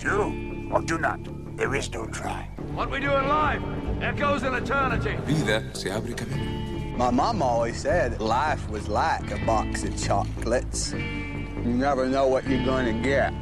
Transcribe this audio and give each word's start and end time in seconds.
Do 0.00 0.68
or 0.72 0.80
do 0.80 0.96
not. 0.96 1.20
There 1.58 1.74
is 1.74 1.92
no 1.92 2.06
try. 2.06 2.48
What 2.72 2.90
we 2.90 3.00
do 3.00 3.12
in 3.12 3.28
life 3.28 3.60
echoes 4.00 4.42
in 4.44 4.54
eternity. 4.54 5.14
Vida 5.26 5.62
se 5.74 5.90
abre 5.90 6.16
camino. 6.16 6.96
My 6.96 7.10
mom 7.10 7.42
always 7.42 7.76
said 7.76 8.18
life 8.18 8.66
was 8.70 8.88
like 8.88 9.30
a 9.30 9.44
box 9.44 9.84
of 9.84 9.94
chocolates. 10.02 10.92
You 10.94 11.74
never 11.74 12.06
know 12.06 12.28
what 12.28 12.48
you're 12.48 12.64
gonna 12.64 12.94
get. 12.94 13.34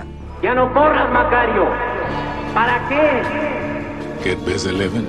Ya 0.42 0.54
no 0.54 0.66
corras, 0.70 1.08
Macario. 1.12 1.66
¿Para 2.52 2.80
qué? 2.88 4.24
Get 4.24 4.44
busy 4.44 4.72
living 4.72 5.06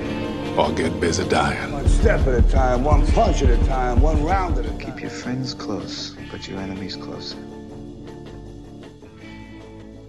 or 0.56 0.70
get 0.70 1.00
busy 1.00 1.28
dying. 1.28 1.72
One 1.72 1.88
step 1.88 2.20
at 2.28 2.44
a 2.44 2.48
time, 2.48 2.84
one 2.84 3.04
punch 3.08 3.42
at 3.42 3.50
a 3.50 3.66
time, 3.66 4.00
one 4.00 4.22
round 4.22 4.56
at 4.56 4.66
a 4.66 4.68
time. 4.68 4.78
Keep 4.78 5.00
your 5.00 5.10
friends 5.10 5.52
close, 5.54 6.14
but 6.30 6.46
your 6.46 6.60
enemies 6.60 6.94
closer. 6.94 7.36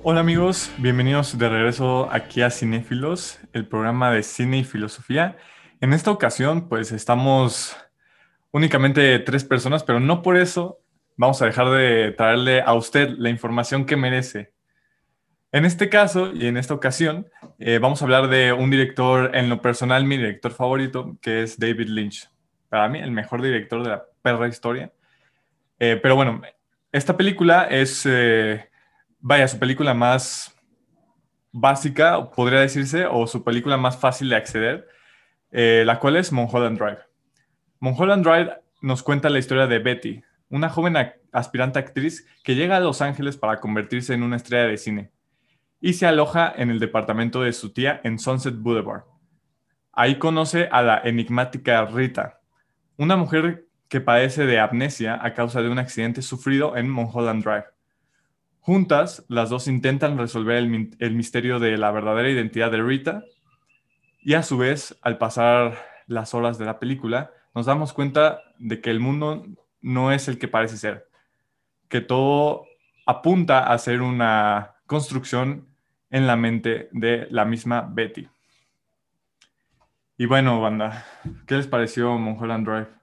Hola 0.04 0.22
amigos, 0.22 0.72
bienvenidos 0.80 1.38
de 1.38 1.48
regreso 1.48 2.10
aquí 2.12 2.42
a 2.42 2.50
Cinéfilos, 2.50 3.40
el 3.54 3.68
programa 3.68 4.10
de 4.10 4.24
cine 4.24 4.58
y 4.58 4.64
filosofía. 4.64 5.38
En 5.80 5.94
esta 5.94 6.10
ocasión, 6.10 6.68
pues 6.68 6.92
estamos 6.92 7.78
únicamente 8.50 9.20
tres 9.20 9.44
personas, 9.44 9.84
pero 9.84 10.00
no 10.00 10.24
por 10.24 10.38
eso 10.38 10.80
vamos 11.18 11.40
a 11.44 11.46
dejar 11.46 11.70
de 11.70 12.14
traerle 12.14 12.62
a 12.62 12.74
usted 12.74 13.10
la 13.20 13.30
información 13.30 13.86
que 13.86 13.96
merece. 13.96 14.52
En 15.52 15.66
este 15.66 15.88
caso 15.88 16.34
y 16.34 16.48
en 16.48 16.58
esta 16.58 16.74
ocasión, 16.74 17.30
eh, 17.60 17.78
vamos 17.78 18.02
a 18.02 18.06
hablar 18.06 18.28
de 18.28 18.54
un 18.54 18.72
director, 18.72 19.36
en 19.36 19.50
lo 19.50 19.62
personal, 19.62 20.04
mi 20.06 20.18
director 20.18 20.52
favorito, 20.52 21.16
que 21.22 21.44
es 21.44 21.60
David 21.60 21.90
Lynch. 21.90 22.28
Para 22.70 22.90
mí, 22.90 22.98
el 22.98 23.12
mejor 23.12 23.44
director 23.44 23.84
de 23.84 23.90
la 23.90 24.04
perra 24.24 24.48
historia. 24.48 24.92
Eh, 25.78 26.00
pero 26.02 26.16
bueno, 26.16 26.42
esta 26.92 27.16
película 27.16 27.66
es... 27.66 28.04
Eh, 28.08 28.71
vaya, 29.22 29.48
su 29.48 29.60
película 29.60 29.94
más 29.94 30.56
básica, 31.52 32.32
podría 32.32 32.60
decirse, 32.60 33.06
o 33.06 33.28
su 33.28 33.44
película 33.44 33.78
más 33.78 33.98
fácil 33.98 34.30
de 34.30 34.36
acceder, 34.36 34.88
eh, 35.52 35.84
la 35.86 36.00
cual 36.00 36.18
es 36.18 36.32
Mulholland 36.32 36.78
Drive. 36.78 37.00
Mulholland 37.80 38.26
Drive 38.26 38.62
nos 38.82 39.04
cuenta 39.04 39.30
la 39.30 39.40
historia 39.40 39.68
de 39.68 39.80
Betty, 39.80 40.24
una 40.50 40.70
joven 40.70 40.96
aspirante 41.32 41.80
actriz 41.80 42.28
que 42.44 42.56
llega 42.56 42.78
a 42.78 42.82
Los 42.82 43.02
Ángeles 43.02 43.38
para 43.38 43.60
convertirse 43.60 44.14
en 44.14 44.24
una 44.24 44.36
estrella 44.36 44.68
de 44.68 44.78
cine 44.78 45.12
y 45.82 45.94
se 45.94 46.06
aloja 46.06 46.54
en 46.56 46.70
el 46.70 46.80
departamento 46.80 47.42
de 47.42 47.54
su 47.54 47.74
tía 47.74 48.00
en 48.04 48.20
Sunset 48.20 48.56
Boulevard. 48.56 49.04
Ahí 49.92 50.20
conoce 50.20 50.70
a 50.72 50.84
la 50.84 51.02
enigmática 51.04 51.84
Rita, 51.86 52.40
una 52.98 53.18
mujer 53.18 53.66
que 53.90 54.00
padece 54.00 54.46
de 54.46 54.60
amnesia 54.60 55.20
a 55.22 55.34
causa 55.34 55.62
de 55.62 55.70
un 55.70 55.80
accidente 55.80 56.22
sufrido 56.22 56.78
en 56.78 56.90
Mulholland 56.90 57.44
Drive. 57.44 57.66
Juntas, 58.62 59.26
las 59.28 59.50
dos 59.50 59.68
intentan 59.68 60.20
resolver 60.20 60.58
el, 60.58 61.16
misterio 61.16 61.60
de 61.60 61.78
la 61.78 61.90
verdadera 61.90 62.30
identidad 62.30 62.70
de 62.70 62.84
Rita 62.84 63.24
y 64.22 64.36
a 64.36 64.44
su 64.44 64.58
vez, 64.58 64.98
al 65.02 65.18
pasar 65.18 65.84
las 66.06 66.36
horas 66.36 66.60
de 66.60 66.66
la 66.66 66.78
película, 66.78 67.32
nos 67.56 67.66
damos 67.66 67.92
cuenta 67.92 68.40
de 68.60 68.80
que 68.80 68.92
el 68.92 69.00
mundo 69.00 69.48
no 69.82 70.12
es 70.12 70.28
el 70.28 70.38
que 70.38 70.48
parece 70.48 70.78
ser, 70.78 71.08
que 71.90 72.02
todo 72.02 72.66
apunta 73.08 73.72
a 73.72 73.78
ser 73.80 74.04
una 74.04 74.76
construcción 74.86 75.68
en 76.12 76.28
la 76.28 76.36
mente 76.36 76.88
de 76.92 77.28
la 77.32 77.46
misma 77.46 77.90
Betty. 77.92 78.30
Y 80.18 80.28
bueno, 80.28 80.62
banda, 80.62 81.04
¿qué 81.48 81.56
les 81.56 81.66
pareció 81.66 82.16
Mulholland 82.20 82.68
Drive? 82.68 83.01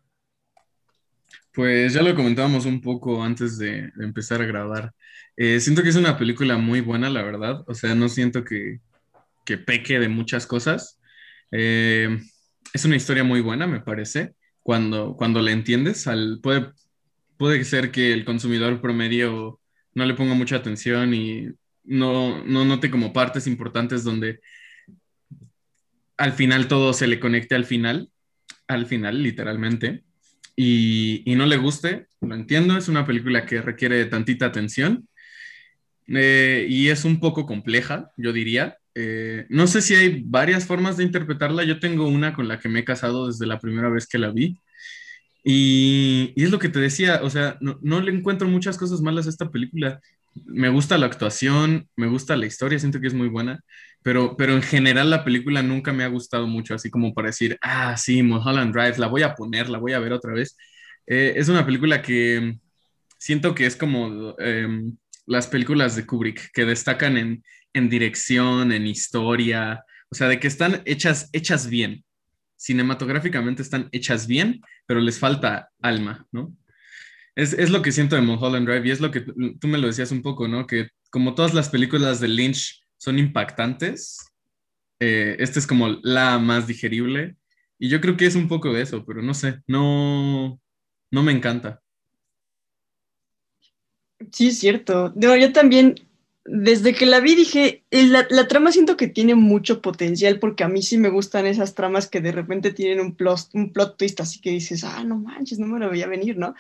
Pues 1.59 1.93
ya 1.93 2.03
lo 2.03 2.15
comentábamos 2.15 2.67
un 2.67 2.81
poco 2.81 3.21
antes 3.21 3.59
de 3.59 3.91
empezar 3.99 4.41
a 4.41 4.47
grabar. 4.47 4.95
Eh, 5.37 5.59
siento 5.59 5.83
que 5.83 5.89
es 5.89 5.97
una 5.97 6.17
película 6.17 6.57
muy 6.57 6.81
buena, 6.81 7.11
la 7.11 7.25
verdad. 7.25 7.65
O 7.67 7.75
sea, 7.75 7.97
no 7.97 8.09
siento 8.09 8.45
que, 8.45 8.79
que 9.45 9.59
peque 9.59 9.99
de 9.99 10.09
muchas 10.09 10.47
cosas. 10.47 11.01
Eh, 11.51 12.17
es 12.73 12.85
una 12.85 12.95
historia 12.95 13.25
muy 13.25 13.41
buena, 13.41 13.67
me 13.67 13.81
parece. 13.81 14.37
Cuando, 14.63 15.17
cuando 15.17 15.43
la 15.43 15.51
entiendes, 15.51 16.07
al, 16.07 16.39
puede, 16.41 16.71
puede 17.37 17.65
ser 17.65 17.91
que 17.91 18.13
el 18.13 18.25
consumidor 18.25 18.81
promedio 18.81 19.59
no 19.95 20.07
le 20.07 20.15
ponga 20.15 20.35
mucha 20.35 20.55
atención 20.55 21.13
y 21.13 21.49
no, 21.83 22.45
no 22.45 22.65
note 22.67 22.89
como 22.89 23.13
partes 23.13 23.49
importantes 23.49 24.05
donde 24.05 24.39
al 26.19 26.35
final 26.35 26.69
todo 26.69 26.93
se 26.93 27.09
le 27.09 27.19
conecte 27.19 27.57
al 27.57 27.65
final, 27.65 28.13
al 28.69 28.87
final, 28.87 29.25
literalmente. 29.25 30.05
Y, 30.61 31.23
no 31.37 31.47
le 31.47 31.57
guste, 31.57 32.09
lo 32.21 32.35
entiendo, 32.35 32.77
es 32.77 32.89
una 32.89 33.07
película 33.07 33.47
que 33.47 33.63
requiere 33.63 34.05
tantita 34.07 34.47
atención, 34.47 35.09
eh, 36.09 36.67
y 36.69 36.89
es 36.89 37.05
un 37.05 37.21
poco 37.21 37.47
compleja, 37.47 38.11
yo 38.17 38.33
diría. 38.33 38.77
Eh, 38.97 39.47
no 39.51 39.69
sé 39.69 39.81
si 39.83 39.95
hay 39.95 40.25
varias 40.27 40.67
formas 40.67 40.97
de 40.97 41.05
interpretarla. 41.05 41.63
Yo 41.63 41.79
tengo 41.79 42.09
una 42.09 42.35
con 42.35 42.49
la 42.49 42.59
que 42.59 42.69
me 42.69 42.81
he 42.81 42.85
casado 42.85 43.29
desde 43.29 43.47
la 43.47 43.61
primera 43.61 43.89
vez 43.89 44.09
que 44.09 44.19
la 44.19 44.33
vi. 44.33 44.59
Y, 45.45 46.33
y 46.35 46.43
es 46.43 46.51
lo 46.51 46.59
que 46.59 46.69
te 46.69 46.81
decía, 46.81 47.21
o 47.23 47.31
sea, 47.31 47.57
no, 47.61 47.79
no, 47.83 48.01
le 48.01 48.11
encuentro 48.11 48.49
muchas 48.49 48.77
cosas 48.77 49.01
malas 49.01 49.27
a 49.27 49.31
esta 49.31 49.51
película. 49.51 50.01
Me 50.45 50.71
gusta 50.71 50.99
la 50.99 51.07
actuación, 51.07 51.89
me 51.95 52.09
gusta 52.09 52.37
la 52.37 52.47
historia, 52.47 52.81
siento 52.81 53.01
que 53.01 53.07
es 53.07 53.15
muy 53.15 53.29
buena, 53.29 53.61
pero, 54.09 54.39
pero 54.39 54.55
en 54.55 54.63
general 54.63 55.11
la 55.11 55.23
película 55.23 55.63
nunca 55.63 55.93
me 55.93 56.03
ha 56.03 56.09
gustado 56.09 56.47
mucho, 56.47 56.75
así 56.75 56.89
como 56.89 57.13
para 57.13 57.29
decir, 57.29 57.59
ah, 57.61 57.95
sí, 57.99 58.23
Mulholland 58.23 58.75
Drive, 58.75 58.97
la 58.97 59.07
voy 59.07 59.23
a 59.23 59.35
poner, 59.35 59.69
la 59.69 59.77
voy 59.77 59.93
a 59.93 59.99
ver 59.99 60.15
otra 60.15 60.33
vez. 60.33 60.57
Eh, 61.07 61.35
es 61.37 61.51
una 61.51 61.67
película 61.67 62.01
que 62.01 62.57
siento 63.19 63.55
que 63.55 63.67
es 63.67 63.77
como... 63.77 64.35
Eh, 64.39 64.67
las 65.27 65.47
películas 65.47 65.95
de 65.95 66.07
Kubrick, 66.07 66.51
que 66.55 66.65
destacan 66.65 67.19
en, 67.19 67.45
en 67.75 67.91
dirección, 67.91 68.73
en 68.73 68.87
historia, 68.87 69.85
o 70.11 70.15
sea, 70.15 70.27
de 70.27 70.41
que 70.41 70.49
están 70.49 70.81
hechas, 70.87 71.29
hechas 71.35 71.69
bien. 71.69 72.03
Cinematográficamente 72.57 73.61
están 73.61 73.91
hechas 73.93 74.27
bien, 74.27 74.63
pero 74.87 75.01
les 75.01 75.19
falta 75.19 75.69
alma, 75.83 76.27
¿no? 76.33 76.57
Es, 77.37 77.53
es 77.53 77.69
lo 77.69 77.83
que 77.83 77.93
siento 77.93 78.17
de 78.17 78.23
Mulholland 78.23 78.67
Drive 78.67 78.89
y 78.89 78.91
es 78.91 79.03
lo 79.03 79.11
que 79.11 79.21
tú 79.21 79.69
me 79.69 79.77
lo 79.77 79.87
decías 79.87 80.13
un 80.13 80.23
poco, 80.23 80.49
¿no? 80.49 80.67
Que 80.67 80.89
como 81.11 81.35
todas 81.35 81.53
las 81.53 81.69
películas 81.69 82.21
de 82.21 82.29
Lynch 82.29 82.81
son 82.99 83.19
impactantes, 83.19 84.29
eh, 85.01 85.37
esta 85.39 85.59
es 85.59 85.67
como 85.67 85.89
la 86.03 86.39
más 86.39 86.67
digerible 86.67 87.37
y 87.79 87.89
yo 87.89 88.01
creo 88.01 88.17
que 88.17 88.27
es 88.27 88.35
un 88.35 88.49
poco 88.49 88.73
de 88.73 88.83
eso, 88.83 89.05
pero 89.07 89.23
no 89.23 89.33
sé, 89.33 89.63
no, 89.67 90.61
no 91.11 91.23
me 91.23 91.33
encanta. 91.33 91.81
Sí, 94.33 94.49
es 94.49 94.59
cierto. 94.59 95.13
yo 95.15 95.53
también, 95.53 95.95
desde 96.45 96.93
que 96.93 97.07
la 97.07 97.21
vi, 97.21 97.37
dije, 97.37 97.85
la, 97.93 98.27
la, 98.31 98.49
trama 98.49 98.73
siento 98.73 98.97
que 98.97 99.07
tiene 99.07 99.37
mucho 99.37 99.81
potencial 99.81 100.41
porque 100.41 100.65
a 100.65 100.69
mí 100.69 100.83
sí 100.83 100.99
me 100.99 101.09
gustan 101.09 101.47
esas 101.47 101.77
tramas 101.77 102.09
que 102.09 102.21
de 102.21 102.33
repente 102.33 102.73
tienen 102.73 102.99
un 103.01 103.15
plot, 103.15 103.97
twist, 103.97 104.21
así 104.21 104.41
que 104.41 104.51
dices, 104.51 104.83
ah, 104.83 105.05
no 105.05 105.17
manches, 105.17 105.61
no 105.61 105.69
me 105.69 105.79
lo 105.79 105.89
veía 105.89 106.09
venir, 106.09 106.37
¿no? 106.37 106.55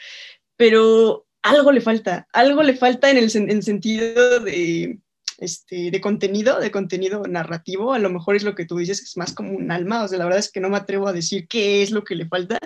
Pero 0.57 1.27
algo 1.43 1.73
le 1.73 1.81
falta, 1.81 2.29
algo 2.33 2.63
le 2.63 2.77
falta 2.77 3.11
en 3.11 3.17
el 3.17 3.31
en 3.35 3.63
sentido 3.65 4.41
de, 4.41 5.01
este, 5.39 5.91
de 5.91 6.01
contenido, 6.01 6.61
de 6.61 6.71
contenido 6.71 7.23
narrativo, 7.23 7.95
a 7.95 7.99
lo 7.99 8.11
mejor 8.11 8.37
es 8.37 8.43
lo 8.43 8.55
que 8.55 8.67
tú 8.67 8.77
dices, 8.77 9.01
es 9.03 9.17
más 9.17 9.33
como 9.33 9.53
un 9.53 9.71
alma, 9.71 10.05
o 10.05 10.09
sea, 10.09 10.19
la 10.19 10.25
verdad 10.25 10.41
es 10.41 10.53
que 10.53 10.61
no 10.61 10.69
me 10.69 10.77
atrevo 10.77 11.09
a 11.09 11.13
decir 11.13 11.49
qué 11.49 11.83
es 11.83 11.91
lo 11.91 12.05
que 12.05 12.15
le 12.15 12.27
falta, 12.27 12.59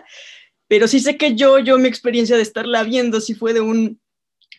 pero 0.69 0.89
sí 0.89 1.01
sé 1.01 1.17
que 1.17 1.35
yo, 1.35 1.59
yo 1.59 1.79
mi 1.79 1.89
experiencia 1.89 2.37
de 2.37 2.43
estarla 2.43 2.83
viendo, 2.83 3.21
sí 3.21 3.35
fue 3.35 3.53
de 3.53 3.61
un 3.61 4.01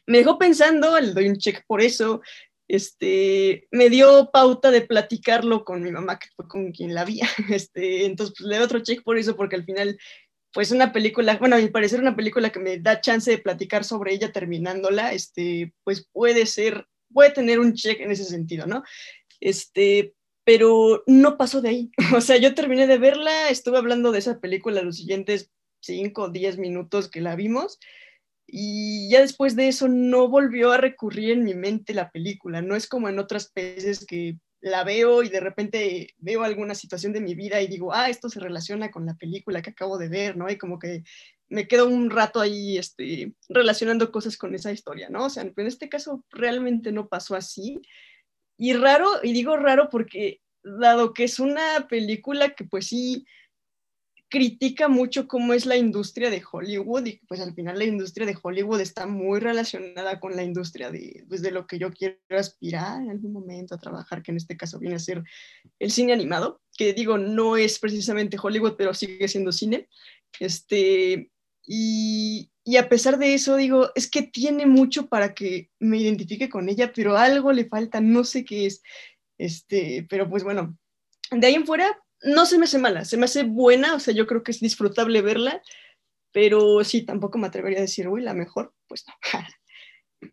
me 0.06 0.20
dejó 0.20 0.38
pensando, 0.38 1.00
le 1.00 1.14
doy 1.14 1.30
un 1.30 1.38
check 1.38 1.64
por 1.66 1.82
eso, 1.82 2.22
este, 2.68 3.68
me 3.72 3.90
dio 3.90 4.30
pauta 4.32 4.72
de 4.72 4.82
platicarlo 4.82 5.64
con 5.64 5.82
mi 5.84 5.92
mamá, 5.92 6.20
con 6.48 6.72
quien 6.72 6.94
la 6.94 7.06
vi, 7.06 7.22
este, 7.50 8.06
entonces 8.06 8.36
pues, 8.38 8.50
le 8.50 8.58
doy 8.58 8.66
otro 8.66 8.80
check 8.82 9.04
por 9.04 9.18
eso, 9.18 9.36
porque 9.36 9.56
al 9.56 9.66
final, 9.66 9.98
pues 10.52 10.72
una 10.72 10.94
película, 10.94 11.38
bueno, 11.38 11.56
a 11.56 11.60
mi 11.60 11.70
parecer 11.70 12.00
una 12.00 12.16
película 12.16 12.52
que 12.52 12.60
me 12.60 12.80
da 12.80 13.02
chance 13.02 13.32
de 13.32 13.38
platicar 13.38 13.84
sobre 13.84 14.14
ella 14.14 14.32
terminándola, 14.32 15.14
este, 15.14 15.74
pues 15.84 16.08
puede 16.12 16.46
ser, 16.46 16.86
puede 17.14 17.32
tener 17.32 17.60
un 17.60 17.74
check 17.74 18.02
en 18.02 18.12
ese 18.12 18.26
sentido, 18.26 18.66
¿no? 18.66 18.84
Este, 19.40 20.14
pero 20.44 21.04
no 21.08 21.38
pasó 21.38 21.62
de 21.62 21.70
ahí, 21.70 21.92
o 22.16 22.22
sea, 22.22 22.38
yo 22.38 22.54
terminé 22.56 22.88
de 22.88 22.98
verla, 22.98 23.50
estuve 23.50 23.78
hablando 23.78 24.12
de 24.12 24.20
esa 24.20 24.40
película 24.40 24.82
los 24.82 24.98
siguientes 24.98 25.52
5 25.82 26.22
o 26.24 26.30
10 26.30 26.58
minutos 26.58 27.10
que 27.10 27.22
la 27.22 27.36
vimos, 27.36 27.80
y 28.48 29.10
ya 29.10 29.22
después 29.22 29.56
de 29.56 29.68
eso 29.68 29.88
no 29.88 30.28
volvió 30.28 30.72
a 30.72 30.78
recurrir 30.78 31.32
en 31.32 31.44
mi 31.44 31.56
mente 31.56 31.94
la 31.94 32.12
película. 32.12 32.62
No 32.62 32.76
es 32.76 32.88
como 32.88 33.10
en 33.10 33.18
otras 33.18 33.52
veces 33.54 34.06
que 34.06 34.38
la 34.62 34.84
veo 34.84 35.24
y 35.24 35.30
de 35.30 35.40
repente 35.40 36.14
veo 36.18 36.44
alguna 36.44 36.76
situación 36.76 37.14
de 37.14 37.20
mi 37.20 37.36
vida 37.36 37.62
y 37.62 37.68
digo, 37.68 37.94
ah, 37.94 38.10
esto 38.10 38.30
se 38.30 38.40
relaciona 38.40 38.92
con 38.92 39.06
la 39.06 39.16
película 39.16 39.62
que 39.62 39.72
acabo 39.72 39.98
de 39.98 40.08
ver, 40.08 40.38
¿no? 40.38 40.50
Y 40.50 40.58
como 40.58 40.80
que 40.80 41.04
me 41.50 41.68
quedo 41.68 41.88
un 41.88 42.10
rato 42.10 42.40
ahí 42.40 42.78
este, 42.78 43.34
relacionando 43.50 44.12
cosas 44.12 44.38
con 44.38 44.56
esa 44.56 44.72
historia, 44.72 45.10
¿no? 45.10 45.26
O 45.26 45.30
sea, 45.30 45.44
en 45.44 45.68
este 45.68 45.90
caso 45.90 46.24
realmente 46.30 46.92
no 46.92 47.08
pasó 47.08 47.36
así. 47.36 47.82
Y 48.58 48.74
raro, 48.74 49.08
y 49.24 49.34
digo 49.34 49.58
raro 49.58 49.90
porque 49.90 50.42
dado 50.64 51.14
que 51.14 51.26
es 51.26 51.40
una 51.40 51.88
película 51.90 52.56
que 52.56 52.64
pues 52.64 52.88
sí 52.88 53.26
critica 54.34 54.88
mucho 54.88 55.28
cómo 55.28 55.54
es 55.54 55.68
la 55.68 55.78
industria 55.78 56.32
de 56.32 56.42
Hollywood 56.52 57.06
y 57.06 57.22
pues 57.28 57.40
al 57.40 57.54
final 57.54 57.78
la 57.78 57.84
industria 57.84 58.26
de 58.26 58.36
Hollywood 58.42 58.82
está 58.82 59.06
muy 59.06 59.40
relacionada 59.40 60.20
con 60.20 60.36
la 60.36 60.44
industria 60.44 60.90
de, 60.90 61.24
pues, 61.30 61.44
de 61.44 61.52
lo 61.52 61.68
que 61.68 61.78
yo 61.78 61.92
quiero 61.92 62.18
aspirar 62.32 63.00
en 63.04 63.12
algún 63.12 63.32
momento 63.32 63.76
a 63.76 63.78
trabajar, 63.78 64.24
que 64.24 64.32
en 64.32 64.38
este 64.38 64.58
caso 64.58 64.80
viene 64.80 64.96
a 64.96 65.00
ser 65.00 65.24
el 65.78 65.92
cine 65.92 66.14
animado, 66.14 66.64
que 66.76 66.94
digo, 66.94 67.20
no 67.20 67.58
es 67.58 67.78
precisamente 67.78 68.40
Hollywood, 68.42 68.74
pero 68.76 68.96
sigue 68.96 69.28
siendo 69.28 69.52
cine. 69.52 69.88
Este, 70.40 71.30
y, 71.66 72.50
a 72.78 72.90
pesar 72.90 73.18
de 73.18 73.34
eso, 73.34 73.56
digo, 73.56 73.90
es 73.96 74.10
que 74.10 74.24
tiene 74.24 74.66
mucho 74.66 75.08
para 75.08 75.34
que 75.34 75.70
me 75.80 75.98
identifique 75.98 76.50
con 76.50 76.70
ella, 76.70 76.92
pero 76.94 77.18
algo 77.18 77.54
le 77.54 77.66
falta, 77.66 78.02
no 78.02 78.24
sé 78.24 78.44
qué 78.46 78.66
es. 78.66 78.82
Este, 79.38 80.06
pero 80.10 80.30
pues 80.30 80.44
bueno, 80.44 80.78
de 81.32 81.48
ahí 81.48 81.56
en 81.56 81.66
fuera, 81.66 82.00
no 82.22 82.46
se 82.46 82.58
me 82.58 82.66
hace 82.66 82.80
mala, 82.80 83.06
se 83.06 83.18
me 83.18 83.26
hace 83.26 83.44
buena, 83.44 83.96
o 83.96 84.00
sea, 84.00 84.14
yo 84.14 84.28
creo 84.28 84.44
que 84.44 84.52
es 84.52 84.60
disfrutable 84.60 85.22
verla, 85.22 85.62
pero 86.32 86.84
sí, 86.84 87.04
tampoco 87.04 87.38
me 87.38 87.48
atrevería 87.48 87.80
a 87.80 87.84
decir, 87.84 88.08
uy, 88.08 88.22
la 88.22 88.34
mejor, 88.34 88.74
pues 88.88 89.06
no. 89.08 89.14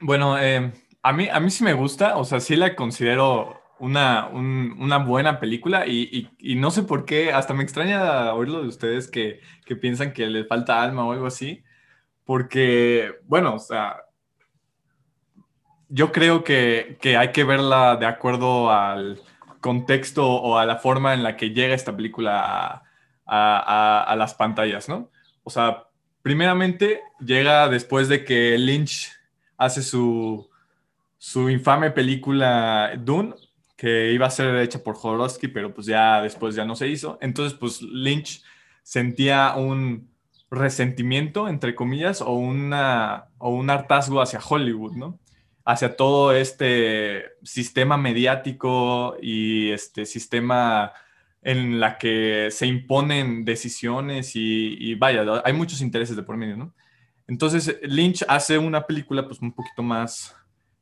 bueno, 0.00 0.38
eh, 0.38 0.72
a, 1.02 1.12
mí, 1.12 1.28
a 1.28 1.40
mí 1.40 1.50
sí 1.50 1.64
me 1.64 1.72
gusta, 1.72 2.16
o 2.16 2.24
sea, 2.24 2.40
sí 2.40 2.56
la 2.56 2.74
considero 2.76 3.61
una, 3.82 4.28
una 4.28 4.98
buena 4.98 5.40
película 5.40 5.88
y, 5.88 6.30
y, 6.38 6.54
no 6.54 6.70
sé 6.70 6.84
por 6.84 7.04
qué, 7.04 7.32
hasta 7.32 7.52
me 7.52 7.64
extraña 7.64 8.32
oírlo 8.32 8.62
de 8.62 8.68
ustedes 8.68 9.08
que, 9.08 9.40
que 9.66 9.74
piensan 9.74 10.12
que 10.12 10.28
le 10.28 10.44
falta 10.44 10.80
alma 10.80 11.04
o 11.04 11.10
algo 11.10 11.26
así, 11.26 11.64
porque, 12.24 13.12
bueno, 13.24 13.56
o 13.56 13.58
sea, 13.58 13.96
yo 15.88 16.12
creo 16.12 16.44
que, 16.44 16.96
hay 17.18 17.32
que 17.32 17.42
verla 17.42 17.96
de 17.96 18.06
acuerdo 18.06 18.70
al 18.70 19.20
contexto 19.60 20.30
o 20.30 20.58
a 20.58 20.64
la 20.64 20.76
forma 20.76 21.12
en 21.12 21.24
la 21.24 21.36
que 21.36 21.50
llega 21.50 21.74
esta 21.74 21.96
película 21.96 22.84
a, 23.26 24.14
las 24.16 24.34
pantallas, 24.34 24.88
¿no? 24.88 25.10
O 25.42 25.50
sea, 25.50 25.88
primeramente 26.22 27.00
llega 27.18 27.68
después 27.68 28.08
de 28.08 28.24
que 28.24 28.56
Lynch 28.58 29.10
hace 29.56 29.82
su, 29.82 30.48
su 31.18 31.50
infame 31.50 31.90
película 31.90 32.92
Dune, 32.96 33.34
que 33.82 34.12
iba 34.12 34.28
a 34.28 34.30
ser 34.30 34.54
hecha 34.58 34.78
por 34.78 34.94
Jodorowsky, 34.94 35.48
pero 35.48 35.74
pues 35.74 35.88
ya 35.88 36.22
después 36.22 36.54
ya 36.54 36.64
no 36.64 36.76
se 36.76 36.86
hizo. 36.86 37.18
Entonces, 37.20 37.58
pues 37.58 37.82
Lynch 37.82 38.44
sentía 38.84 39.54
un 39.56 40.08
resentimiento, 40.52 41.48
entre 41.48 41.74
comillas, 41.74 42.20
o, 42.20 42.30
una, 42.30 43.24
o 43.38 43.50
un 43.50 43.68
hartazgo 43.70 44.22
hacia 44.22 44.38
Hollywood, 44.38 44.92
¿no? 44.92 45.18
hacia 45.64 45.96
todo 45.96 46.32
este 46.32 47.24
sistema 47.42 47.96
mediático 47.96 49.16
y 49.20 49.72
este 49.72 50.06
sistema 50.06 50.92
en 51.42 51.80
la 51.80 51.98
que 51.98 52.50
se 52.52 52.66
imponen 52.68 53.44
decisiones 53.44 54.36
y, 54.36 54.94
vaya, 54.94 55.24
hay 55.44 55.54
muchos 55.54 55.80
intereses 55.80 56.14
de 56.14 56.22
por 56.22 56.36
medio, 56.36 56.56
¿no? 56.56 56.72
Entonces 57.26 57.80
Lynch 57.82 58.24
hace 58.28 58.58
una 58.58 58.86
película 58.86 59.26
pues 59.26 59.40
un 59.40 59.52
poquito 59.52 59.82
más 59.82 60.36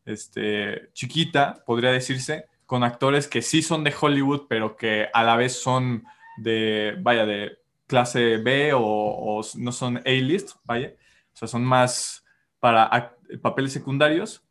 este, 0.05 0.91
chiquita, 0.93 1.63
podría 1.65 1.93
decirse, 1.93 2.45
con 2.71 2.85
actores 2.85 3.27
que 3.27 3.43
sí 3.43 3.63
son 3.63 3.83
de 3.83 3.93
Hollywood, 4.01 4.47
pero 4.49 4.77
que 4.77 5.09
a 5.13 5.25
la 5.25 5.35
vez 5.35 5.61
son 5.61 6.05
de, 6.37 6.95
vaya, 7.01 7.27
de 7.27 7.59
clase 7.89 8.37
B 8.37 8.73
o, 8.75 8.81
o 8.81 9.43
no 9.57 9.73
son 9.73 9.97
A-list, 9.97 10.51
vaya, 10.63 10.95
o 11.35 11.37
sea, 11.37 11.49
son 11.49 11.65
más 11.65 12.25
para 12.61 13.17
papeles 13.43 13.73
secundarios 13.73 14.45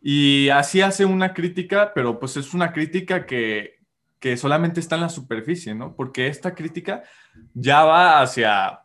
y 0.00 0.48
así 0.50 0.80
hace 0.80 1.04
una 1.04 1.34
crítica, 1.34 1.90
pero 1.92 2.20
pues 2.20 2.36
es 2.36 2.54
una 2.54 2.72
crítica 2.72 3.26
que, 3.26 3.80
que 4.20 4.36
solamente 4.36 4.78
está 4.78 4.94
en 4.94 5.00
la 5.00 5.08
superficie, 5.08 5.74
¿no? 5.74 5.96
Porque 5.96 6.28
esta 6.28 6.54
crítica 6.54 7.02
ya 7.52 7.82
va 7.82 8.22
hacia 8.22 8.82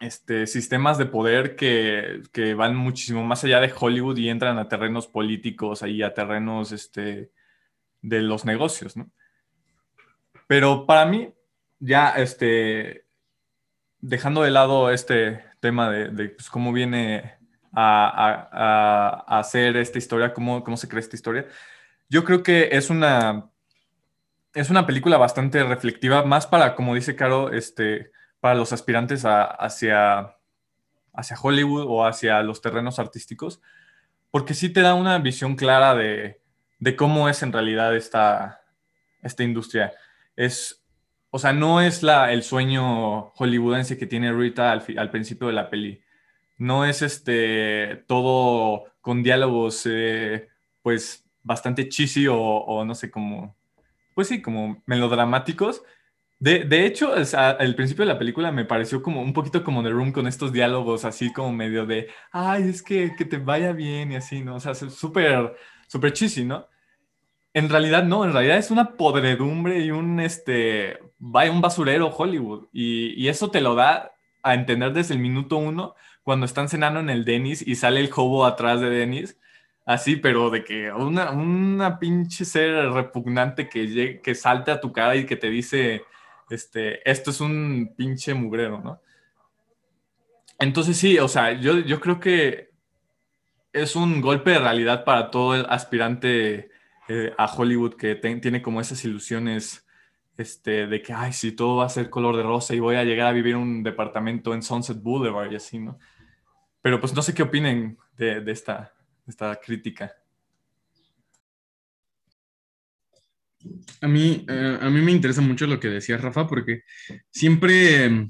este, 0.00 0.46
sistemas 0.46 0.96
de 0.96 1.04
poder 1.04 1.54
que, 1.54 2.22
que, 2.32 2.54
van 2.54 2.76
muchísimo 2.76 3.22
más 3.24 3.44
allá 3.44 3.60
de 3.60 3.74
Hollywood 3.78 4.16
y 4.16 4.30
entran 4.30 4.56
a 4.56 4.68
terrenos 4.68 5.06
políticos, 5.06 5.82
ahí 5.82 6.00
a 6.00 6.14
terrenos 6.14 6.72
este, 6.72 7.30
de 8.04 8.20
los 8.20 8.44
negocios, 8.44 8.96
¿no? 8.96 9.10
Pero 10.46 10.86
para 10.86 11.06
mí, 11.06 11.32
ya 11.80 12.10
este, 12.10 13.06
dejando 14.00 14.42
de 14.42 14.50
lado 14.50 14.90
este 14.90 15.42
tema 15.60 15.90
de, 15.90 16.28
pues, 16.28 16.50
cómo 16.50 16.72
viene 16.72 17.38
a, 17.72 19.24
hacer 19.26 19.76
esta 19.78 19.98
historia, 19.98 20.34
cómo, 20.34 20.62
cómo 20.62 20.76
se 20.76 20.88
crea 20.88 21.00
esta 21.00 21.16
historia. 21.16 21.46
Yo 22.10 22.24
creo 22.24 22.42
que 22.42 22.68
es 22.72 22.90
una, 22.90 23.50
es 24.52 24.68
una 24.68 24.86
película 24.86 25.16
bastante 25.16 25.64
reflectiva, 25.64 26.24
más 26.24 26.46
para, 26.46 26.74
como 26.74 26.94
dice 26.94 27.16
Caro, 27.16 27.52
este, 27.52 28.12
para 28.38 28.54
los 28.54 28.72
aspirantes 28.74 29.24
hacia, 29.24 30.36
hacia 31.14 31.40
Hollywood 31.40 31.86
o 31.88 32.04
hacia 32.04 32.42
los 32.42 32.60
terrenos 32.60 32.98
artísticos, 32.98 33.62
porque 34.30 34.52
sí 34.52 34.68
te 34.68 34.82
da 34.82 34.94
una 34.94 35.18
visión 35.18 35.56
clara 35.56 35.94
de, 35.94 36.43
de 36.84 36.96
cómo 36.96 37.28
es 37.28 37.42
en 37.42 37.52
realidad 37.52 37.96
esta, 37.96 38.62
esta 39.22 39.42
industria. 39.42 39.92
Es, 40.36 40.84
o 41.30 41.38
sea, 41.38 41.52
no 41.52 41.80
es 41.80 42.02
la, 42.02 42.32
el 42.32 42.42
sueño 42.42 43.30
hollywoodense 43.36 43.98
que 43.98 44.06
tiene 44.06 44.32
Rita 44.32 44.72
al, 44.72 44.84
al 44.96 45.10
principio 45.10 45.48
de 45.48 45.52
la 45.52 45.70
peli 45.70 46.04
no 46.58 46.84
es 46.84 47.02
este 47.02 48.04
todo 48.06 48.84
con 49.00 49.22
diálogos 49.22 49.86
eh, 49.86 50.48
pues 50.82 51.24
bastante 51.42 51.88
cheesy 51.88 52.26
o, 52.28 52.84
no 52.86 52.94
sé, 52.94 53.10
como, 53.10 53.54
pues 54.14 54.28
sí, 54.28 54.40
como 54.40 54.82
melodramáticos. 54.86 55.82
De, 56.38 56.64
de 56.64 56.86
hecho, 56.86 57.12
al 57.14 57.74
principio 57.74 58.04
de 58.04 58.12
la 58.12 58.18
película 58.18 58.50
me 58.50 58.64
pareció 58.64 59.02
como 59.02 59.20
un 59.22 59.32
poquito 59.34 59.62
como 59.62 59.82
The 59.82 59.90
Room 59.90 60.12
con 60.12 60.26
estos 60.26 60.52
diálogos 60.52 61.04
así 61.04 61.32
como 61.32 61.52
medio 61.52 61.86
de, 61.86 62.08
ay, 62.32 62.68
es 62.68 62.82
que, 62.82 63.14
que 63.16 63.24
te 63.26 63.36
vaya 63.38 63.72
bien 63.72 64.12
y 64.12 64.16
así, 64.16 64.42
¿no? 64.42 64.56
O 64.56 64.60
sea, 64.60 64.74
súper, 64.74 65.54
súper 65.86 66.12
cheesy, 66.12 66.44
¿no? 66.44 66.66
En 67.54 67.70
realidad 67.70 68.04
no, 68.04 68.24
en 68.24 68.32
realidad 68.32 68.58
es 68.58 68.70
una 68.70 68.96
podredumbre 68.96 69.78
y 69.78 69.90
un, 69.90 70.20
este, 70.20 70.98
un 71.20 71.60
basurero 71.60 72.08
Hollywood. 72.08 72.66
Y, 72.72 73.14
y 73.14 73.28
eso 73.28 73.50
te 73.50 73.60
lo 73.60 73.74
da 73.74 74.12
a 74.42 74.54
entender 74.54 74.92
desde 74.92 75.14
el 75.14 75.20
minuto 75.20 75.56
uno, 75.56 75.94
cuando 76.22 76.46
están 76.46 76.68
cenando 76.68 77.00
en 77.00 77.10
el 77.10 77.24
Denis 77.24 77.66
y 77.66 77.76
sale 77.76 78.00
el 78.00 78.10
hobo 78.14 78.44
atrás 78.44 78.80
de 78.80 78.90
Denis, 78.90 79.38
así, 79.86 80.16
pero 80.16 80.50
de 80.50 80.64
que 80.64 80.90
una, 80.92 81.30
una 81.30 81.98
pinche 81.98 82.44
ser 82.44 82.90
repugnante 82.90 83.68
que, 83.68 84.20
que 84.22 84.34
salte 84.34 84.70
a 84.70 84.80
tu 84.80 84.92
cara 84.92 85.16
y 85.16 85.26
que 85.26 85.36
te 85.36 85.48
dice, 85.48 86.04
este, 86.50 87.08
esto 87.08 87.30
es 87.30 87.40
un 87.40 87.94
pinche 87.96 88.34
mugrero, 88.34 88.80
¿no? 88.80 89.00
Entonces 90.58 90.96
sí, 90.96 91.18
o 91.18 91.28
sea, 91.28 91.52
yo, 91.52 91.78
yo 91.80 92.00
creo 92.00 92.20
que 92.20 92.70
es 93.72 93.96
un 93.96 94.20
golpe 94.20 94.52
de 94.52 94.60
realidad 94.60 95.04
para 95.04 95.30
todo 95.30 95.54
el 95.54 95.66
aspirante 95.68 96.70
eh, 97.08 97.32
a 97.36 97.46
Hollywood 97.46 97.94
que 97.94 98.14
tiene 98.14 98.62
como 98.62 98.80
esas 98.80 99.04
ilusiones 99.04 99.86
este, 100.36 100.86
de 100.86 101.02
que, 101.02 101.12
ay, 101.12 101.32
sí, 101.32 101.52
todo 101.52 101.76
va 101.76 101.86
a 101.86 101.90
ser 101.90 102.10
color 102.10 102.36
de 102.36 102.42
rosa 102.42 102.74
y 102.74 102.80
voy 102.80 102.96
a 102.96 103.04
llegar 103.04 103.28
a 103.28 103.32
vivir 103.32 103.56
un 103.56 103.82
departamento 103.82 104.54
en 104.54 104.62
Sunset 104.62 105.00
Boulevard 105.00 105.52
y 105.52 105.56
así, 105.56 105.78
¿no? 105.78 105.98
Pero 106.82 107.00
pues 107.00 107.14
no 107.14 107.22
sé 107.22 107.34
qué 107.34 107.42
opinen 107.42 107.98
de, 108.16 108.42
esta, 108.50 108.92
esta 109.26 109.54
crítica. 109.56 110.14
A 114.00 114.08
mí, 114.08 114.44
eh, 114.48 114.78
a 114.80 114.90
mí 114.90 115.00
me 115.00 115.12
interesa 115.12 115.40
mucho 115.40 115.66
lo 115.66 115.80
que 115.80 115.88
decía 115.88 116.18
Rafa, 116.18 116.46
porque 116.46 116.82
siempre, 117.30 118.28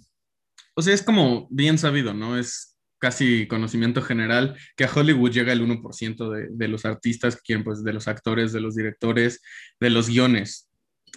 o 0.75 0.83
sea, 0.83 0.95
es 0.95 1.02
como 1.02 1.49
bien 1.50 1.78
sabido, 1.78 2.14
¿no? 2.14 2.38
Es 2.38 2.74
casi 3.04 3.46
conocimiento 3.46 4.00
general 4.00 4.56
que 4.76 4.84
a 4.84 4.90
Hollywood 4.90 5.30
llega 5.30 5.52
el 5.52 5.61
1% 5.61 6.30
de, 6.30 6.49
de 6.50 6.68
los 6.68 6.87
artistas 6.87 7.37
que 7.37 7.42
quieren, 7.44 7.62
pues 7.62 7.84
de 7.84 7.92
los 7.92 8.08
actores, 8.08 8.50
de 8.54 8.62
los 8.62 8.75
directores, 8.75 9.42
de 9.78 9.90
los 9.90 10.08
guiones. 10.08 10.70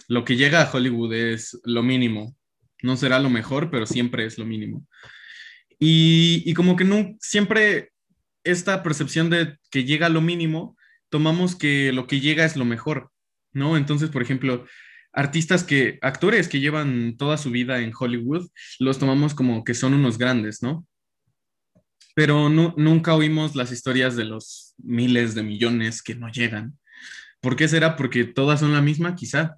Lo 0.06 0.22
que 0.26 0.36
llega 0.36 0.60
a 0.60 0.70
Hollywood 0.70 1.14
es 1.14 1.58
lo 1.64 1.82
mínimo. 1.82 2.36
No 2.82 2.98
será 2.98 3.18
lo 3.20 3.30
mejor, 3.30 3.70
pero 3.70 3.86
siempre 3.86 4.26
es 4.26 4.36
lo 4.36 4.44
mínimo. 4.44 4.86
Y, 5.78 6.52
como 6.52 6.76
que 6.76 6.84
no, 6.84 7.16
siempre 7.20 7.90
esta 8.44 8.82
percepción 8.82 9.30
de 9.30 9.56
que 9.70 9.84
llega 9.84 10.08
a 10.08 10.10
lo 10.10 10.20
mínimo, 10.20 10.76
tomamos 11.08 11.56
que 11.56 11.90
lo 11.94 12.06
que 12.06 12.20
llega 12.20 12.44
es 12.44 12.54
lo 12.54 12.66
mejor, 12.66 13.10
¿no? 13.54 13.78
Entonces, 13.78 14.10
por 14.10 14.20
ejemplo, 14.20 14.66
artistas 15.14 15.64
que, 15.64 15.98
actores 16.02 16.48
que 16.48 16.60
llevan 16.60 17.16
toda 17.16 17.38
su 17.38 17.50
vida 17.50 17.80
en 17.80 17.92
Hollywood, 17.98 18.46
los 18.78 18.98
tomamos 18.98 19.32
como 19.32 19.64
que 19.64 19.72
son 19.72 19.94
unos 19.94 20.18
grandes, 20.18 20.62
¿no? 20.62 20.86
Pero 22.14 22.48
nunca 22.48 23.14
oímos 23.14 23.54
las 23.54 23.70
historias 23.70 24.16
de 24.16 24.24
los 24.24 24.74
miles 24.78 25.34
de 25.34 25.42
millones 25.42 26.02
que 26.02 26.14
no 26.14 26.28
llegan. 26.30 26.78
¿Por 27.40 27.54
qué 27.54 27.68
será? 27.68 27.96
Porque 27.96 28.24
todas 28.24 28.60
son 28.60 28.72
la 28.72 28.82
misma, 28.82 29.14
quizá. 29.14 29.56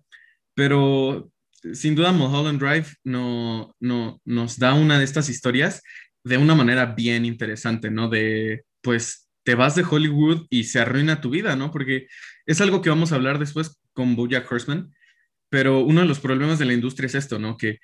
Pero 0.54 1.30
sin 1.72 1.94
duda 1.94 2.12
Mulholland 2.12 2.60
Drive 2.60 2.86
no, 3.04 3.74
no, 3.80 4.20
nos 4.24 4.58
da 4.58 4.74
una 4.74 4.98
de 4.98 5.04
estas 5.04 5.28
historias 5.28 5.82
de 6.24 6.36
una 6.36 6.54
manera 6.54 6.86
bien 6.86 7.24
interesante, 7.24 7.90
¿no? 7.90 8.08
De, 8.08 8.64
pues, 8.82 9.28
te 9.42 9.54
vas 9.54 9.74
de 9.74 9.84
Hollywood 9.88 10.46
y 10.50 10.64
se 10.64 10.80
arruina 10.80 11.20
tu 11.20 11.30
vida, 11.30 11.56
¿no? 11.56 11.70
Porque 11.70 12.06
es 12.46 12.60
algo 12.60 12.82
que 12.82 12.90
vamos 12.90 13.12
a 13.12 13.14
hablar 13.14 13.38
después 13.38 13.80
con 13.92 14.16
Bojack 14.16 14.50
Horseman, 14.50 14.94
pero 15.48 15.80
uno 15.80 16.02
de 16.02 16.06
los 16.06 16.20
problemas 16.20 16.58
de 16.58 16.66
la 16.66 16.74
industria 16.74 17.06
es 17.06 17.14
esto, 17.14 17.38
¿no? 17.38 17.56
Que 17.56 17.78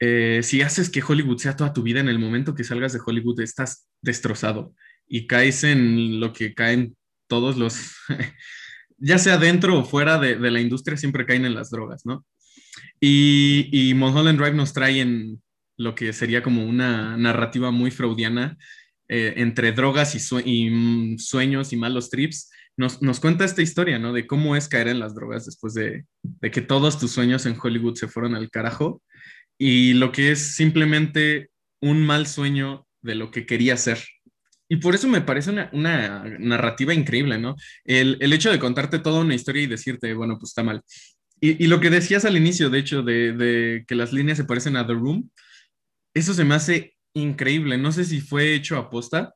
eh, 0.00 0.40
si 0.42 0.62
haces 0.62 0.90
que 0.90 1.02
Hollywood 1.02 1.38
sea 1.38 1.56
toda 1.56 1.72
tu 1.72 1.82
vida, 1.82 2.00
en 2.00 2.08
el 2.08 2.18
momento 2.18 2.54
que 2.54 2.64
salgas 2.64 2.92
de 2.92 3.00
Hollywood 3.04 3.40
estás 3.40 3.88
destrozado 4.00 4.74
y 5.06 5.26
caes 5.26 5.64
en 5.64 6.20
lo 6.20 6.32
que 6.32 6.54
caen 6.54 6.96
todos 7.26 7.56
los, 7.56 7.96
ya 8.98 9.18
sea 9.18 9.38
dentro 9.38 9.78
o 9.78 9.84
fuera 9.84 10.18
de, 10.18 10.38
la 10.38 10.60
industria, 10.60 10.96
siempre 10.96 11.26
caen 11.26 11.44
en 11.44 11.54
las 11.54 11.70
drogas, 11.70 12.06
¿no? 12.06 12.24
Y, 13.00 13.68
y 13.72 13.94
Mulholland 13.94 14.38
Drive 14.38 14.56
nos 14.56 14.72
trae 14.72 15.00
en 15.00 15.42
lo 15.76 15.94
que 15.94 16.12
sería 16.12 16.42
como 16.42 16.64
una 16.64 17.16
narrativa 17.16 17.70
muy 17.70 17.90
freudiana 17.90 18.56
eh, 19.08 19.34
entre 19.36 19.72
drogas 19.72 20.14
y, 20.44 20.70
mm, 20.70 21.18
sueños 21.18 21.72
y 21.72 21.76
malos 21.76 22.10
trips. 22.10 22.50
Nos, 22.76 23.20
cuenta 23.20 23.44
esta 23.44 23.62
historia, 23.62 23.98
¿no? 23.98 24.12
De 24.12 24.26
cómo 24.26 24.54
es 24.54 24.68
caer 24.68 24.88
en 24.88 25.00
las 25.00 25.14
drogas 25.14 25.46
después 25.46 25.74
de, 25.74 26.04
de 26.22 26.50
que 26.50 26.60
todos 26.60 26.98
tus 27.00 27.10
sueños 27.10 27.46
en 27.46 27.56
Hollywood 27.60 27.96
se 27.96 28.06
fueron 28.06 28.36
al 28.36 28.50
carajo 28.50 29.02
y 29.58 29.94
lo 29.94 30.12
que 30.12 30.30
es 30.30 30.54
simplemente 30.54 31.50
un 31.80 32.04
mal 32.06 32.26
sueño 32.26 32.86
de 33.02 33.16
lo 33.16 33.30
que 33.30 33.44
quería 33.44 33.76
ser. 33.76 33.98
Y 34.68 34.76
por 34.76 34.94
eso 34.94 35.08
me 35.08 35.22
parece 35.22 35.50
una, 35.50 36.24
narrativa 36.38 36.94
increíble, 36.94 37.38
¿no? 37.38 37.56
El, 37.84 38.18
el, 38.20 38.32
hecho 38.32 38.50
de 38.50 38.58
contarte 38.58 38.98
toda 38.98 39.20
una 39.20 39.34
historia 39.34 39.62
y 39.62 39.66
decirte, 39.66 40.12
bueno, 40.14 40.38
pues 40.38 40.50
está 40.50 40.62
mal. 40.62 40.82
Y, 41.40 41.64
y 41.64 41.68
lo 41.68 41.80
que 41.80 41.90
decías 41.90 42.24
al 42.24 42.36
inicio, 42.36 42.68
de 42.68 42.78
hecho, 42.78 43.02
de, 43.02 43.32
de, 43.32 43.84
que 43.86 43.94
las 43.94 44.12
líneas 44.12 44.36
se 44.36 44.44
parecen 44.44 44.76
a 44.76 44.86
The 44.86 44.92
Room, 44.92 45.30
eso 46.14 46.34
se 46.34 46.44
me 46.44 46.54
hace 46.54 46.96
increíble. 47.14 47.78
No 47.78 47.92
sé 47.92 48.04
si 48.04 48.20
fue 48.20 48.54
hecho 48.54 48.76
a 48.76 48.90
posta, 48.90 49.34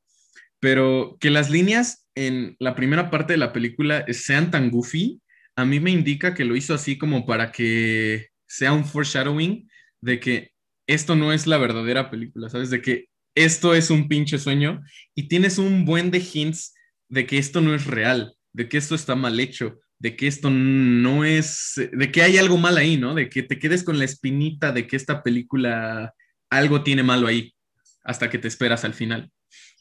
pero 0.60 1.16
que 1.18 1.30
las 1.30 1.50
líneas 1.50 2.06
en 2.14 2.56
la 2.58 2.74
primera 2.74 3.10
parte 3.10 3.32
de 3.32 3.38
la 3.38 3.52
película 3.52 4.04
sean 4.12 4.50
tan 4.50 4.70
goofy, 4.70 5.20
a 5.56 5.64
mí 5.64 5.80
me 5.80 5.90
indica 5.90 6.34
que 6.34 6.44
lo 6.44 6.56
hizo 6.56 6.74
así 6.74 6.98
como 6.98 7.24
para 7.26 7.52
que 7.52 8.28
sea 8.46 8.72
un 8.72 8.84
foreshadowing 8.84 9.68
de 10.02 10.20
que 10.20 10.50
esto 10.86 11.16
no 11.16 11.32
es 11.32 11.46
la 11.46 11.56
verdadera 11.56 12.10
película, 12.10 12.50
¿sabes? 12.50 12.68
De 12.68 12.82
que 12.82 13.06
esto 13.34 13.74
es 13.74 13.88
un 13.88 14.08
pinche 14.08 14.38
sueño 14.38 14.82
y 15.14 15.28
tienes 15.28 15.56
un 15.56 15.86
buen 15.86 16.10
de 16.10 16.18
hints 16.18 16.74
de 17.08 17.26
que 17.26 17.38
esto 17.38 17.60
no 17.60 17.74
es 17.74 17.86
real, 17.86 18.34
de 18.52 18.68
que 18.68 18.76
esto 18.76 18.94
está 18.94 19.14
mal 19.14 19.40
hecho, 19.40 19.80
de 19.98 20.16
que 20.16 20.26
esto 20.26 20.50
no 20.50 21.24
es, 21.24 21.74
de 21.92 22.12
que 22.12 22.22
hay 22.22 22.36
algo 22.36 22.58
mal 22.58 22.76
ahí, 22.76 22.96
¿no? 22.96 23.14
De 23.14 23.28
que 23.28 23.42
te 23.42 23.58
quedes 23.58 23.84
con 23.84 23.98
la 23.98 24.04
espinita 24.04 24.72
de 24.72 24.86
que 24.86 24.96
esta 24.96 25.22
película 25.22 26.12
algo 26.50 26.82
tiene 26.82 27.02
malo 27.02 27.26
ahí 27.26 27.54
hasta 28.02 28.28
que 28.28 28.38
te 28.38 28.48
esperas 28.48 28.84
al 28.84 28.94
final. 28.94 29.30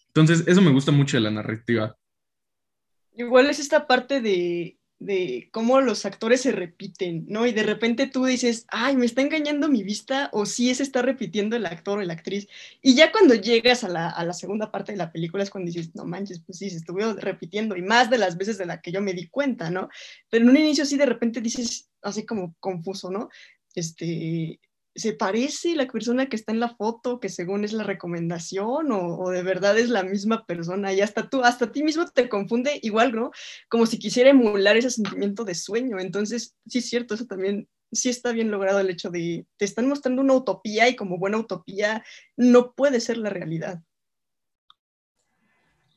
Entonces, 0.08 0.44
eso 0.46 0.62
me 0.62 0.72
gusta 0.72 0.92
mucho 0.92 1.18
de 1.18 1.22
la 1.22 1.32
narrativa. 1.32 1.96
Igual 3.14 3.50
es 3.50 3.60
esta 3.60 3.88
parte 3.88 4.22
de, 4.22 4.78
de 5.02 5.50
cómo 5.52 5.82
los 5.82 6.06
actores 6.06 6.42
se 6.42 6.52
repiten, 6.52 7.26
¿no? 7.28 7.48
Y 7.48 7.54
de 7.54 7.64
repente 7.64 8.06
tú 8.06 8.26
dices, 8.26 8.68
ay, 8.70 8.96
me 8.96 9.08
está 9.08 9.22
engañando 9.22 9.68
mi 9.68 9.82
vista, 9.82 10.30
o 10.32 10.46
sí 10.46 10.74
se 10.76 10.84
está 10.84 11.02
repitiendo 11.02 11.56
el 11.56 11.66
actor 11.66 11.98
o 11.98 12.04
la 12.04 12.14
actriz. 12.14 12.48
Y 12.84 12.94
ya 12.94 13.12
cuando 13.12 13.34
llegas 13.34 13.84
a 13.84 13.90
la, 13.90 14.10
a 14.10 14.24
la, 14.24 14.34
segunda 14.34 14.72
parte 14.72 14.92
de 14.92 15.00
la 15.00 15.12
película 15.12 15.42
es 15.42 15.50
cuando 15.50 15.72
dices, 15.72 15.96
no 15.96 16.06
manches, 16.06 16.40
pues 16.46 16.60
sí, 16.60 16.70
se 16.70 16.78
estuvo 16.78 17.00
repitiendo, 17.14 17.76
y 17.76 17.82
más 17.82 18.12
de 18.12 18.20
las 18.20 18.38
veces 18.38 18.60
de 18.60 18.68
la 18.68 18.80
que 18.80 18.92
yo 18.92 19.02
me 19.02 19.14
di 19.14 19.28
cuenta, 19.28 19.72
¿no? 19.72 19.90
Pero 20.30 20.44
en 20.44 20.52
un 20.52 20.58
inicio 20.58 20.86
sí 20.86 20.98
de 20.98 21.08
repente 21.08 21.42
dices, 21.42 21.90
así 22.04 22.24
como 22.24 22.56
confuso, 22.60 23.10
¿no? 23.10 23.30
Este, 23.74 24.60
¿se 24.96 25.14
parece 25.14 25.76
la 25.76 25.88
persona 25.88 26.28
que 26.28 26.36
está 26.36 26.52
en 26.52 26.60
la 26.60 26.76
foto, 26.76 27.20
que 27.20 27.30
según 27.30 27.64
es 27.64 27.74
la 27.74 27.84
recomendación, 27.84 28.92
o, 28.92 29.18
o, 29.18 29.30
de 29.30 29.44
verdad 29.44 29.78
es 29.78 29.90
la 29.90 30.04
misma 30.04 30.46
persona? 30.46 30.94
Y 30.94 31.02
hasta 31.02 31.30
tú, 31.30 31.44
hasta 31.44 31.72
ti 31.72 31.84
mismo 31.84 32.06
te 32.08 32.30
confunde 32.30 32.80
igual, 32.82 33.14
¿no? 33.14 33.32
Como 33.70 33.86
si 33.86 33.98
quisiera 34.00 34.30
emular 34.30 34.78
ese 34.78 34.90
sentimiento 34.90 35.44
de 35.46 35.56
sueño. 35.56 36.00
Entonces, 36.00 36.56
sí 36.68 36.80
es 36.80 36.90
cierto, 36.90 37.16
eso 37.16 37.26
también 37.26 37.68
sí 37.92 38.10
está 38.10 38.32
bien 38.32 38.52
logrado 38.52 38.80
el 38.80 38.90
hecho 38.90 39.10
de 39.10 39.46
te 39.58 39.66
están 39.66 39.88
mostrando 39.88 40.22
una 40.22 40.34
utopía 40.34 40.88
y 40.88 40.96
como 40.96 41.18
buena 41.18 41.38
utopía 41.38 42.04
no 42.38 42.74
puede 42.74 43.00
ser 43.00 43.18
la 43.18 43.30
realidad. 43.30 43.82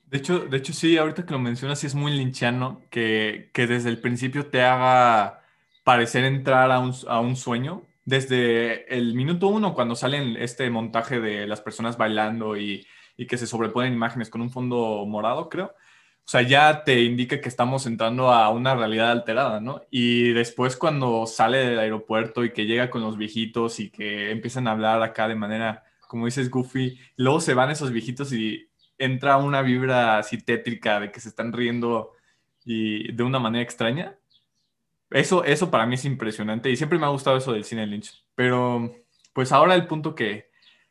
De 0.07 0.19
hecho, 0.19 0.41
de 0.41 0.57
hecho 0.57 0.73
sí, 0.73 0.97
ahorita 0.97 1.27
que 1.27 1.33
lo 1.33 1.39
mencionas, 1.39 1.81
sí 1.81 1.87
es 1.87 1.95
muy 1.95 2.13
linchiano 2.13 2.83
que, 2.91 3.51
que 3.53 3.67
desde 3.67 3.89
el 3.89 4.01
principio 4.01 4.47
te 4.47 4.63
haga 4.63 5.43
parecer 5.83 6.25
entrar 6.25 6.71
a 6.71 6.79
un, 6.79 6.95
a 7.09 7.21
un 7.21 7.37
sueño, 7.37 7.83
desde 8.05 8.95
el 8.95 9.15
minuto 9.15 9.49
uno, 9.49 9.75
cuando 9.75 9.97
salen 9.97 10.37
este 10.37 10.69
montaje 10.71 11.21
de 11.21 11.47
las 11.47 11.61
personas 11.61 11.97
bailando 11.97 12.57
y, 12.57 12.87
que 13.29 13.39
se 13.39 13.47
sobreponen 13.47 13.93
imágenes 13.95 14.29
con 14.29 14.41
un 14.43 14.51
fondo 14.51 15.05
morado, 15.07 15.49
creo. 15.49 15.67
O 16.27 16.29
sea, 16.29 16.43
ya 16.43 16.85
te 16.85 17.03
indica 17.03 17.41
que 17.41 17.49
estamos 17.49 17.87
entrando 17.87 18.33
a 18.33 18.49
una 18.51 18.75
realidad 18.75 19.11
alterada, 19.11 19.61
¿no? 19.61 19.83
Y 19.91 20.33
después 20.33 20.77
cuando 20.77 21.27
sale 21.27 21.59
del 21.59 21.79
aeropuerto 21.79 22.45
y 22.45 22.53
que 22.53 22.67
llega 22.67 22.91
con 22.91 23.03
los 23.03 23.17
viejitos 23.19 23.79
y 23.81 23.91
que 23.91 24.31
empiezan 24.31 24.67
a 24.67 24.73
hablar 24.73 25.03
acá 25.03 25.29
de 25.29 25.37
manera, 25.37 25.85
como 26.09 26.27
dices, 26.27 26.51
goofy, 26.51 26.99
luego 27.17 27.41
se 27.41 27.55
van 27.55 27.71
esos 27.71 27.93
viejitos 27.93 28.33
y 28.33 28.69
entra 28.99 29.37
una 29.37 29.63
vibra 29.63 30.19
así 30.19 30.39
tétrica 30.39 31.01
de 31.01 31.13
que 31.13 31.21
se 31.21 31.29
están 31.29 31.53
riendo 31.53 32.13
y 32.65 33.13
de 33.13 33.23
una 33.23 33.39
manera 33.39 33.63
extraña 33.63 34.19
eso, 35.15 35.45
eso 35.45 35.71
para 35.71 35.87
mí 35.87 35.95
es 35.95 36.05
impresionante 36.05 36.69
y 36.71 36.77
siempre 36.77 36.99
me 36.99 37.07
ha 37.07 37.11
gustado 37.11 37.37
eso 37.37 37.53
del 37.53 37.65
cine 37.65 37.87
Lynch. 37.87 38.25
Pero 38.35 38.93
pues 39.33 39.53
ahora 39.53 39.77
el 39.77 39.87
punto 39.87 40.17
que 40.17 40.51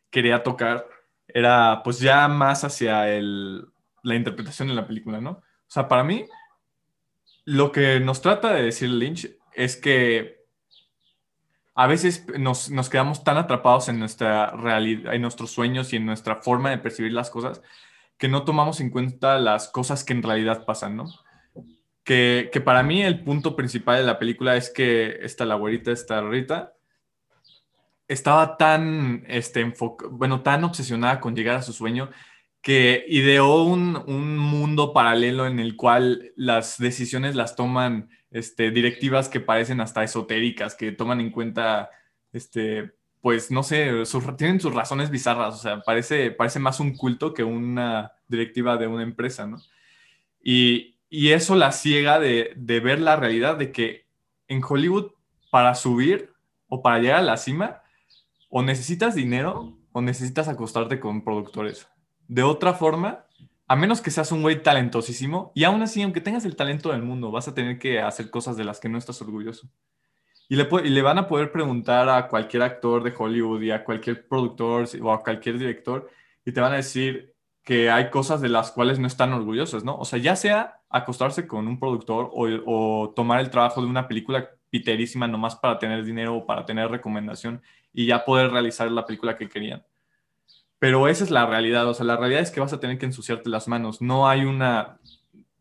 quería 0.10 0.44
tocar 0.44 0.88
era 1.28 1.82
pues 1.84 2.00
ya 2.00 2.30
más 2.30 2.64
hacia 2.64 3.10
el, 3.10 3.68
la 4.02 4.16
interpretación 4.16 4.70
de 4.70 4.76
la 4.76 4.88
película, 4.88 5.20
¿no? 5.20 5.32
O 5.32 5.44
sea, 5.68 5.90
para 5.90 6.06
mí 6.06 6.26
lo 7.44 7.74
que 7.74 8.00
nos 8.00 8.22
trata 8.22 8.54
de 8.54 8.64
decir 8.64 8.90
Lynch 8.90 9.30
es 9.54 9.76
que 9.76 10.42
a 11.76 11.88
veces 11.88 12.26
nos, 12.40 12.70
nos, 12.70 12.90
quedamos 12.90 13.26
tan 13.26 13.36
atrapados 13.36 13.90
en 13.90 14.00
nuestra 14.00 14.52
realidad, 14.52 15.14
en 15.14 15.22
nuestros 15.22 15.52
sueños 15.52 15.92
y 15.92 15.98
en 15.98 16.06
nuestra 16.06 16.38
forma 16.38 16.70
de 16.70 16.78
percibir 16.78 17.12
las 17.12 17.30
cosas 17.30 17.62
que 18.18 18.30
no 18.30 18.46
tomamos 18.46 18.80
en 18.80 18.90
cuenta 18.90 19.38
las 19.38 19.68
cosas 19.68 20.06
que 20.06 20.14
en 20.14 20.24
realidad 20.24 20.64
pasan, 20.66 20.96
¿no? 20.96 21.08
Que, 22.04 22.62
para 22.64 22.84
mí 22.84 23.02
el 23.02 23.24
punto 23.24 23.56
principal 23.56 23.98
de 23.98 24.04
la 24.04 24.20
película 24.20 24.56
es 24.56 24.70
que 24.70 25.20
esta 25.22 25.46
la 25.46 25.56
güerita, 25.56 25.92
esta 25.92 26.22
Rita, 26.22 26.74
estaba 28.08 28.58
tan, 28.58 29.24
este, 29.28 29.74
bueno, 30.12 30.42
tan 30.42 30.64
obsesionada 30.64 31.20
con 31.20 31.36
llegar 31.36 31.56
a 31.58 31.62
su 31.62 31.74
sueño 31.74 32.10
que 32.62 33.06
ideó 33.10 33.64
un, 33.64 34.02
un, 34.08 34.38
mundo 34.38 34.94
paralelo 34.94 35.48
en 35.48 35.60
el 35.60 35.76
cual 35.76 36.32
las 36.38 36.78
decisiones 36.78 37.36
las 37.36 37.56
toman 37.58 38.10
este, 38.32 38.72
directivas 38.72 39.28
que 39.28 39.42
parecen 39.42 39.82
hasta 39.82 40.04
esotéricas, 40.04 40.76
que 40.76 40.92
toman 40.92 41.20
en 41.20 41.32
cuenta, 41.32 41.90
este, 42.32 42.94
pues 43.22 43.52
no 43.52 43.64
sé, 43.64 44.06
sus, 44.06 44.24
tienen 44.38 44.60
sus 44.60 44.74
razones 44.74 45.10
bizarras, 45.10 45.56
o 45.56 45.58
sea, 45.58 45.82
parece, 45.82 46.32
parece 46.32 46.60
más 46.60 46.80
un 46.80 46.96
culto 46.96 47.34
que 47.34 47.44
una 47.44 48.12
directiva 48.28 48.78
de 48.78 48.88
una 48.88 49.04
empresa, 49.04 49.46
¿no? 49.46 49.58
Y, 50.42 50.93
y 51.16 51.34
eso 51.34 51.56
la 51.56 51.72
ciega 51.72 52.20
de, 52.20 52.54
de, 52.56 52.80
ver 52.80 53.00
la 53.00 53.16
realidad 53.16 53.56
de 53.56 53.72
que 53.72 54.08
en 54.48 54.64
Hollywood 54.68 55.12
para 55.52 55.76
subir 55.76 56.34
o 56.68 56.82
para 56.82 56.98
llegar 56.98 57.20
a 57.20 57.22
la 57.22 57.38
cima 57.38 57.84
o 58.50 58.64
necesitas 58.64 59.14
dinero 59.14 59.78
o 59.92 60.02
necesitas 60.02 60.48
acostarte 60.48 61.00
con 61.00 61.24
productores. 61.24 61.88
De 62.28 62.42
otra 62.42 62.74
forma, 62.74 63.28
a 63.68 63.76
menos 63.76 64.02
que 64.02 64.10
seas 64.10 64.32
un 64.32 64.42
güey 64.42 64.64
talentosísimo 64.64 65.52
y 65.54 65.66
aún 65.66 65.84
así, 65.84 66.02
aunque 66.02 66.20
tengas 66.20 66.46
el 66.46 66.56
talento 66.56 66.92
del 66.92 67.04
mundo, 67.04 67.30
vas 67.30 67.48
a 67.48 67.54
tener 67.54 67.78
que 67.78 68.02
hacer 68.02 68.32
cosas 68.32 68.58
de 68.58 68.64
las 68.64 68.80
que 68.80 68.90
no 68.90 68.98
estás 68.98 69.22
orgulloso. 69.22 69.70
Y 70.50 70.56
le, 70.56 70.68
y 70.84 70.90
le 70.90 71.02
van 71.04 71.20
a 71.20 71.28
poder 71.28 71.52
preguntar 71.52 72.10
a 72.10 72.28
cualquier 72.28 72.64
actor 72.64 73.04
de 73.04 73.14
Hollywood 73.16 73.62
y 73.62 73.70
a 73.70 73.84
cualquier 73.84 74.28
productor 74.28 74.90
o 75.00 75.14
a 75.14 75.22
cualquier 75.22 75.60
director 75.60 76.10
y 76.44 76.52
te 76.52 76.60
van 76.60 76.74
a 76.74 76.78
decir, 76.78 77.34
que 77.64 77.90
hay 77.90 78.10
cosas 78.10 78.42
de 78.42 78.50
las 78.50 78.72
cuales 78.72 79.00
no 79.00 79.08
están 79.08 79.34
orgullosos, 79.34 79.84
¿no? 79.84 79.96
O 79.98 80.06
sea, 80.06 80.20
ya 80.20 80.36
sea 80.36 80.82
acostarse 80.94 81.48
con 81.48 81.68
un 81.68 81.80
productor 81.80 82.30
o, 82.32 82.48
o, 82.66 83.10
tomar 83.16 83.42
el 83.42 83.50
trabajo 83.50 83.82
de 83.82 83.88
una 83.88 84.08
película 84.08 84.50
piterísima 84.70 85.28
nomás 85.28 85.56
para 85.56 85.80
tener 85.80 86.06
dinero 86.06 86.36
o 86.36 86.46
para 86.46 86.66
tener 86.66 86.90
recomendación 86.90 87.62
y 87.92 88.06
ya 88.06 88.24
poder 88.24 88.52
realizar 88.52 88.90
la 88.92 89.06
película 89.06 89.36
que 89.36 89.50
querían. 89.50 89.84
Pero 90.78 91.08
esa 91.08 91.24
es 91.24 91.32
la 91.32 91.46
realidad, 91.48 91.88
o 91.88 91.94
sea, 91.94 92.06
la 92.06 92.16
realidad 92.16 92.42
es 92.42 92.52
que 92.52 92.60
vas 92.60 92.74
a 92.74 92.80
tener 92.80 92.98
que 92.98 93.06
ensuciarte 93.06 93.50
las 93.50 93.68
manos. 93.68 94.02
No 94.02 94.28
hay 94.30 94.46
una, 94.46 95.00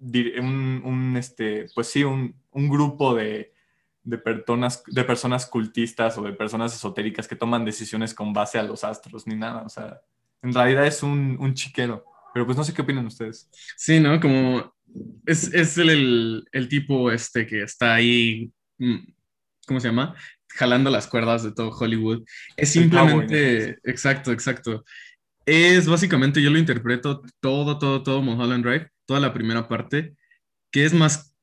un, 0.01 0.83
un 0.85 1.17
este, 1.17 1.67
pues 1.75 1.89
sí, 1.89 2.05
un, 2.05 2.35
un 2.51 2.69
grupo 2.69 3.15
de, 3.15 3.55
de, 4.03 4.19
personas, 4.19 4.83
de 4.87 5.05
personas 5.05 5.47
cultistas 5.47 6.19
o 6.19 6.23
de 6.23 6.33
personas 6.33 6.75
esotéricas 6.75 7.27
que 7.27 7.37
toman 7.37 7.65
decisiones 7.65 8.13
con 8.13 8.35
base 8.35 8.59
a 8.59 8.63
los 8.65 8.85
astros, 8.85 9.27
ni 9.27 9.37
nada, 9.37 9.63
o 9.63 9.69
sea, 9.69 10.01
en 10.43 10.53
realidad 10.53 10.87
es 10.87 11.03
un, 11.03 11.39
un 11.41 11.55
chiquero. 11.55 12.05
Pero 12.33 12.47
pues 12.47 12.57
no 12.57 12.65
sé 12.65 12.73
qué 12.73 12.83
opinan 12.83 13.07
ustedes. 13.07 13.49
Sí, 13.77 14.01
¿no? 14.01 14.19
Como 14.19 14.73
es, 15.27 15.53
es 15.53 15.79
el, 15.79 16.45
el, 16.53 16.69
tipo 16.69 17.11
este 17.11 17.47
que 17.47 17.63
está 17.63 17.95
ahí, 17.95 18.51
mm, 18.79 18.99
¿cómo 19.67 19.81
se 19.81 19.89
llama? 19.89 20.15
Jalando 20.49 20.91
las 20.91 21.07
cuerdas 21.07 21.43
de 21.43 21.53
todo 21.53 21.71
Hollywood. 21.71 22.25
Es 22.57 22.71
simplemente, 22.71 23.79
exacto, 23.85 24.33
exacto. 24.33 24.85
Es 25.47 25.89
básicamente, 25.89 26.43
yo 26.43 26.51
lo 26.51 26.59
interpreto 26.59 27.23
todo, 27.41 27.79
todo, 27.79 28.03
todo 28.03 28.23
Mulholland 28.23 28.65
Drive, 28.65 28.89
toda 29.07 29.21
la 29.21 29.33
primera 29.33 29.69
parte, 29.69 30.15
que 30.71 30.85
es 30.85 30.93
más, 30.93 31.35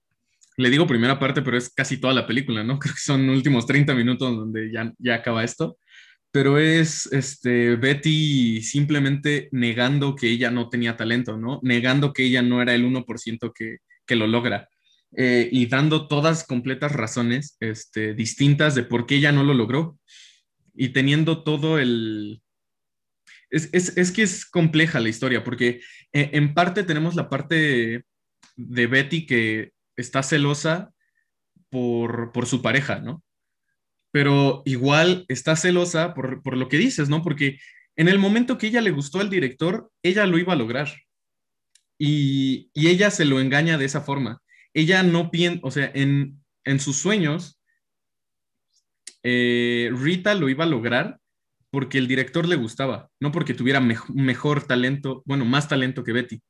le 0.57 0.69
digo 0.69 0.87
primera 0.87 1.19
parte, 1.19 1.41
pero 1.41 1.57
es 1.57 1.69
casi 1.69 1.97
toda 1.97 2.13
la 2.13 2.27
película, 2.27 2.63
¿no? 2.63 2.79
Creo 2.79 2.93
que 2.93 3.01
son 3.01 3.29
últimos 3.29 3.65
30 3.65 3.93
minutos 3.93 4.35
donde 4.35 4.71
ya, 4.71 4.93
ya 4.99 5.15
acaba 5.15 5.43
esto. 5.43 5.77
Pero 6.31 6.59
es 6.59 7.07
este, 7.11 7.75
Betty 7.75 8.61
simplemente 8.61 9.49
negando 9.51 10.15
que 10.15 10.27
ella 10.29 10.51
no 10.51 10.69
tenía 10.69 10.95
talento, 10.95 11.37
¿no? 11.37 11.59
Negando 11.63 12.13
que 12.13 12.23
ella 12.23 12.41
no 12.41 12.61
era 12.61 12.75
el 12.75 12.85
1% 12.85 13.51
que, 13.53 13.77
que 14.05 14.15
lo 14.15 14.27
logra. 14.27 14.69
Eh, 15.15 15.49
y 15.51 15.65
dando 15.65 16.07
todas 16.07 16.45
completas 16.45 16.91
razones 16.91 17.57
este, 17.59 18.13
distintas 18.13 18.75
de 18.75 18.83
por 18.83 19.07
qué 19.07 19.15
ella 19.15 19.31
no 19.31 19.43
lo 19.43 19.53
logró. 19.53 19.99
Y 20.75 20.89
teniendo 20.89 21.43
todo 21.43 21.79
el... 21.79 22.41
Es, 23.49 23.69
es, 23.73 23.97
es 23.97 24.11
que 24.11 24.21
es 24.21 24.45
compleja 24.45 24.99
la 24.99 25.09
historia, 25.09 25.43
porque 25.43 25.81
en, 26.11 26.29
en 26.35 26.53
parte 26.53 26.83
tenemos 26.83 27.15
la 27.15 27.29
parte 27.29 28.05
de 28.55 28.87
Betty 28.87 29.25
que 29.25 29.71
está 29.95 30.21
celosa 30.21 30.91
por, 31.69 32.31
por 32.31 32.45
su 32.45 32.61
pareja, 32.61 32.99
¿no? 32.99 33.23
Pero 34.11 34.63
igual 34.65 35.25
está 35.27 35.55
celosa 35.55 36.13
por, 36.13 36.41
por, 36.41 36.57
lo 36.57 36.67
que 36.67 36.77
dices, 36.77 37.09
¿no? 37.09 37.21
Porque 37.21 37.59
en 37.95 38.07
el 38.07 38.17
momento 38.19 38.57
que 38.57 38.67
ella 38.67 38.81
le 38.81 38.91
gustó 38.91 39.19
al 39.19 39.29
director, 39.29 39.91
ella 40.03 40.25
lo 40.25 40.37
iba 40.37 40.53
a 40.53 40.57
lograr. 40.57 40.89
Y, 41.99 42.71
y 42.73 42.87
ella 42.87 43.11
se 43.11 43.25
lo 43.25 43.39
engaña 43.39 43.77
de 43.77 43.85
esa 43.85 44.01
forma. 44.01 44.41
Ella 44.73 45.03
no 45.03 45.31
piensa, 45.31 45.59
o 45.63 45.71
sea, 45.71 45.91
en, 45.93 46.41
en 46.63 46.79
sus 46.79 46.97
sueños, 46.97 47.59
eh, 49.23 49.91
Rita 49.93 50.33
lo 50.33 50.49
iba 50.49 50.63
a 50.63 50.67
lograr 50.67 51.19
porque 51.71 51.97
el 51.97 52.07
director 52.07 52.47
le 52.47 52.55
gustaba, 52.55 53.09
no 53.19 53.31
porque 53.31 53.53
tuviera 53.53 53.79
me 53.79 53.95
mejor 54.13 54.65
talento, 54.65 55.21
bueno, 55.25 55.45
más 55.45 55.67
talento 55.67 56.03
que 56.03 56.13
Betty. 56.13 56.41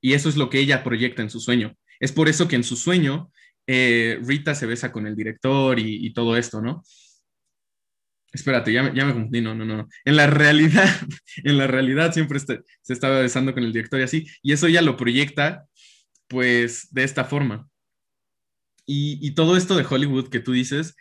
Y 0.00 0.12
eso 0.12 0.28
es 0.28 0.36
lo 0.36 0.50
que 0.50 0.58
ella 0.58 0.84
proyecta 0.84 1.22
en 1.22 1.30
su 1.30 1.40
sueño. 1.40 1.74
Es 1.98 2.12
por 2.12 2.28
eso 2.28 2.46
que 2.46 2.56
en 2.56 2.64
su 2.64 2.76
sueño 2.76 3.32
eh, 3.66 4.20
Rita 4.22 4.54
se 4.54 4.66
besa 4.66 4.92
con 4.92 5.06
el 5.06 5.16
director 5.16 5.78
y, 5.78 6.12
todo 6.12 6.36
esto, 6.36 6.60
¿no? 6.60 6.82
Espérate, 8.32 8.72
ya, 8.72 8.92
ya, 8.92 9.04
me 9.04 9.12
confundí, 9.12 9.40
no, 9.40 9.54
no, 9.54 9.64
no. 9.64 9.88
En 10.04 10.16
la 10.16 10.26
realidad, 10.26 10.88
en 11.44 11.56
la 11.56 11.66
realidad 11.66 12.12
siempre 12.12 12.38
este, 12.38 12.60
se 12.82 12.92
estaba 12.92 13.20
besando 13.20 13.54
con 13.54 13.62
el 13.62 13.72
director 13.72 14.00
y 14.00 14.02
así, 14.02 14.26
y 14.42 14.52
eso 14.52 14.68
ya 14.68 14.82
lo 14.82 14.96
proyecta, 14.96 15.64
pues, 16.28 16.88
de 16.90 17.04
esta 17.04 17.24
forma. 17.24 17.68
Y, 18.86 19.30
todo 19.34 19.56
esto 19.56 19.76
de 19.76 19.86
Hollywood 19.88 20.28
que 20.28 20.40
tú 20.40 20.52
dices, 20.52 20.94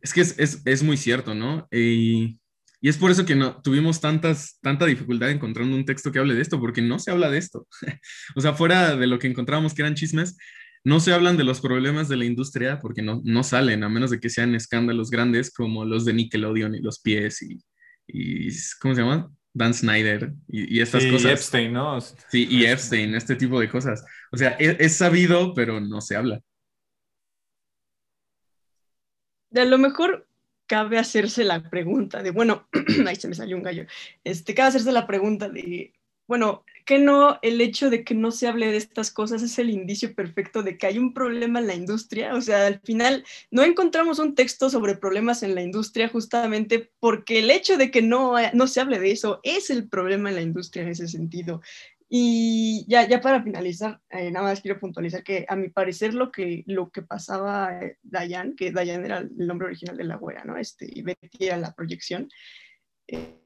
es 0.00 0.12
que 0.12 0.20
es, 0.20 0.38
es, 0.38 0.62
es 0.66 0.82
muy 0.82 0.98
cierto, 0.98 1.34
¿no? 1.34 1.66
Y, 1.70 2.38
y, 2.82 2.88
es 2.88 2.98
por 2.98 3.10
eso 3.10 3.24
que 3.24 3.34
no, 3.34 3.62
tuvimos 3.62 4.02
tantas, 4.02 4.58
tanta 4.60 4.84
dificultad 4.84 5.30
encontrando 5.30 5.74
un 5.74 5.86
texto 5.86 6.12
que 6.12 6.18
hable 6.18 6.34
de 6.34 6.42
esto, 6.42 6.60
porque 6.60 6.82
no 6.82 6.98
se 6.98 7.10
habla 7.10 7.30
de 7.30 7.38
esto. 7.38 7.66
o 8.36 8.40
sea, 8.42 8.52
fuera 8.52 8.94
de 8.96 9.06
lo 9.06 9.18
que 9.18 9.26
encontrábamos 9.26 9.72
que 9.72 9.80
eran 9.80 9.94
chismes, 9.94 10.36
no 10.84 11.00
se 11.00 11.12
hablan 11.12 11.38
de 11.38 11.44
los 11.44 11.60
problemas 11.60 12.08
de 12.08 12.16
la 12.16 12.26
industria 12.26 12.78
porque 12.80 13.02
no, 13.02 13.22
no 13.24 13.42
salen, 13.42 13.82
a 13.82 13.88
menos 13.88 14.10
de 14.10 14.20
que 14.20 14.28
sean 14.28 14.54
escándalos 14.54 15.10
grandes 15.10 15.50
como 15.52 15.84
los 15.84 16.04
de 16.04 16.12
Nickelodeon 16.12 16.74
y 16.74 16.80
los 16.80 17.00
pies 17.00 17.42
y, 17.42 17.58
y 18.06 18.48
¿cómo 18.80 18.94
se 18.94 19.00
llama? 19.00 19.30
Dan 19.54 19.72
Snyder 19.72 20.34
y, 20.48 20.76
y 20.76 20.80
estas 20.80 21.02
sí, 21.02 21.10
cosas. 21.10 21.30
Y 21.30 21.32
Epstein, 21.32 21.72
¿no? 21.72 22.00
Sí, 22.00 22.46
y 22.50 22.66
Epstein, 22.66 23.14
este 23.14 23.34
tipo 23.36 23.58
de 23.58 23.70
cosas. 23.70 24.04
O 24.30 24.36
sea, 24.36 24.50
es, 24.58 24.76
es 24.78 24.96
sabido, 24.96 25.54
pero 25.54 25.80
no 25.80 26.00
se 26.00 26.16
habla. 26.16 26.40
De 29.48 29.62
a 29.62 29.64
lo 29.64 29.78
mejor 29.78 30.28
cabe 30.66 30.98
hacerse 30.98 31.44
la 31.44 31.70
pregunta 31.70 32.22
de, 32.22 32.30
bueno, 32.30 32.68
ahí 33.06 33.16
se 33.16 33.28
me 33.28 33.34
salió 33.34 33.56
un 33.56 33.62
gallo, 33.62 33.86
este, 34.22 34.54
cabe 34.54 34.68
hacerse 34.68 34.92
la 34.92 35.06
pregunta 35.06 35.48
de, 35.48 35.93
bueno, 36.26 36.64
que 36.84 36.98
no 36.98 37.38
el 37.42 37.60
hecho 37.60 37.90
de 37.90 38.04
que 38.04 38.14
no 38.14 38.30
se 38.30 38.46
hable 38.46 38.70
de 38.70 38.76
estas 38.76 39.10
cosas 39.10 39.42
es 39.42 39.58
el 39.58 39.70
indicio 39.70 40.14
perfecto 40.14 40.62
de 40.62 40.76
que 40.76 40.86
hay 40.86 40.98
un 40.98 41.14
problema 41.14 41.58
en 41.58 41.66
la 41.66 41.74
industria. 41.74 42.34
O 42.34 42.40
sea, 42.40 42.66
al 42.66 42.80
final 42.80 43.24
no 43.50 43.62
encontramos 43.62 44.18
un 44.18 44.34
texto 44.34 44.70
sobre 44.70 44.96
problemas 44.96 45.42
en 45.42 45.54
la 45.54 45.62
industria 45.62 46.08
justamente 46.08 46.90
porque 47.00 47.40
el 47.40 47.50
hecho 47.50 47.76
de 47.76 47.90
que 47.90 48.02
no, 48.02 48.34
no 48.52 48.66
se 48.66 48.80
hable 48.80 48.98
de 49.00 49.12
eso 49.12 49.40
es 49.42 49.70
el 49.70 49.88
problema 49.88 50.28
en 50.28 50.36
la 50.36 50.42
industria 50.42 50.82
en 50.82 50.90
ese 50.90 51.08
sentido. 51.08 51.62
Y 52.08 52.84
ya, 52.86 53.08
ya 53.08 53.20
para 53.20 53.42
finalizar, 53.42 54.00
eh, 54.10 54.30
nada 54.30 54.46
más 54.46 54.60
quiero 54.60 54.78
puntualizar 54.78 55.24
que 55.24 55.46
a 55.48 55.56
mi 55.56 55.70
parecer 55.70 56.14
lo 56.14 56.30
que, 56.30 56.62
lo 56.66 56.90
que 56.90 57.02
pasaba 57.02 57.80
eh, 57.82 57.98
Dayan, 58.02 58.54
que 58.54 58.70
Dayan 58.70 59.04
era 59.04 59.18
el 59.18 59.46
nombre 59.46 59.66
original 59.66 59.96
de 59.96 60.04
la 60.04 60.18
wea, 60.18 60.44
¿no? 60.44 60.56
Este, 60.56 60.86
y 60.88 61.02
Betty 61.02 61.46
era 61.46 61.56
la 61.56 61.74
proyección. 61.74 62.28
Eh, 63.08 63.40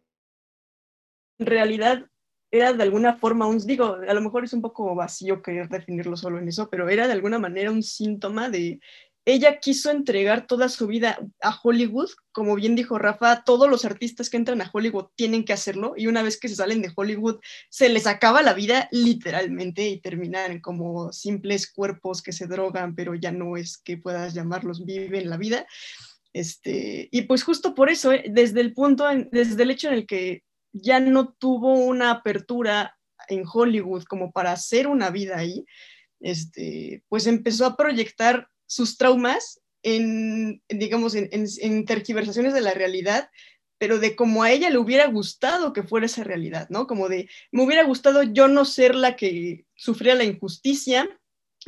en 1.38 1.46
realidad 1.46 2.10
era 2.50 2.72
de 2.72 2.82
alguna 2.82 3.16
forma 3.16 3.46
un, 3.46 3.58
digo, 3.58 3.98
a 4.08 4.14
lo 4.14 4.20
mejor 4.20 4.44
es 4.44 4.52
un 4.52 4.62
poco 4.62 4.94
vacío 4.94 5.42
querer 5.42 5.68
definirlo 5.68 6.16
solo 6.16 6.38
en 6.38 6.48
eso, 6.48 6.68
pero 6.70 6.88
era 6.88 7.06
de 7.06 7.12
alguna 7.12 7.38
manera 7.38 7.70
un 7.70 7.82
síntoma 7.82 8.48
de, 8.48 8.80
ella 9.28 9.58
quiso 9.60 9.90
entregar 9.90 10.46
toda 10.46 10.70
su 10.70 10.86
vida 10.86 11.18
a 11.42 11.54
Hollywood, 11.62 12.08
como 12.32 12.54
bien 12.54 12.74
dijo 12.74 12.98
Rafa, 12.98 13.44
todos 13.44 13.68
los 13.68 13.84
artistas 13.84 14.30
que 14.30 14.38
entran 14.38 14.62
a 14.62 14.70
Hollywood 14.72 15.08
tienen 15.16 15.44
que 15.44 15.52
hacerlo 15.52 15.92
y 15.98 16.06
una 16.06 16.22
vez 16.22 16.40
que 16.40 16.48
se 16.48 16.54
salen 16.54 16.80
de 16.80 16.90
Hollywood 16.96 17.38
se 17.68 17.90
les 17.90 18.06
acaba 18.06 18.40
la 18.40 18.54
vida 18.54 18.88
literalmente 18.90 19.86
y 19.86 20.00
terminan 20.00 20.60
como 20.60 21.12
simples 21.12 21.70
cuerpos 21.70 22.22
que 22.22 22.32
se 22.32 22.46
drogan, 22.46 22.94
pero 22.94 23.14
ya 23.14 23.30
no 23.30 23.58
es 23.58 23.76
que 23.76 23.98
puedas 23.98 24.32
llamarlos 24.32 24.86
viven 24.86 25.28
la 25.28 25.36
vida. 25.36 25.66
Este, 26.32 27.10
y 27.12 27.22
pues 27.22 27.42
justo 27.42 27.74
por 27.74 27.90
eso, 27.90 28.12
eh, 28.12 28.24
desde 28.30 28.62
el 28.62 28.72
punto, 28.72 29.04
desde 29.30 29.62
el 29.62 29.70
hecho 29.70 29.88
en 29.88 29.94
el 29.94 30.06
que 30.06 30.42
ya 30.82 31.00
no 31.00 31.32
tuvo 31.32 31.74
una 31.74 32.10
apertura 32.10 32.96
en 33.28 33.44
Hollywood 33.50 34.04
como 34.04 34.32
para 34.32 34.52
hacer 34.52 34.86
una 34.86 35.10
vida 35.10 35.38
ahí, 35.38 35.64
este, 36.20 37.04
pues 37.08 37.26
empezó 37.26 37.66
a 37.66 37.76
proyectar 37.76 38.48
sus 38.66 38.96
traumas 38.96 39.60
en, 39.82 40.62
digamos, 40.68 41.14
en, 41.14 41.28
en, 41.30 41.84
de 41.86 42.60
la 42.60 42.74
realidad, 42.74 43.30
pero 43.78 43.98
de 43.98 44.16
como 44.16 44.42
a 44.42 44.50
ella 44.50 44.70
le 44.70 44.78
hubiera 44.78 45.06
gustado 45.06 45.72
que 45.72 45.84
fuera 45.84 46.06
esa 46.06 46.24
realidad, 46.24 46.68
¿no? 46.68 46.86
Como 46.86 47.08
de, 47.08 47.28
me 47.52 47.62
hubiera 47.62 47.84
gustado 47.84 48.22
yo 48.22 48.48
no 48.48 48.64
ser 48.64 48.94
la 48.94 49.16
que 49.16 49.66
sufría 49.76 50.14
la 50.14 50.24
injusticia, 50.24 51.08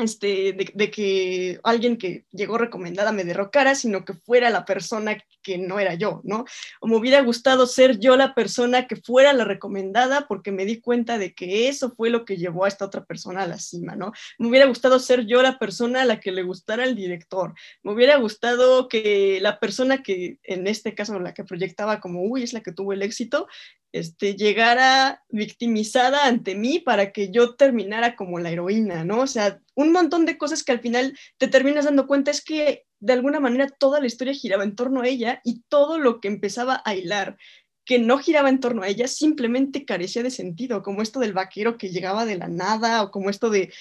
este, 0.01 0.53
de, 0.53 0.71
de, 0.75 0.91
que 0.91 1.61
alguien 1.63 1.97
que 1.97 2.25
llegó 2.33 2.59
recomendada 2.59 3.13
me 3.13 3.25
derrocara, 3.25 3.75
sino 3.75 4.05
que 4.05 4.15
fuera 4.15 4.51
la 4.51 4.65
persona 4.65 5.17
que 5.43 5.59
no 5.59 5.79
era 5.79 5.95
yo, 5.95 6.21
¿no? 6.25 6.45
O 6.81 6.87
me 6.87 6.97
hubiera 6.97 7.23
gustado 7.23 7.67
ser 7.67 7.99
yo 7.99 8.17
la 8.17 8.35
persona 8.35 8.87
que 8.87 8.97
fuera 8.97 9.33
la 9.33 9.45
recomendada 9.45 10.27
porque 10.29 10.53
me 10.53 10.65
di 10.65 10.81
cuenta 10.81 11.19
de 11.19 11.35
que 11.35 11.69
eso 11.69 11.93
fue 11.97 12.11
lo 12.11 12.25
que 12.25 12.37
llevó 12.37 12.65
a 12.65 12.69
esta 12.69 12.85
otra 12.85 13.05
persona 13.05 13.43
a 13.43 13.47
la 13.47 13.59
cima, 13.59 13.97
¿no? 13.97 14.13
Me 14.39 14.49
hubiera 14.49 14.67
gustado 14.67 14.99
ser 14.99 15.27
yo 15.27 15.43
la 15.43 15.59
persona 15.59 16.03
a 16.03 16.05
la 16.05 16.21
que 16.21 16.33
le 16.33 16.43
gustara 16.43 16.85
el 16.85 16.95
director. 16.95 17.55
Me 17.83 17.93
hubiera 17.93 18.17
gustado 18.17 18.89
que 18.89 19.39
la 19.41 19.59
persona 19.59 20.03
que 20.03 20.39
en 20.43 20.67
este 20.67 20.95
caso 20.95 21.19
la 21.19 21.35
que 21.35 21.45
proyectaba 21.45 22.01
como, 22.01 22.23
uy, 22.23 22.43
es 22.43 22.53
la 22.53 22.61
que 22.61 22.73
tuvo 22.73 22.93
el 22.93 23.03
éxito, 23.03 23.47
este, 23.93 24.37
llegara 24.37 25.25
victimizada 25.29 26.27
ante 26.27 26.55
mí 26.55 26.79
para 26.79 27.13
que 27.13 27.31
yo 27.31 27.57
terminara 27.57 28.17
como 28.17 28.39
la 28.39 28.51
heroína, 28.51 29.05
¿no? 29.05 29.21
O 29.21 29.27
sea, 29.27 29.61
un 29.75 29.93
montón 29.93 30.27
de 30.27 30.39
cosas 30.39 30.63
que 30.63 30.73
al 30.73 30.81
final 30.81 31.19
te 31.39 31.49
terminas 31.49 31.85
dando 31.85 32.07
cuenta 32.07 32.31
es 32.31 32.45
que 32.45 32.87
de 33.01 33.13
alguna 33.13 33.41
manera 33.41 33.69
toda 33.69 34.01
la 34.01 34.07
historia 34.07 34.35
giraba 34.35 34.65
en 34.65 34.77
torno 34.77 35.01
a 35.03 35.09
ella 35.09 35.41
y 35.45 35.63
todo 35.69 35.99
lo 35.99 36.21
que 36.21 36.29
empezaba 36.29 36.83
a 36.85 36.95
hilar 36.95 37.37
que 37.85 37.99
no 37.99 38.19
giraba 38.19 38.51
en 38.51 38.61
torno 38.61 38.83
a 38.83 38.89
ella 38.89 39.09
simplemente 39.09 39.85
carecía 39.85 40.23
de 40.23 40.31
sentido, 40.31 40.83
como 40.83 41.03
esto 41.03 41.19
del 41.19 41.33
vaquero 41.33 41.77
que 41.77 41.89
llegaba 41.89 42.25
de 42.25 42.37
la 42.37 42.47
nada 42.47 43.03
o 43.03 43.11
como 43.11 43.31
esto 43.31 43.51
de 43.51 43.73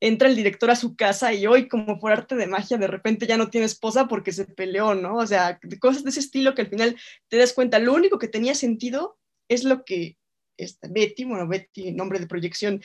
entra 0.00 0.28
el 0.28 0.36
director 0.36 0.70
a 0.70 0.76
su 0.76 0.96
casa 0.96 1.32
y 1.32 1.46
hoy 1.46 1.66
como 1.66 1.98
por 1.98 2.12
arte 2.12 2.34
de 2.34 2.46
magia 2.46 2.76
de 2.76 2.88
repente 2.88 3.26
ya 3.26 3.38
no 3.38 3.48
tiene 3.48 3.64
esposa 3.64 4.06
porque 4.06 4.32
se 4.32 4.44
peleó, 4.44 4.94
¿no? 4.94 5.16
O 5.16 5.26
sea, 5.26 5.58
cosas 5.80 6.04
de 6.04 6.10
ese 6.10 6.20
estilo 6.20 6.54
que 6.54 6.60
al 6.60 6.68
final 6.68 6.96
te 7.28 7.38
das 7.38 7.54
cuenta, 7.54 7.78
lo 7.78 7.94
único 7.94 8.18
que 8.18 8.28
tenía 8.28 8.54
sentido 8.54 9.16
es 9.48 9.64
lo 9.64 9.84
que 9.84 10.16
esta 10.56 10.88
Betty, 10.88 11.24
bueno, 11.24 11.48
Betty, 11.48 11.92
nombre 11.92 12.18
de 12.18 12.26
proyección, 12.26 12.82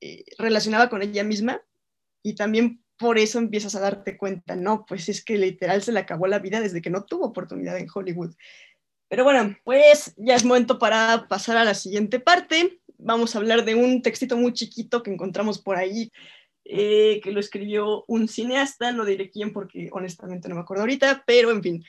eh, 0.00 0.24
relacionaba 0.38 0.88
con 0.88 1.02
ella 1.02 1.24
misma 1.24 1.62
y 2.22 2.34
también 2.34 2.82
por 2.98 3.18
eso 3.18 3.38
empiezas 3.38 3.74
a 3.74 3.80
darte 3.80 4.18
cuenta, 4.18 4.56
no, 4.56 4.84
pues 4.86 5.08
es 5.08 5.24
que 5.24 5.38
literal 5.38 5.82
se 5.82 5.92
le 5.92 6.00
acabó 6.00 6.26
la 6.26 6.40
vida 6.40 6.60
desde 6.60 6.82
que 6.82 6.90
no 6.90 7.04
tuvo 7.04 7.26
oportunidad 7.26 7.78
en 7.78 7.88
Hollywood. 7.92 8.34
Pero 9.08 9.24
bueno, 9.24 9.56
pues 9.64 10.14
ya 10.16 10.34
es 10.34 10.44
momento 10.44 10.78
para 10.78 11.26
pasar 11.28 11.56
a 11.56 11.64
la 11.64 11.74
siguiente 11.74 12.20
parte. 12.20 12.80
Vamos 12.98 13.34
a 13.34 13.38
hablar 13.38 13.64
de 13.64 13.74
un 13.74 14.02
textito 14.02 14.36
muy 14.36 14.52
chiquito 14.52 15.02
que 15.02 15.12
encontramos 15.12 15.60
por 15.60 15.76
ahí, 15.76 16.10
eh, 16.64 17.20
que 17.22 17.30
lo 17.30 17.40
escribió 17.40 18.04
un 18.08 18.28
cineasta, 18.28 18.92
no 18.92 19.04
diré 19.04 19.30
quién 19.30 19.52
porque 19.52 19.88
honestamente 19.92 20.48
no 20.48 20.56
me 20.56 20.60
acuerdo 20.60 20.82
ahorita, 20.82 21.22
pero 21.26 21.50
en 21.52 21.62
fin, 21.62 21.84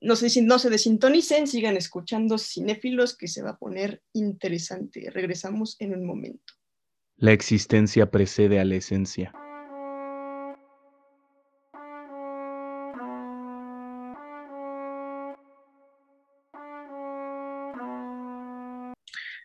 no 0.00 0.16
se, 0.16 0.42
no 0.42 0.58
se 0.58 0.70
desintonicen, 0.70 1.46
sigan 1.46 1.76
escuchando 1.76 2.38
Cinéfilos 2.38 3.16
que 3.16 3.28
se 3.28 3.42
va 3.42 3.50
a 3.50 3.58
poner 3.58 4.02
interesante. 4.12 5.10
Regresamos 5.10 5.76
en 5.78 5.94
un 5.94 6.06
momento. 6.06 6.54
La 7.16 7.32
existencia 7.32 8.10
precede 8.10 8.60
a 8.60 8.64
la 8.64 8.76
esencia. 8.76 9.32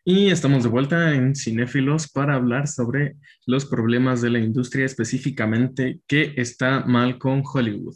Y 0.08 0.30
estamos 0.30 0.64
de 0.64 0.70
vuelta 0.70 1.16
en 1.16 1.36
Cinéfilos 1.36 2.08
para 2.12 2.36
hablar 2.36 2.68
sobre 2.68 3.16
los 3.48 3.66
problemas 3.66 4.22
de 4.22 4.30
la 4.30 4.40
industria, 4.40 4.86
específicamente 4.86 6.00
qué 6.06 6.34
está 6.38 6.86
mal 6.86 7.18
con 7.18 7.42
Hollywood. 7.44 7.96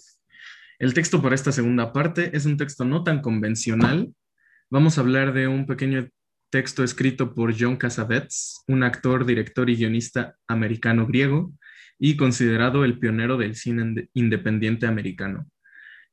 El 0.79 0.93
texto 0.93 1.21
para 1.21 1.35
esta 1.35 1.51
segunda 1.51 1.91
parte 1.91 2.35
es 2.35 2.45
un 2.45 2.55
texto 2.55 2.85
no 2.85 3.03
tan 3.03 3.21
convencional. 3.21 4.13
Vamos 4.69 4.97
a 4.97 5.01
hablar 5.01 5.33
de 5.33 5.47
un 5.47 5.65
pequeño 5.65 6.07
texto 6.49 6.83
escrito 6.83 7.35
por 7.35 7.53
John 7.57 7.75
Cassavetes, 7.75 8.63
un 8.67 8.83
actor, 8.83 9.25
director 9.25 9.69
y 9.69 9.75
guionista 9.75 10.37
americano-griego 10.47 11.53
y 11.99 12.15
considerado 12.15 12.85
el 12.85 12.97
pionero 12.97 13.37
del 13.37 13.55
cine 13.55 14.09
independiente 14.13 14.87
americano 14.87 15.47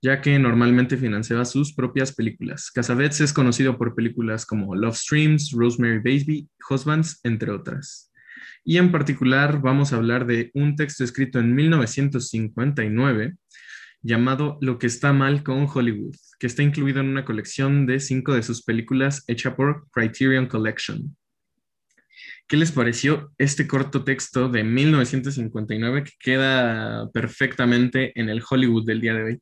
ya 0.03 0.21
que 0.21 0.39
normalmente 0.39 0.97
financiaba 0.97 1.45
sus 1.45 1.75
propias 1.75 2.15
películas. 2.15 2.71
Cassavetes 2.71 3.21
es 3.23 3.33
conocido 3.33 3.79
por 3.79 3.95
películas 3.95 4.47
como 4.47 4.77
Love 4.77 4.97
Streams, 4.97 5.53
Rosemary 5.53 5.99
Baby, 5.99 6.49
Husbands, 6.69 7.19
entre 7.25 7.51
otras. 7.51 8.13
Y 8.65 8.79
en 8.79 8.93
particular 8.93 9.61
vamos 9.61 9.93
a 9.93 9.97
hablar 9.97 10.27
de 10.27 10.51
un 10.55 10.77
texto 10.77 11.03
escrito 11.03 11.39
en 11.39 11.55
1959 11.55 13.37
llamado 14.03 14.59
Lo 14.61 14.79
que 14.79 14.87
está 14.87 15.13
mal 15.13 15.43
con 15.43 15.69
Hollywood, 15.73 16.15
que 16.39 16.47
está 16.47 16.63
incluido 16.63 17.01
en 17.01 17.09
una 17.09 17.25
colección 17.25 17.87
de 17.87 18.01
cinco 18.01 18.35
de 18.35 18.43
sus 18.43 18.63
películas 18.63 19.25
hecha 19.27 19.57
por 19.57 19.89
Criterion 19.91 20.47
Collection. 20.47 21.17
¿Qué 22.49 22.57
les 22.57 22.71
pareció 22.71 23.33
este 23.39 23.67
corto 23.67 24.05
texto 24.05 24.49
de 24.49 24.63
1959 24.63 26.05
que 26.05 26.13
queda 26.21 27.11
perfectamente 27.11 28.13
en 28.19 28.29
el 28.29 28.43
Hollywood 28.49 28.87
del 28.87 29.01
día 29.01 29.15
de 29.15 29.23
hoy? 29.25 29.41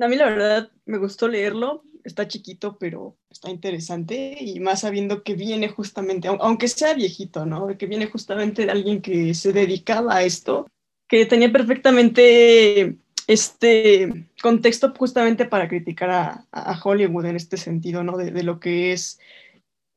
A 0.00 0.08
mí 0.08 0.16
la 0.16 0.30
verdad 0.30 0.72
me 0.86 0.98
gustó 0.98 1.28
leerlo, 1.28 1.84
está 2.02 2.26
chiquito, 2.26 2.78
pero 2.78 3.18
está 3.30 3.50
interesante 3.50 4.38
y 4.40 4.58
más 4.58 4.80
sabiendo 4.80 5.22
que 5.22 5.34
viene 5.34 5.68
justamente, 5.68 6.28
aunque 6.28 6.68
sea 6.68 6.94
viejito, 6.94 7.44
¿no? 7.44 7.76
Que 7.76 7.86
viene 7.86 8.06
justamente 8.06 8.64
de 8.64 8.72
alguien 8.72 9.02
que 9.02 9.34
se 9.34 9.52
dedicaba 9.52 10.16
a 10.16 10.22
esto, 10.22 10.66
que 11.06 11.26
tenía 11.26 11.52
perfectamente 11.52 12.98
este 13.26 14.26
contexto 14.42 14.92
justamente 14.96 15.44
para 15.46 15.68
criticar 15.68 16.10
a, 16.10 16.80
Hollywood 16.82 17.26
en 17.26 17.36
este 17.36 17.56
sentido, 17.56 18.04
¿no? 18.04 18.16
De, 18.16 18.42
lo 18.42 18.60
que 18.60 18.92
es 18.92 19.18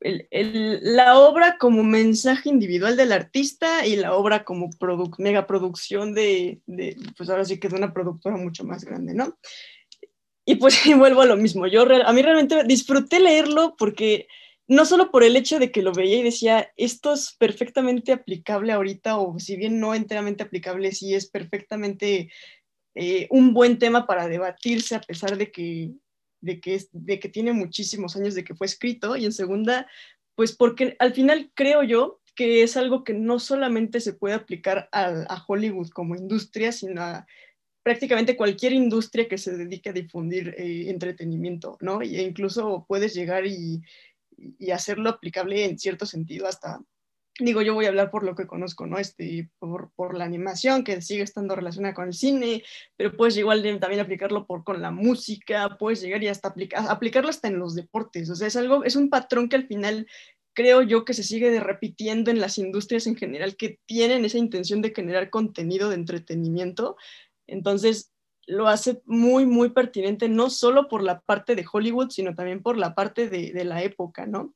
la 0.00 1.18
obra 1.18 1.56
como 1.58 1.82
mensaje 1.82 2.48
individual 2.48 2.96
del 2.96 3.12
artista 3.12 3.84
y 3.84 3.96
la 3.96 4.14
obra 4.14 4.44
como 4.44 4.70
mega 5.18 5.46
producción 5.46 6.14
de, 6.14 6.60
de, 6.66 6.96
pues 7.16 7.28
ahora 7.28 7.44
sí 7.44 7.58
que 7.58 7.68
de 7.68 7.76
una 7.76 7.92
productora 7.92 8.36
mucho 8.36 8.64
más 8.64 8.84
grande, 8.84 9.14
¿no? 9.14 9.36
Y 10.44 10.54
pues 10.54 10.80
vuelvo 10.96 11.22
a 11.22 11.26
lo 11.26 11.36
mismo. 11.36 11.66
Yo 11.66 11.82
a 11.82 12.12
mí 12.12 12.22
realmente 12.22 12.64
disfruté 12.64 13.20
leerlo 13.20 13.74
porque 13.76 14.28
no 14.68 14.84
solo 14.84 15.10
por 15.10 15.24
el 15.24 15.34
hecho 15.34 15.58
de 15.58 15.72
que 15.72 15.82
lo 15.82 15.92
veía 15.92 16.18
y 16.18 16.22
decía, 16.22 16.72
esto 16.76 17.14
es 17.14 17.34
perfectamente 17.38 18.12
aplicable 18.12 18.72
ahorita, 18.72 19.18
o 19.18 19.38
si 19.38 19.56
bien 19.56 19.80
no 19.80 19.94
enteramente 19.94 20.42
aplicable, 20.42 20.92
sí 20.92 21.14
es 21.14 21.28
perfectamente 21.28 22.30
eh, 22.98 23.28
un 23.30 23.54
buen 23.54 23.78
tema 23.78 24.06
para 24.06 24.28
debatirse 24.28 24.94
a 24.94 25.00
pesar 25.00 25.36
de 25.36 25.50
que, 25.50 25.92
de, 26.40 26.60
que 26.60 26.82
de 26.92 27.20
que 27.20 27.28
tiene 27.28 27.52
muchísimos 27.52 28.16
años 28.16 28.34
de 28.34 28.44
que 28.44 28.54
fue 28.54 28.66
escrito. 28.66 29.16
Y 29.16 29.24
en 29.24 29.32
segunda, 29.32 29.86
pues 30.34 30.56
porque 30.56 30.96
al 30.98 31.14
final 31.14 31.50
creo 31.54 31.82
yo 31.82 32.20
que 32.34 32.62
es 32.62 32.76
algo 32.76 33.04
que 33.04 33.14
no 33.14 33.38
solamente 33.38 34.00
se 34.00 34.12
puede 34.12 34.34
aplicar 34.34 34.88
a 34.92 35.44
Hollywood 35.46 35.88
como 35.90 36.14
industria, 36.14 36.70
sino 36.70 37.02
a 37.02 37.26
prácticamente 37.88 38.36
cualquier 38.36 38.74
industria 38.74 39.28
que 39.28 39.38
se 39.38 39.56
dedique 39.56 39.88
a 39.88 39.94
difundir 39.94 40.54
eh, 40.58 40.90
entretenimiento, 40.90 41.78
¿no? 41.80 42.02
E 42.02 42.20
incluso 42.20 42.84
puedes 42.86 43.14
llegar 43.14 43.46
y, 43.46 43.80
hacerlo 44.72 45.08
aplicable 45.08 45.64
en 45.64 45.78
cierto 45.78 46.04
sentido 46.04 46.46
hasta, 46.46 46.80
digo, 47.38 47.62
yo 47.62 47.74
voy 47.74 47.84
a 47.86 47.88
hablar 47.88 48.10
por 48.10 48.24
lo 48.24 48.34
que 48.34 48.46
conozco, 48.46 48.86
¿no? 48.86 48.98
Este, 48.98 49.48
por, 49.58 49.90
por 49.94 50.16
la 50.16 50.24
animación, 50.24 50.84
que 50.84 51.00
sigue 51.02 51.22
estando 51.22 51.54
relacionada 51.54 51.94
con 51.94 52.08
el 52.08 52.14
cine, 52.14 52.64
pero 52.96 53.16
puedes 53.16 53.36
igual 53.36 53.62
también 53.80 54.00
aplicarlo 54.00 54.46
por, 54.46 54.64
con 54.64 54.82
la 54.82 54.90
música, 54.90 55.76
puedes 55.78 56.00
llegar 56.00 56.22
y 56.22 56.28
hasta 56.28 56.54
aplicarlo 56.88 57.30
hasta 57.30 57.48
en 57.48 57.58
los 57.58 57.74
deportes, 57.74 58.30
o 58.30 58.34
sea, 58.34 58.48
es 58.48 58.56
algo, 58.56 58.84
es 58.84 58.96
un 58.96 59.08
patrón 59.08 59.48
que 59.48 59.56
al 59.56 59.66
final 59.66 60.06
creo 60.52 60.82
yo 60.82 61.04
que 61.04 61.14
se 61.14 61.22
sigue 61.22 61.60
repitiendo 61.60 62.32
en 62.32 62.40
las 62.40 62.58
industrias 62.58 63.06
en 63.06 63.14
general 63.14 63.56
que 63.56 63.78
tienen 63.86 64.24
esa 64.24 64.38
intención 64.38 64.82
de 64.82 64.92
generar 64.92 65.30
contenido 65.30 65.88
de 65.88 65.94
entretenimiento, 65.94 66.96
entonces, 67.48 68.12
lo 68.46 68.68
hace 68.68 69.02
muy, 69.04 69.44
muy 69.44 69.70
pertinente, 69.70 70.28
no 70.28 70.48
solo 70.48 70.88
por 70.88 71.02
la 71.02 71.20
parte 71.20 71.54
de 71.54 71.66
Hollywood, 71.70 72.10
sino 72.10 72.34
también 72.34 72.62
por 72.62 72.78
la 72.78 72.94
parte 72.94 73.28
de, 73.28 73.64
la 73.64 73.82
época, 73.82 74.26
¿no? 74.26 74.54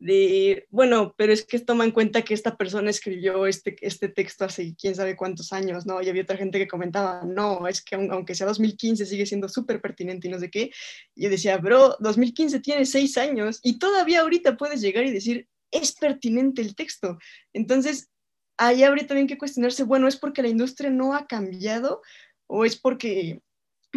De, 0.00 0.66
bueno, 0.70 1.14
pero 1.16 1.32
es 1.32 1.44
que 1.44 1.58
toma 1.58 1.84
en 1.84 1.90
cuenta 1.90 2.22
que 2.22 2.32
esta 2.32 2.56
persona 2.56 2.90
escribió 2.90 3.46
este, 3.46 3.76
este 3.80 4.08
texto 4.08 4.44
hace 4.44 4.76
quién 4.76 4.94
sabe 4.94 5.16
cuántos 5.16 5.52
años, 5.52 5.86
¿no? 5.86 6.00
Y 6.00 6.08
había 6.08 6.22
otra 6.22 6.36
gente 6.36 6.58
que 6.58 6.68
comentaba, 6.68 7.22
no, 7.24 7.66
es 7.66 7.82
que 7.82 7.96
aunque 7.96 8.36
sea 8.36 8.46
2015 8.46 9.04
sigue 9.06 9.26
siendo 9.26 9.48
súper 9.48 9.80
pertinente 9.80 10.28
y 10.28 10.30
no 10.30 10.38
sé 10.38 10.50
qué. 10.50 10.70
Y 11.16 11.24
yo 11.24 11.30
decía, 11.30 11.56
bro, 11.58 11.96
2015 11.98 12.60
tiene 12.60 12.86
seis 12.86 13.18
años 13.18 13.58
y 13.62 13.78
todavía 13.78 14.20
ahorita 14.20 14.56
puedes 14.56 14.80
llegar 14.80 15.04
y 15.04 15.10
decir, 15.10 15.48
es 15.70 15.92
pertinente 15.92 16.62
el 16.62 16.74
texto. 16.74 17.18
Entonces, 17.52 18.08
ahí 18.56 18.82
habría 18.82 19.06
también 19.06 19.26
que 19.26 19.38
cuestionarse, 19.38 19.84
bueno, 19.84 20.08
¿es 20.08 20.16
porque 20.16 20.42
la 20.42 20.48
industria 20.48 20.90
no 20.90 21.14
ha 21.14 21.26
cambiado 21.26 22.02
o 22.46 22.64
es 22.64 22.76
porque, 22.76 23.40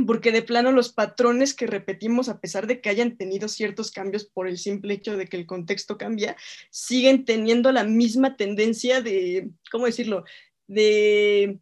porque 0.08 0.32
de 0.32 0.42
plano 0.42 0.72
los 0.72 0.94
patrones 0.94 1.54
que 1.54 1.68
repetimos, 1.68 2.30
a 2.30 2.40
pesar 2.40 2.68
de 2.68 2.82
que 2.82 2.90
hayan 2.90 3.18
tenido 3.18 3.48
ciertos 3.48 3.92
cambios 3.92 4.26
por 4.26 4.48
el 4.48 4.58
simple 4.58 4.94
hecho 4.94 5.18
de 5.18 5.28
que 5.28 5.38
el 5.38 5.46
contexto 5.46 5.98
cambia, 5.98 6.36
siguen 6.70 7.26
teniendo 7.26 7.72
la 7.72 7.84
misma 7.84 8.38
tendencia 8.38 9.02
de, 9.02 9.50
¿cómo 9.72 9.86
decirlo?, 9.86 10.24
de 10.68 11.60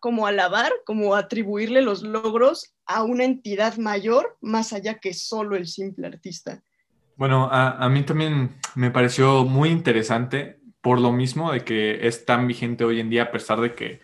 como 0.00 0.26
alabar, 0.26 0.72
como 0.84 1.16
atribuirle 1.16 1.82
los 1.82 2.02
logros 2.02 2.74
a 2.86 3.02
una 3.02 3.24
entidad 3.24 3.76
mayor 3.76 4.36
más 4.40 4.72
allá 4.72 4.98
que 4.98 5.14
solo 5.14 5.56
el 5.56 5.66
simple 5.66 6.06
artista. 6.06 6.62
Bueno, 7.16 7.48
a, 7.50 7.72
a, 7.72 7.88
mí 7.88 8.02
también 8.02 8.56
me 8.76 8.90
pareció 8.90 9.44
muy 9.44 9.68
interesante 9.68 10.60
por 10.80 11.00
lo 11.00 11.12
mismo 11.12 11.52
de 11.52 11.64
que 11.64 12.06
es 12.06 12.24
tan 12.24 12.46
vigente 12.46 12.84
hoy 12.84 13.00
en 13.00 13.10
día 13.10 13.24
a 13.24 13.32
pesar 13.32 13.60
de 13.60 13.74
que 13.74 14.00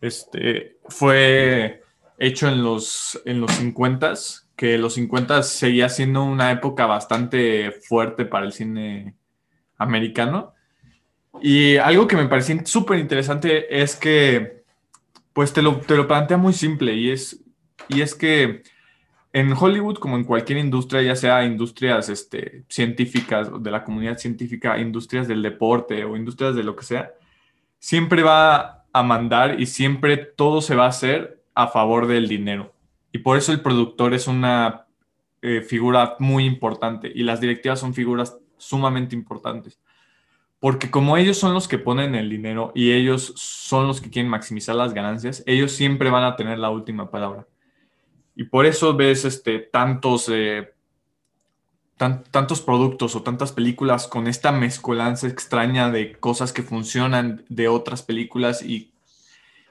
este, 0.00 0.78
fue 0.88 1.82
hecho 2.18 2.48
en 2.48 2.62
los, 2.62 3.20
en 3.24 3.40
los 3.40 3.52
50 3.52 4.14
que 4.58 4.76
los 4.76 4.94
50 4.94 5.44
seguía 5.44 5.88
siendo 5.88 6.24
una 6.24 6.50
época 6.50 6.84
bastante 6.86 7.70
fuerte 7.70 8.24
para 8.24 8.44
el 8.44 8.52
cine 8.52 9.14
americano. 9.76 10.52
Y 11.40 11.76
algo 11.76 12.08
que 12.08 12.16
me 12.16 12.26
pareció 12.26 12.60
súper 12.66 12.98
interesante 12.98 13.80
es 13.80 13.94
que, 13.94 14.64
pues 15.32 15.52
te 15.52 15.62
lo, 15.62 15.76
te 15.76 15.96
lo 15.96 16.08
plantea 16.08 16.36
muy 16.36 16.52
simple 16.52 16.94
y 16.94 17.10
es, 17.12 17.40
y 17.86 18.00
es 18.00 18.16
que 18.16 18.64
en 19.32 19.52
Hollywood, 19.52 19.98
como 19.98 20.16
en 20.16 20.24
cualquier 20.24 20.58
industria, 20.58 21.02
ya 21.02 21.14
sea 21.14 21.44
industrias 21.44 22.08
este, 22.08 22.64
científicas 22.68 23.50
de 23.62 23.70
la 23.70 23.84
comunidad 23.84 24.18
científica, 24.18 24.76
industrias 24.80 25.28
del 25.28 25.42
deporte 25.42 26.04
o 26.04 26.16
industrias 26.16 26.56
de 26.56 26.64
lo 26.64 26.74
que 26.74 26.84
sea, 26.84 27.12
siempre 27.78 28.24
va 28.24 28.86
a 28.92 29.02
mandar 29.04 29.60
y 29.60 29.66
siempre 29.66 30.16
todo 30.16 30.60
se 30.60 30.74
va 30.74 30.86
a 30.86 30.88
hacer 30.88 31.37
a 31.58 31.66
favor 31.66 32.06
del 32.06 32.28
dinero. 32.28 32.72
Y 33.10 33.18
por 33.18 33.36
eso 33.36 33.50
el 33.50 33.60
productor 33.60 34.14
es 34.14 34.28
una 34.28 34.86
eh, 35.42 35.60
figura 35.60 36.14
muy 36.20 36.44
importante 36.44 37.10
y 37.12 37.24
las 37.24 37.40
directivas 37.40 37.80
son 37.80 37.94
figuras 37.94 38.38
sumamente 38.58 39.16
importantes. 39.16 39.80
Porque 40.60 40.88
como 40.88 41.16
ellos 41.16 41.36
son 41.36 41.54
los 41.54 41.66
que 41.66 41.78
ponen 41.78 42.14
el 42.14 42.30
dinero 42.30 42.70
y 42.76 42.92
ellos 42.92 43.32
son 43.36 43.88
los 43.88 44.00
que 44.00 44.08
quieren 44.08 44.30
maximizar 44.30 44.76
las 44.76 44.94
ganancias, 44.94 45.42
ellos 45.46 45.72
siempre 45.72 46.10
van 46.10 46.22
a 46.22 46.36
tener 46.36 46.60
la 46.60 46.70
última 46.70 47.10
palabra. 47.10 47.44
Y 48.36 48.44
por 48.44 48.64
eso 48.64 48.94
ves 48.94 49.24
este, 49.24 49.58
tantos 49.58 50.28
eh, 50.32 50.72
tantos 51.96 52.60
productos 52.60 53.16
o 53.16 53.22
tantas 53.24 53.50
películas 53.50 54.06
con 54.06 54.28
esta 54.28 54.52
mezcolanza 54.52 55.26
extraña 55.26 55.90
de 55.90 56.12
cosas 56.12 56.52
que 56.52 56.62
funcionan 56.62 57.44
de 57.48 57.66
otras 57.66 58.04
películas 58.04 58.62
y, 58.62 58.92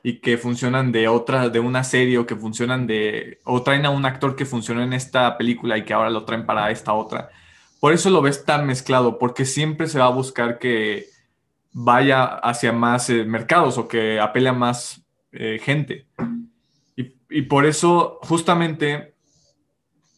y 0.08 0.22
que 0.22 0.38
funcionan 0.38 0.94
de 0.94 1.10
otra, 1.10 1.50
de 1.50 1.60
una 1.60 1.84
serie 1.84 2.18
o 2.18 2.26
que 2.26 2.38
funcionan 2.38 2.88
de, 2.88 3.42
o 3.44 3.62
traen 3.62 3.86
a 3.86 3.90
un 3.90 4.06
actor 4.06 4.38
que 4.38 4.46
funcionó 4.46 4.82
en 4.82 4.94
esta 4.94 5.38
película 5.38 5.78
y 5.78 5.84
que 5.84 5.94
ahora 5.94 6.10
lo 6.10 6.24
traen 6.24 6.46
para 6.46 6.72
esta 6.72 6.94
otra. 6.94 7.30
Por 7.82 7.92
eso 7.92 8.10
lo 8.10 8.22
ves 8.22 8.46
tan 8.46 8.66
mezclado, 8.66 9.20
porque 9.20 9.44
siempre 9.44 9.88
se 9.88 10.00
va 10.00 10.06
a 10.06 10.12
buscar 10.12 10.60
que 10.60 11.08
vaya 11.74 12.24
hacia 12.24 12.72
más 12.72 13.10
eh, 13.10 13.26
mercados 13.26 13.78
o 13.78 13.90
que 13.90 14.18
apele 14.22 14.48
a 14.48 14.54
más 14.54 15.02
eh, 15.34 15.60
gente. 15.62 16.08
Y, 17.30 17.42
por 17.42 17.66
eso 17.66 18.20
justamente 18.22 19.14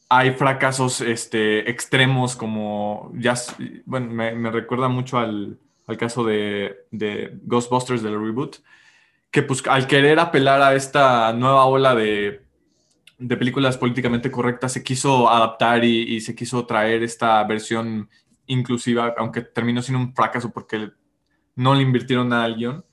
hay 0.07 0.33
fracasos 0.33 1.01
este, 1.01 1.67
extremos 1.67 2.35
como, 2.35 3.11
ya, 3.15 3.33
bueno, 3.85 4.11
me, 4.11 4.51
recuerda 4.51 4.87
mucho 4.87 5.17
al, 5.17 5.57
caso 5.97 6.23
de, 6.23 6.77
Ghostbusters 6.91 8.03
del 8.03 8.23
reboot, 8.23 8.57
que 9.31 9.43
pues 9.43 9.63
al 9.67 9.87
querer 9.87 10.19
apelar 10.19 10.61
a 10.61 10.75
esta 10.75 11.31
nueva 11.33 11.65
ola 11.65 11.95
de, 11.95 12.45
películas 13.37 13.77
políticamente 13.77 14.31
correctas, 14.31 14.73
se 14.73 14.83
quiso 14.83 15.29
adaptar 15.29 15.83
y, 15.83 16.19
se 16.21 16.35
quiso 16.35 16.65
traer 16.65 17.03
esta 17.03 17.43
versión 17.43 18.09
inclusiva, 18.47 19.13
aunque 19.17 19.41
terminó 19.41 19.81
siendo 19.81 20.03
un 20.03 20.15
fracaso 20.15 20.51
porque 20.51 20.89
no 21.55 21.75
le 21.75 21.83
invirtieron 21.83 22.29
nada 22.29 22.45
al 22.45 22.55
guion. 22.55 22.85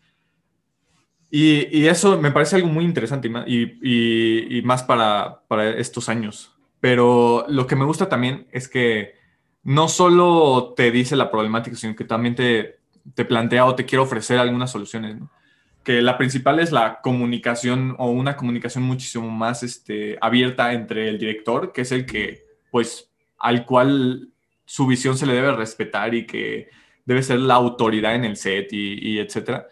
Y, 1.31 1.66
y 1.77 1.88
eso 1.88 2.20
me 2.20 2.31
parece 2.31 2.57
algo 2.57 2.68
muy 2.68 2.85
interesante 2.85 3.29
y, 3.46 3.55
y- 3.62 3.79
y- 3.83 4.59
y 4.59 4.62
más 4.62 4.83
para, 4.83 5.42
para 5.49 5.70
estos 5.70 6.09
años. 6.09 6.53
Pero 6.81 7.46
lo 7.49 7.66
que 7.66 7.77
me 7.77 7.85
gusta 7.85 8.09
también 8.09 8.46
es 8.53 8.68
que 8.68 9.14
no 9.62 9.88
solo 9.88 10.75
te 10.77 10.90
dice 10.90 11.16
la 11.16 11.31
problemática, 11.31 11.77
sino 11.77 11.96
que 11.96 12.05
también 12.05 12.35
te, 12.37 12.79
te 13.14 13.25
plantea 13.25 13.64
o 13.66 13.75
te 13.75 13.85
quiere 13.87 14.03
ofrecer 14.05 14.38
algunas 14.38 14.70
soluciones. 14.70 15.18
¿no? 15.18 15.31
Que 15.87 16.03
la 16.03 16.18
principal 16.18 16.59
es 16.59 16.72
la 16.72 17.01
comunicación 17.01 17.94
o 17.99 18.11
una 18.11 18.37
comunicación 18.37 18.83
muchísimo 18.83 19.31
más 19.31 19.62
este, 19.62 20.18
abierta 20.20 20.72
entre 20.72 21.09
el 21.09 21.16
director, 21.16 21.72
que 21.72 21.83
es 21.83 21.92
el 21.92 22.07
que, 22.07 22.44
pues, 22.72 23.09
al 23.38 23.64
cual 23.64 24.31
su 24.64 24.88
visión 24.88 25.16
se 25.16 25.27
le 25.27 25.35
debe 25.35 25.53
respetar 25.53 26.12
y 26.12 26.27
que 26.27 26.70
debe 27.05 27.22
ser 27.22 27.38
la 27.38 27.55
autoridad 27.55 28.16
en 28.16 28.25
el 28.25 28.37
set 28.37 28.72
y, 28.72 29.20
etcétera. 29.20 29.68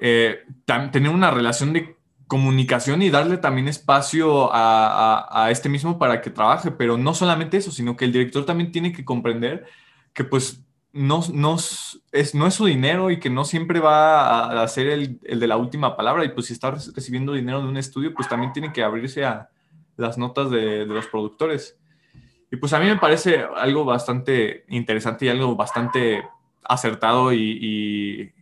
Eh, 0.00 0.40
tener 0.64 1.08
una 1.08 1.30
relación 1.30 1.72
de 1.72 1.96
comunicación 2.26 3.00
y 3.02 3.10
darle 3.10 3.36
también 3.36 3.68
espacio 3.68 4.50
a 4.52 5.48
este 5.52 5.68
mismo 5.68 6.00
para 6.00 6.20
que 6.20 6.30
trabaje, 6.30 6.72
pero 6.72 6.98
no 6.98 7.14
solamente 7.14 7.58
eso, 7.58 7.70
sino 7.70 7.96
que 7.96 8.06
el 8.06 8.12
director 8.12 8.44
también 8.44 8.72
tiene 8.72 8.92
que 8.92 9.04
comprender 9.04 9.66
que 10.12 10.24
pues 10.24 10.64
no, 10.92 11.20
no, 11.32 11.56
es, 12.12 12.34
no 12.34 12.50
su 12.50 12.64
dinero 12.64 13.10
y 13.10 13.20
que 13.20 13.30
no 13.30 13.44
siempre 13.44 13.80
va 13.80 14.62
a, 14.62 14.68
ser 14.68 14.88
el, 14.88 15.20
de 15.20 15.46
la 15.46 15.56
última 15.56 15.96
palabra 15.96 16.24
y 16.24 16.30
pues 16.30 16.46
si 16.46 16.54
está 16.54 16.70
re- 16.70 16.80
recibiendo 16.94 17.32
dinero 17.32 17.62
de 17.62 17.68
un 17.68 17.76
estudio, 17.76 18.14
pues 18.14 18.28
también 18.28 18.52
tiene 18.52 18.72
que 18.72 18.82
abrirse 18.82 19.24
a 19.24 19.50
las 19.96 20.16
notas 20.18 20.50
de, 20.50 20.86
los 20.86 21.06
productores. 21.06 21.78
Y 22.50 22.56
pues 22.56 22.72
a 22.72 22.78
mí 22.78 22.86
me 22.86 22.96
parece 22.96 23.44
algo 23.56 23.84
bastante 23.84 24.64
interesante 24.68 25.26
y 25.26 25.28
algo 25.28 25.54
bastante 25.56 26.24
acertado 26.64 27.32
y, 27.32 28.32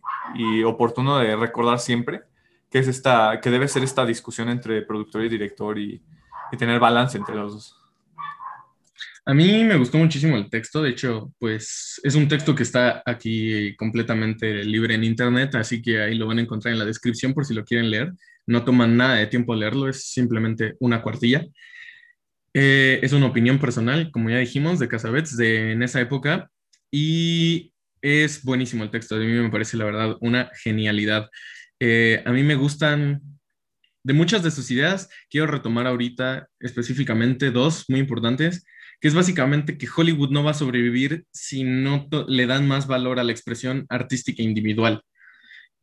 oportuno 0.65 1.17
de 1.19 1.35
recordar 1.35 1.79
siempre, 1.79 2.23
que 2.69 2.79
es 2.79 2.87
esta, 2.87 3.39
que 3.41 3.49
debe 3.49 3.67
ser 3.67 3.83
esta 3.83 4.05
discusión 4.05 4.49
entre 4.49 4.81
productor 4.81 5.23
y 5.23 5.29
director 5.29 5.77
y 5.79 6.01
tener 6.57 6.79
balance 6.79 7.17
entre 7.17 7.35
los 7.35 7.53
dos. 7.53 7.76
A 9.29 9.33
mí 9.33 9.65
me 9.65 9.75
gustó 9.75 9.97
muchísimo 9.97 10.37
el 10.37 10.49
texto, 10.49 10.81
de 10.81 10.91
hecho, 10.91 11.33
pues 11.37 11.99
es 12.01 12.15
un 12.15 12.29
texto 12.29 12.55
que 12.55 12.63
está 12.63 13.03
aquí 13.05 13.75
completamente 13.75 14.63
libre 14.63 14.95
en 14.95 15.03
internet, 15.03 15.53
así 15.55 15.81
que 15.81 16.01
ahí 16.01 16.15
lo 16.15 16.27
van 16.27 16.37
a 16.39 16.43
encontrar 16.43 16.71
en 16.71 16.79
la 16.79 16.85
descripción 16.85 17.33
por 17.33 17.45
si 17.45 17.53
lo 17.53 17.65
quieren 17.65 17.89
leer. 17.89 18.13
No 18.45 18.63
toman 18.63 18.95
nada 18.95 19.15
de 19.15 19.27
tiempo 19.27 19.53
leerlo, 19.53 19.89
es 19.89 20.05
simplemente 20.11 20.75
una 20.79 21.01
cuartilla. 21.01 21.45
Eh, 22.53 23.01
es 23.03 23.11
una 23.11 23.25
opinión 23.25 23.59
personal, 23.59 24.11
como 24.11 24.29
ya 24.29 24.37
dijimos, 24.37 24.79
de 24.79 24.87
Casabets 24.87 25.35
de 25.35 25.73
en 25.73 25.83
esa 25.83 25.99
época 25.99 26.49
y 26.89 27.73
es 28.01 28.45
buenísimo 28.45 28.85
el 28.85 28.91
texto. 28.91 29.15
A 29.15 29.19
mí 29.19 29.27
me 29.27 29.49
parece, 29.49 29.75
la 29.75 29.83
verdad, 29.83 30.15
una 30.21 30.49
genialidad. 30.63 31.29
Eh, 31.81 32.23
a 32.25 32.31
mí 32.31 32.43
me 32.43 32.55
gustan 32.55 33.21
de 34.03 34.13
muchas 34.13 34.41
de 34.41 34.51
sus 34.51 34.71
ideas. 34.71 35.09
Quiero 35.29 35.47
retomar 35.47 35.85
ahorita 35.85 36.47
específicamente 36.61 37.51
dos 37.51 37.83
muy 37.89 37.99
importantes, 37.99 38.63
que 38.99 39.07
es 39.07 39.13
básicamente 39.13 39.77
que 39.77 39.87
Hollywood 39.93 40.31
no 40.31 40.43
va 40.43 40.51
a 40.51 40.55
sobrevivir 40.55 41.25
si 41.31 41.63
no 41.63 42.07
le 42.27 42.47
dan 42.47 42.67
más 42.67 42.87
valor 42.87 43.19
a 43.19 43.23
la 43.23 43.31
expresión 43.31 43.85
artística 43.89 44.41
individual. 44.41 45.01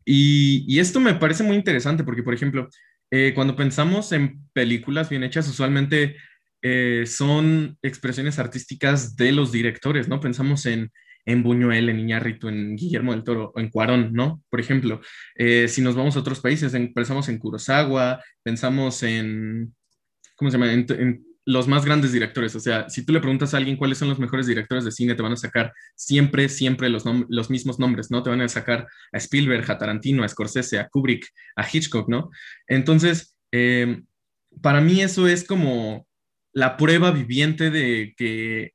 Y, 0.04 0.78
esto 0.78 1.00
me 1.00 1.14
parece 1.14 1.44
muy 1.44 1.56
interesante 1.56 2.04
porque, 2.04 2.22
por 2.22 2.34
ejemplo, 2.34 2.68
eh, 3.10 3.32
cuando 3.34 3.56
pensamos 3.56 4.12
en 4.12 4.40
películas 4.52 5.08
bien 5.08 5.22
hechas, 5.22 5.48
usualmente 5.48 6.16
eh, 6.62 7.04
son 7.06 7.78
expresiones 7.82 8.38
artísticas 8.38 9.16
de 9.16 9.32
los 9.32 9.52
directores, 9.52 10.08
¿no? 10.08 10.20
Pensamos 10.20 10.66
en, 10.66 10.90
en 11.24 11.42
Buñuel, 11.42 11.88
en 11.88 12.00
Iñárritu, 12.00 12.48
en 12.48 12.76
Guillermo 12.76 13.12
del 13.12 13.24
Toro, 13.24 13.52
en 13.56 13.70
Cuarón, 13.70 14.12
¿no? 14.12 14.42
Por 14.50 14.60
ejemplo, 14.60 15.00
eh, 15.36 15.68
si 15.68 15.80
nos 15.80 15.94
vamos 15.94 16.16
a 16.16 16.20
otros 16.20 16.40
países, 16.40 16.74
en- 16.74 16.92
pensamos 16.92 17.28
en 17.28 17.38
Kurosawa, 17.38 18.22
pensamos 18.42 19.02
en, 19.02 19.74
¿cómo 20.36 20.50
se 20.50 20.58
llama? 20.58 20.72
En 20.72 21.24
los 21.46 21.68
más 21.68 21.84
grandes 21.84 22.12
directores. 22.12 22.54
O 22.56 22.60
sea, 22.60 22.88
si 22.88 23.04
tú 23.04 23.12
le 23.12 23.20
preguntas 23.20 23.52
a 23.52 23.58
alguien 23.58 23.76
cuáles 23.76 23.98
son 23.98 24.08
los 24.08 24.18
mejores 24.18 24.46
directores 24.46 24.84
de 24.84 24.92
cine, 24.92 25.14
te 25.14 25.22
van 25.22 25.32
a 25.32 25.36
sacar 25.36 25.72
siempre, 25.94 26.48
siempre 26.48 26.88
los, 26.88 27.04
los 27.28 27.50
mismos 27.50 27.78
nombres, 27.78 28.10
¿no? 28.10 28.22
Te 28.22 28.30
van 28.30 28.40
a 28.40 28.48
sacar 28.48 28.86
a 29.12 29.18
Spielberg, 29.18 29.70
a 29.70 29.78
Tarantino, 29.78 30.24
a 30.24 30.28
Scorsese, 30.28 30.78
a 30.78 30.88
Kubrick, 30.88 31.26
a 31.56 31.66
Hitchcock, 31.70 32.08
¿no? 32.08 32.30
Entonces, 32.66 33.36
eh, 33.52 34.02
para 34.62 34.80
mí 34.80 35.02
eso 35.02 35.28
es 35.28 35.44
como 35.44 36.06
la 36.52 36.76
prueba 36.76 37.10
viviente 37.10 37.70
de 37.70 38.14
que 38.16 38.72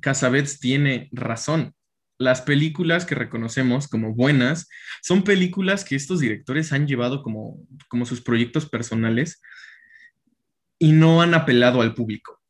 Casabets 0.00 0.58
tiene 0.60 1.08
razón. 1.12 1.74
Las 2.18 2.40
películas 2.40 3.04
que 3.04 3.14
reconocemos 3.14 3.88
como 3.88 4.14
buenas 4.14 4.68
son 5.02 5.22
películas 5.22 5.84
que 5.84 5.96
estos 5.96 6.20
directores 6.20 6.72
han 6.72 6.86
llevado 6.86 7.22
como, 7.22 7.58
como 7.88 8.06
sus 8.06 8.22
proyectos 8.22 8.66
personales 8.68 9.42
y 10.78 10.92
no 10.92 11.22
han 11.22 11.34
apelado 11.34 11.80
al 11.82 11.94
público. 11.94 12.40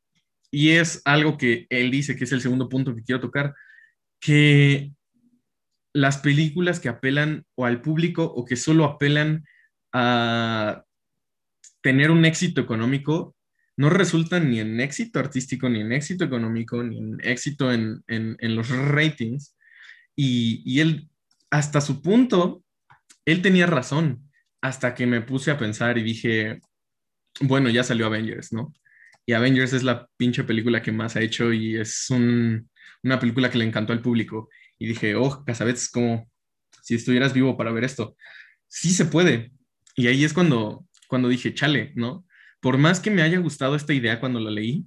Y 0.50 0.70
es 0.70 1.02
algo 1.04 1.36
que 1.36 1.66
él 1.70 1.90
dice 1.90 2.16
que 2.16 2.24
es 2.24 2.32
el 2.32 2.40
segundo 2.40 2.68
punto 2.68 2.94
que 2.94 3.02
quiero 3.02 3.20
tocar, 3.20 3.54
que 4.20 4.92
las 5.92 6.18
películas 6.18 6.80
que 6.80 6.88
apelan 6.88 7.44
o 7.54 7.64
al 7.66 7.80
público 7.80 8.24
o 8.24 8.44
que 8.44 8.56
solo 8.56 8.84
apelan 8.84 9.44
a 9.92 10.84
tener 11.80 12.10
un 12.10 12.24
éxito 12.24 12.60
económico 12.60 13.34
no 13.78 13.90
resultan 13.90 14.50
ni 14.50 14.60
en 14.60 14.80
éxito 14.80 15.18
artístico, 15.18 15.68
ni 15.68 15.80
en 15.80 15.92
éxito 15.92 16.24
económico, 16.24 16.82
ni 16.82 16.98
en 16.98 17.18
éxito 17.22 17.72
en, 17.72 18.02
en- 18.08 18.36
los 18.56 18.68
ratings. 18.70 19.54
Y, 20.14 20.62
y 20.64 20.80
él, 20.80 21.10
hasta 21.50 21.80
su 21.82 22.00
punto, 22.00 22.64
él 23.26 23.42
tenía 23.42 23.66
razón, 23.66 24.30
hasta 24.62 24.94
que 24.94 25.06
me 25.06 25.20
puse 25.20 25.50
a 25.50 25.58
pensar 25.58 25.98
y 25.98 26.02
dije, 26.02 26.60
bueno, 27.40 27.70
ya 27.70 27.82
salió 27.84 28.06
Avengers, 28.06 28.52
¿no? 28.52 28.72
Y 29.26 29.32
Avengers 29.32 29.72
es 29.72 29.82
la 29.82 30.08
pinche 30.16 30.44
película 30.44 30.82
que 30.82 30.92
más 30.92 31.16
ha 31.16 31.20
hecho 31.22 31.52
y 31.52 31.76
es 31.76 32.06
un- 32.10 32.70
una 33.02 33.18
película 33.18 33.50
que 33.50 33.58
le 33.58 33.64
encantó 33.64 33.92
al 33.92 34.02
público. 34.02 34.48
Y 34.78 34.86
dije, 34.88 35.14
oh, 35.16 35.44
Casabets, 35.44 35.88
como 35.90 36.30
si 36.82 36.94
estuvieras 36.94 37.32
vivo 37.34 37.56
para 37.56 37.72
ver 37.72 37.84
esto. 37.84 38.16
Sí 38.68 38.90
se 38.90 39.06
puede. 39.06 39.52
Y 39.96 40.06
ahí 40.08 40.24
es 40.24 40.32
cuando, 40.32 40.86
cuando 41.08 41.28
dije, 41.28 41.54
chale, 41.54 41.92
¿no? 41.96 42.24
Por 42.60 42.78
más 42.78 43.00
que 43.00 43.10
me 43.10 43.22
haya 43.22 43.38
gustado 43.38 43.74
esta 43.76 43.92
idea 43.94 44.20
cuando 44.20 44.40
la 44.40 44.50
leí, 44.50 44.84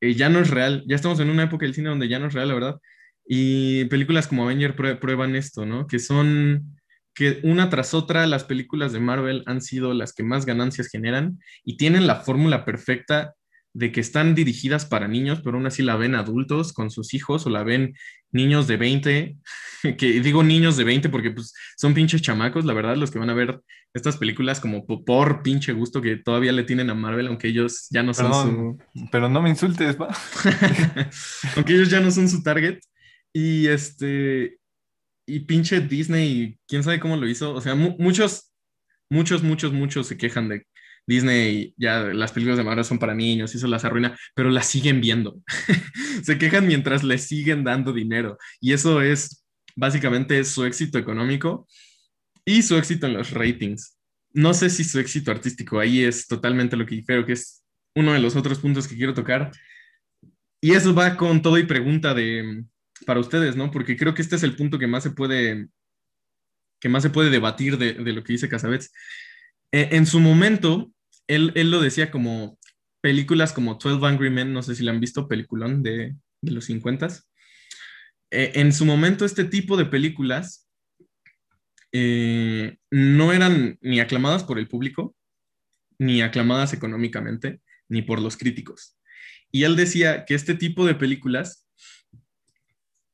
eh, 0.00 0.14
ya 0.14 0.28
no 0.28 0.40
es 0.40 0.50
real. 0.50 0.84
Ya 0.86 0.96
estamos 0.96 1.20
en 1.20 1.30
una 1.30 1.44
época 1.44 1.66
del 1.66 1.74
cine 1.74 1.88
donde 1.90 2.08
ya 2.08 2.18
no 2.18 2.26
es 2.28 2.34
real, 2.34 2.48
la 2.48 2.54
verdad. 2.54 2.80
Y 3.26 3.84
películas 3.86 4.26
como 4.28 4.44
Avenger 4.44 4.76
prue- 4.76 4.98
prueban 4.98 5.34
esto, 5.36 5.64
¿no? 5.66 5.86
Que 5.86 5.98
son 5.98 6.78
que 7.14 7.40
una 7.44 7.70
tras 7.70 7.94
otra 7.94 8.26
las 8.26 8.44
películas 8.44 8.92
de 8.92 9.00
Marvel 9.00 9.42
han 9.46 9.60
sido 9.60 9.94
las 9.94 10.12
que 10.12 10.22
más 10.24 10.46
ganancias 10.46 10.88
generan 10.88 11.38
y 11.64 11.76
tienen 11.76 12.06
la 12.06 12.16
fórmula 12.16 12.64
perfecta 12.64 13.34
de 13.72 13.90
que 13.90 14.00
están 14.00 14.34
dirigidas 14.36 14.86
para 14.86 15.08
niños, 15.08 15.40
pero 15.42 15.56
aún 15.56 15.66
así 15.66 15.82
la 15.82 15.96
ven 15.96 16.14
adultos 16.14 16.72
con 16.72 16.90
sus 16.90 17.12
hijos 17.12 17.44
o 17.44 17.50
la 17.50 17.64
ven 17.64 17.94
niños 18.30 18.68
de 18.68 18.76
20, 18.76 19.36
que 19.98 20.20
digo 20.20 20.42
niños 20.44 20.76
de 20.76 20.84
20 20.84 21.08
porque 21.08 21.32
pues 21.32 21.52
son 21.76 21.92
pinches 21.92 22.22
chamacos, 22.22 22.64
la 22.64 22.72
verdad, 22.72 22.96
los 22.96 23.10
que 23.10 23.18
van 23.18 23.30
a 23.30 23.34
ver 23.34 23.60
estas 23.92 24.16
películas 24.16 24.60
como 24.60 24.86
po- 24.86 25.04
por 25.04 25.42
pinche 25.42 25.72
gusto 25.72 26.00
que 26.02 26.16
todavía 26.16 26.52
le 26.52 26.62
tienen 26.64 26.90
a 26.90 26.94
Marvel, 26.94 27.26
aunque 27.28 27.48
ellos 27.48 27.86
ya 27.90 28.02
no 28.02 28.14
son 28.14 28.32
su... 28.32 28.38
Perdón, 28.40 29.08
pero 29.10 29.28
no 29.28 29.42
me 29.42 29.50
insultes, 29.50 29.96
va. 30.00 30.08
aunque 31.56 31.74
ellos 31.74 31.90
ya 31.90 32.00
no 32.00 32.10
son 32.10 32.28
su 32.28 32.42
target. 32.42 32.78
Y 33.32 33.66
este, 33.66 34.58
y 35.26 35.40
pinche 35.40 35.80
Disney, 35.80 36.58
quién 36.68 36.82
sabe 36.82 37.00
cómo 37.00 37.16
lo 37.16 37.28
hizo. 37.28 37.54
O 37.54 37.60
sea, 37.60 37.74
mu- 37.74 37.96
muchos, 37.98 38.52
muchos, 39.10 39.42
muchos, 39.42 39.72
muchos 39.72 40.06
se 40.06 40.16
quejan 40.16 40.48
de 40.48 40.66
Disney, 41.06 41.74
ya 41.76 42.00
las 42.14 42.32
películas 42.32 42.58
de 42.58 42.64
Marvel 42.64 42.84
son 42.84 42.98
para 42.98 43.14
niños 43.14 43.54
eso 43.54 43.66
las 43.66 43.84
arruina, 43.84 44.16
pero 44.34 44.50
las 44.50 44.66
siguen 44.66 45.00
viendo. 45.00 45.40
se 46.22 46.38
quejan 46.38 46.66
mientras 46.66 47.02
les 47.04 47.26
siguen 47.26 47.64
dando 47.64 47.92
dinero. 47.92 48.38
Y 48.60 48.72
eso 48.72 49.02
es 49.02 49.44
básicamente 49.76 50.42
su 50.44 50.64
éxito 50.64 50.98
económico 50.98 51.66
y 52.44 52.62
su 52.62 52.76
éxito 52.76 53.06
en 53.06 53.14
los 53.14 53.30
ratings. 53.32 53.96
No 54.32 54.54
sé 54.54 54.70
si 54.70 54.84
su 54.84 54.98
éxito 54.98 55.30
artístico, 55.30 55.78
ahí 55.78 56.02
es 56.04 56.26
totalmente 56.26 56.76
lo 56.76 56.86
que 56.86 57.04
creo 57.04 57.24
que 57.26 57.32
es 57.34 57.64
uno 57.94 58.12
de 58.12 58.18
los 58.20 58.34
otros 58.36 58.58
puntos 58.58 58.88
que 58.88 58.96
quiero 58.96 59.14
tocar. 59.14 59.52
Y 60.60 60.72
eso 60.72 60.94
va 60.94 61.16
con 61.16 61.42
todo 61.42 61.58
y 61.58 61.64
pregunta 61.66 62.14
de 62.14 62.64
para 63.06 63.20
ustedes, 63.20 63.56
¿no? 63.56 63.70
Porque 63.70 63.96
creo 63.96 64.14
que 64.14 64.22
este 64.22 64.36
es 64.36 64.42
el 64.42 64.56
punto 64.56 64.78
que 64.78 64.86
más 64.86 65.02
se 65.02 65.10
puede 65.10 65.68
que 66.80 66.88
más 66.90 67.02
se 67.02 67.10
puede 67.10 67.30
debatir 67.30 67.78
de, 67.78 67.94
lo 67.94 68.22
que 68.22 68.34
dice 68.34 68.48
Casabets. 68.48 68.92
Eh, 69.72 69.88
en 69.92 70.04
su 70.04 70.20
momento, 70.20 70.92
él, 71.26 71.50
él 71.54 71.70
lo 71.70 71.80
decía 71.80 72.10
como 72.10 72.58
películas 73.00 73.54
como 73.54 73.76
12 73.76 74.04
Angry 74.06 74.28
Men, 74.28 74.52
no 74.52 74.62
sé 74.62 74.74
si 74.74 74.82
la 74.82 74.90
han 74.90 75.00
visto, 75.00 75.26
peliculón 75.26 75.82
de, 75.82 76.14
de 76.42 76.50
los 76.50 76.66
50 76.66 77.08
eh, 78.30 78.52
en 78.56 78.72
su 78.72 78.84
momento, 78.84 79.24
este 79.24 79.44
tipo 79.44 79.76
de 79.76 79.86
películas 79.86 80.68
eh, 81.92 82.76
no 82.90 83.32
eran 83.32 83.78
ni 83.80 84.00
aclamadas 84.00 84.42
por 84.42 84.58
el 84.58 84.66
público, 84.66 85.14
ni 85.98 86.20
aclamadas 86.20 86.72
económicamente, 86.72 87.60
ni 87.88 88.02
por 88.02 88.20
los 88.20 88.36
críticos. 88.36 88.98
Y 89.52 89.62
él 89.62 89.76
decía 89.76 90.24
que 90.24 90.34
este 90.34 90.54
tipo 90.54 90.84
de 90.84 90.96
películas 90.96 91.63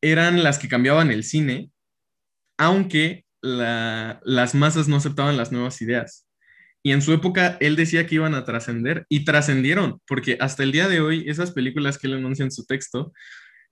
eran 0.02 0.42
las 0.42 0.58
que 0.58 0.68
cambiaban 0.68 1.10
el 1.10 1.24
cine, 1.24 1.70
aunque 2.58 3.24
las 3.42 4.54
masas 4.54 4.88
no 4.88 4.96
aceptaban 4.96 5.36
las 5.36 5.52
nuevas 5.52 5.80
ideas. 5.82 6.26
Y 6.82 6.92
en 6.92 7.02
su 7.02 7.12
época 7.12 7.58
él 7.60 7.76
decía 7.76 8.06
que 8.06 8.14
iban 8.16 8.34
a 8.34 8.44
trascender 8.44 9.04
y 9.08 9.24
trascendieron, 9.24 10.00
porque 10.06 10.38
hasta 10.40 10.62
el 10.62 10.72
día 10.72 10.88
de 10.88 11.00
hoy 11.00 11.28
esas 11.28 11.52
películas 11.52 11.98
que 11.98 12.06
él 12.06 12.14
anuncia 12.14 12.44
en 12.44 12.50
su 12.50 12.64
texto 12.64 13.12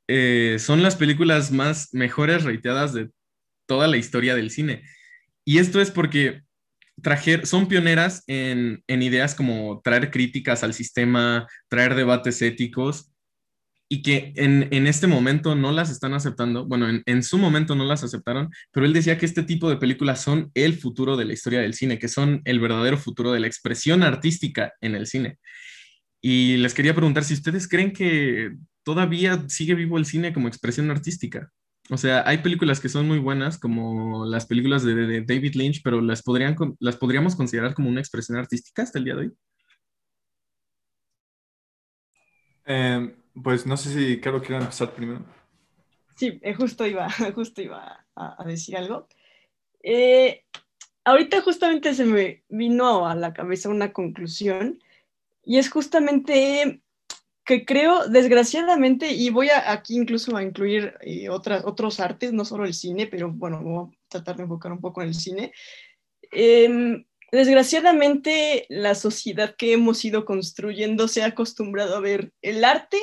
eh, 0.09 0.57
son 0.59 0.83
las 0.83 0.97
películas 0.97 1.51
más 1.51 1.89
mejores 1.93 2.45
reiteadas 2.45 2.93
de 2.95 3.11
toda 3.67 3.87
la 3.89 3.97
historia 3.97 4.35
del 4.35 4.51
cine. 4.51 4.83
Y 5.45 5.59
esto 5.59 5.81
es 5.81 5.91
porque 5.91 6.43
trajer, 7.03 7.47
son 7.47 7.69
pioneras 7.69 8.25
en, 8.27 8.83
ideas 8.89 9.35
como 9.35 9.81
traer 9.83 10.11
críticas 10.11 10.63
al 10.63 10.75
sistema, 10.75 11.47
traer 11.69 11.95
debates 11.95 12.43
éticos 12.43 13.13
y 13.91 14.03
que 14.03 14.33
en, 14.37 14.87
este 14.87 15.07
momento 15.07 15.55
no 15.55 15.73
las 15.73 15.91
están 15.91 16.13
aceptando. 16.13 16.67
Bueno, 16.67 16.89
en, 16.89 17.03
en, 17.07 17.23
su 17.23 17.39
momento 17.39 17.75
no 17.75 17.85
las 17.85 18.05
aceptaron, 18.05 18.51
pero 18.71 18.85
él 18.85 18.93
decía 18.93 19.17
que 19.17 19.25
este 19.27 19.43
tipo 19.43 19.71
de 19.71 19.79
películas 19.79 20.23
son 20.23 20.51
el 20.55 20.75
futuro 20.75 21.17
de 21.17 21.25
la 21.25 21.33
historia 21.33 21.61
del 21.61 21.75
cine, 21.75 21.99
que 21.99 22.09
son 22.09 22.43
el 22.45 22.61
verdadero 22.61 22.99
futuro 22.99 23.33
de 23.33 23.41
la 23.41 23.47
expresión 23.47 24.03
artística 24.03 24.75
en 24.81 24.95
el 24.95 25.07
cine. 25.07 25.39
Y 26.21 26.57
les 26.59 26.75
quería 26.75 26.95
preguntar 26.95 27.25
si 27.25 27.35
ustedes 27.35 27.69
creen 27.69 27.93
que 27.93 28.53
todavía 28.83 29.45
sigue 29.49 29.75
vivo 29.75 29.99
el 29.99 30.05
cine 30.05 30.33
como 30.33 30.49
expresión 30.49 30.91
artística. 30.91 31.51
O 31.91 31.97
sea, 31.97 32.23
hay 32.27 32.39
películas 32.39 32.81
que 32.81 32.89
son 32.91 33.07
muy 33.07 33.19
buenas, 33.19 33.59
como 33.59 34.27
las 34.27 34.47
películas 34.47 34.83
de, 34.85 35.23
David 35.23 35.55
Lynch, 35.55 35.83
pero 35.83 36.01
las, 36.03 36.23
podrían, 36.23 36.57
las 36.81 36.97
podríamos 36.97 37.35
considerar 37.35 37.75
como 37.75 37.89
una 37.89 38.01
expresión 38.01 38.37
artística 38.39 38.83
hasta 38.83 38.99
el 38.99 39.05
día 39.05 39.15
de 39.15 39.21
hoy. 39.21 39.33
Em, 42.67 43.15
pues 43.43 43.67
no 43.67 43.77
sé 43.77 43.93
si 43.93 44.21
Carlos 44.21 44.43
quiere 44.43 44.63
empezar 44.63 44.93
primero. 44.93 45.25
Sí, 46.17 46.41
eh, 46.43 46.55
justo 46.55 46.87
iba, 46.87 47.09
justo 47.35 47.63
iba 47.63 48.05
a, 48.17 48.45
decir 48.45 48.77
algo. 48.77 49.07
Eh, 49.83 50.45
ahorita 51.05 51.41
justamente 51.43 51.95
se 51.95 52.05
me 52.05 52.43
vino 52.49 53.07
a 53.07 53.15
la 53.15 53.33
cabeza 53.33 53.69
una 53.69 53.93
conclusión 53.93 54.83
y 55.45 55.59
es 55.59 55.71
justamente 55.71 56.83
que 57.45 57.65
creo, 57.65 58.09
desgraciadamente, 58.09 59.13
y 59.13 59.31
voy 59.31 59.49
a, 59.49 59.73
aquí 59.73 59.97
incluso 59.97 60.37
a 60.37 60.43
incluir 60.43 60.95
eh, 61.01 61.31
otras, 61.31 61.65
otros 61.65 61.99
artes, 61.99 62.33
no 62.35 62.45
solo 62.45 62.67
el 62.67 62.75
cine, 62.75 63.07
pero 63.07 63.33
bueno, 63.33 63.63
voy 63.63 63.87
a 63.87 64.09
tratar 64.09 64.37
de 64.37 64.43
enfocar 64.43 64.71
un 64.71 64.83
poco 64.83 65.01
en 65.01 65.09
el 65.09 65.15
cine. 65.15 65.53
Em, 66.31 67.07
desgraciadamente, 67.33 68.67
la 68.69 68.95
sociedad 68.95 69.55
que 69.57 69.73
hemos 69.73 70.05
ido 70.05 70.27
construyendo 70.27 71.09
se 71.09 71.23
ha 71.23 71.27
acostumbrado 71.27 71.97
a 71.97 72.01
ver 72.01 72.33
el 72.43 72.65
arte 72.65 72.99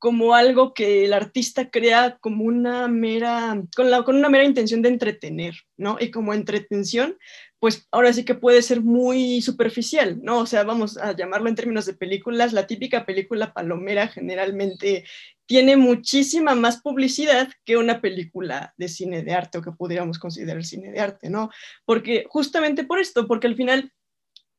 como 0.00 0.34
algo 0.34 0.72
que 0.72 1.04
el 1.04 1.12
artista 1.12 1.70
crea 1.70 2.16
como 2.22 2.44
una 2.44 2.88
mera, 2.88 3.62
con, 3.76 3.90
la, 3.90 4.02
con 4.02 4.16
una 4.16 4.30
mera 4.30 4.44
intención 4.44 4.80
de 4.80 4.88
entretener, 4.88 5.54
¿no? 5.76 5.98
Y 6.00 6.10
como 6.10 6.32
entretención, 6.32 7.18
pues 7.58 7.86
ahora 7.92 8.10
sí 8.14 8.24
que 8.24 8.34
puede 8.34 8.62
ser 8.62 8.80
muy 8.80 9.42
superficial, 9.42 10.18
¿no? 10.22 10.38
O 10.38 10.46
sea, 10.46 10.64
vamos 10.64 10.96
a 10.96 11.14
llamarlo 11.14 11.50
en 11.50 11.54
términos 11.54 11.84
de 11.84 11.92
películas, 11.92 12.54
la 12.54 12.66
típica 12.66 13.04
película 13.04 13.52
palomera 13.52 14.08
generalmente 14.08 15.04
tiene 15.44 15.76
muchísima 15.76 16.54
más 16.54 16.80
publicidad 16.80 17.50
que 17.66 17.76
una 17.76 18.00
película 18.00 18.72
de 18.78 18.88
cine 18.88 19.22
de 19.22 19.34
arte 19.34 19.58
o 19.58 19.62
que 19.62 19.72
pudiéramos 19.72 20.18
considerar 20.18 20.64
cine 20.64 20.92
de 20.92 21.00
arte, 21.00 21.28
¿no? 21.28 21.50
Porque 21.84 22.24
justamente 22.26 22.84
por 22.84 23.00
esto, 23.00 23.26
porque 23.26 23.48
al 23.48 23.56
final 23.56 23.92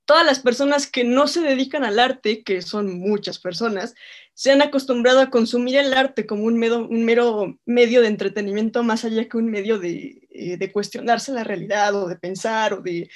todas 0.06 0.26
las 0.26 0.40
personas 0.40 0.88
que 0.88 1.06
no 1.06 1.26
se 1.28 1.40
dedican 1.42 1.86
al 1.86 1.98
arte, 1.98 2.44
que 2.44 2.62
son 2.62 3.00
muchas 3.00 3.40
personas, 3.40 3.96
se 4.34 4.52
han 4.52 4.62
acostumbrado 4.62 5.20
a 5.20 5.30
consumir 5.30 5.78
el 5.78 5.94
arte 5.94 6.26
como 6.26 6.44
un 6.44 6.58
mero, 6.58 6.88
un 6.88 7.04
mero 7.06 7.60
medio 7.66 8.02
de 8.02 8.08
entretenimiento 8.08 8.84
más 8.84 9.06
allá 9.06 9.28
que 9.28 9.38
un 9.38 9.52
medio 9.52 9.78
de, 9.78 10.28
eh, 10.32 10.72
cuestionarse 10.72 11.32
la 11.32 11.44
realidad 11.44 11.94
o 11.96 12.08
de 12.08 12.16
pensar 12.16 12.74
o 12.74 12.82
de 12.82 13.10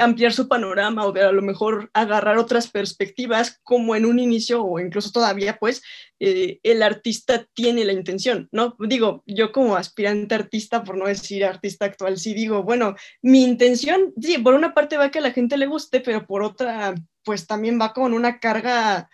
ampliar 0.00 0.32
su 0.32 0.48
panorama 0.48 1.06
o 1.06 1.12
de 1.12 1.22
a 1.22 1.32
lo 1.32 1.42
mejor 1.42 1.88
agarrar 1.94 2.36
otras 2.36 2.68
perspectivas 2.68 3.60
como 3.62 3.94
en 3.94 4.04
un 4.04 4.18
inicio 4.18 4.64
o 4.64 4.80
incluso 4.80 5.12
todavía 5.12 5.56
pues 5.58 5.82
eh, 6.18 6.58
el 6.64 6.82
artista 6.82 7.46
tiene 7.54 7.84
la 7.84 7.92
intención, 7.92 8.48
¿no? 8.50 8.76
Digo, 8.80 9.22
yo 9.24 9.52
como 9.52 9.76
aspirante 9.76 10.34
artista, 10.34 10.82
por 10.82 10.96
no 10.96 11.06
decir 11.06 11.44
artista 11.44 11.84
actual, 11.84 12.18
sí 12.18 12.34
digo, 12.34 12.64
bueno, 12.64 12.96
mi 13.22 13.44
intención, 13.44 14.12
sí, 14.20 14.38
por 14.38 14.54
una 14.54 14.74
parte 14.74 14.96
va 14.96 15.12
que 15.12 15.20
a 15.20 15.22
la 15.22 15.32
gente 15.32 15.56
le 15.56 15.66
guste, 15.66 16.00
pero 16.00 16.26
por 16.26 16.42
otra 16.42 16.94
pues 17.28 17.46
también 17.46 17.78
va 17.78 17.92
con 17.92 18.14
una 18.14 18.40
carga 18.40 19.10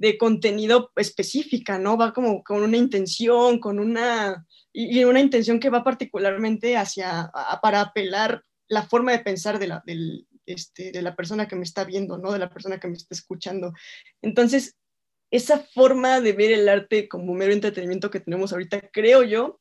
de 0.00 0.16
contenido 0.16 0.90
específica, 0.96 1.78
¿no? 1.78 1.98
Va 1.98 2.14
como 2.14 2.42
con 2.42 2.62
una 2.62 2.78
intención, 2.78 3.58
con 3.58 3.78
una, 3.78 4.46
y, 4.72 5.04
una 5.04 5.20
intención 5.20 5.60
que 5.60 5.68
va 5.68 5.84
particularmente 5.84 6.74
hacia, 6.78 7.30
para 7.60 7.82
apelar 7.82 8.42
la 8.66 8.82
forma 8.82 9.12
de 9.12 9.18
pensar 9.18 9.58
de 9.58 9.66
la, 9.68 9.84
este, 10.46 10.90
de 10.90 11.02
la 11.02 11.14
persona 11.14 11.46
que 11.46 11.54
me 11.54 11.64
está 11.64 11.84
viendo, 11.84 12.16
¿no? 12.16 12.32
De 12.32 12.38
la 12.38 12.48
persona 12.48 12.80
que 12.80 12.88
me 12.88 12.94
está 12.94 13.14
escuchando. 13.14 13.74
Entonces, 14.22 14.74
esa 15.30 15.58
forma 15.58 16.22
de 16.22 16.32
ver 16.32 16.52
el 16.52 16.70
arte 16.70 17.06
como 17.06 17.34
mero 17.34 17.52
entretenimiento 17.52 18.10
que 18.10 18.20
tenemos 18.20 18.54
ahorita, 18.54 18.88
creo 18.90 19.22
yo, 19.22 19.60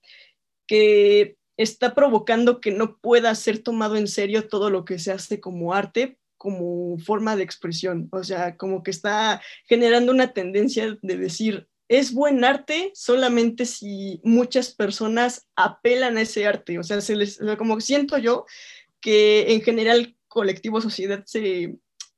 que 0.66 1.36
está 1.58 1.94
provocando 1.94 2.62
que 2.62 2.72
no 2.72 2.98
pueda 3.00 3.36
ser 3.36 3.60
tomado 3.62 3.98
en 3.98 4.08
serio 4.08 4.48
todo 4.48 4.70
lo 4.70 4.86
que 4.86 5.00
se 5.00 5.12
hace 5.12 5.42
como 5.42 5.74
arte 5.74 6.18
como 6.40 6.98
forma 6.98 7.36
de 7.36 7.44
expresión, 7.44 8.08
o 8.12 8.24
sea, 8.24 8.58
como 8.58 8.82
que 8.82 8.92
está 8.92 9.42
generando 9.68 10.12
una 10.12 10.34
tendencia 10.34 10.98
de 11.02 11.18
decir, 11.18 11.68
es 11.90 12.14
buen 12.14 12.44
arte 12.46 12.92
solamente 12.96 13.66
si 13.66 14.22
muchas 14.24 14.74
personas 14.74 15.48
apelan 15.56 16.18
a 16.18 16.22
ese 16.22 16.48
arte, 16.48 16.80
o 16.80 16.84
sea, 16.84 17.02
se 17.02 17.16
les, 17.16 17.40
como 17.58 17.80
siento 17.82 18.18
yo 18.18 18.46
que 19.02 19.54
en 19.54 19.62
general 19.62 20.16
colectivo, 20.28 20.80
sociedad, 20.80 21.24
se, 21.26 21.76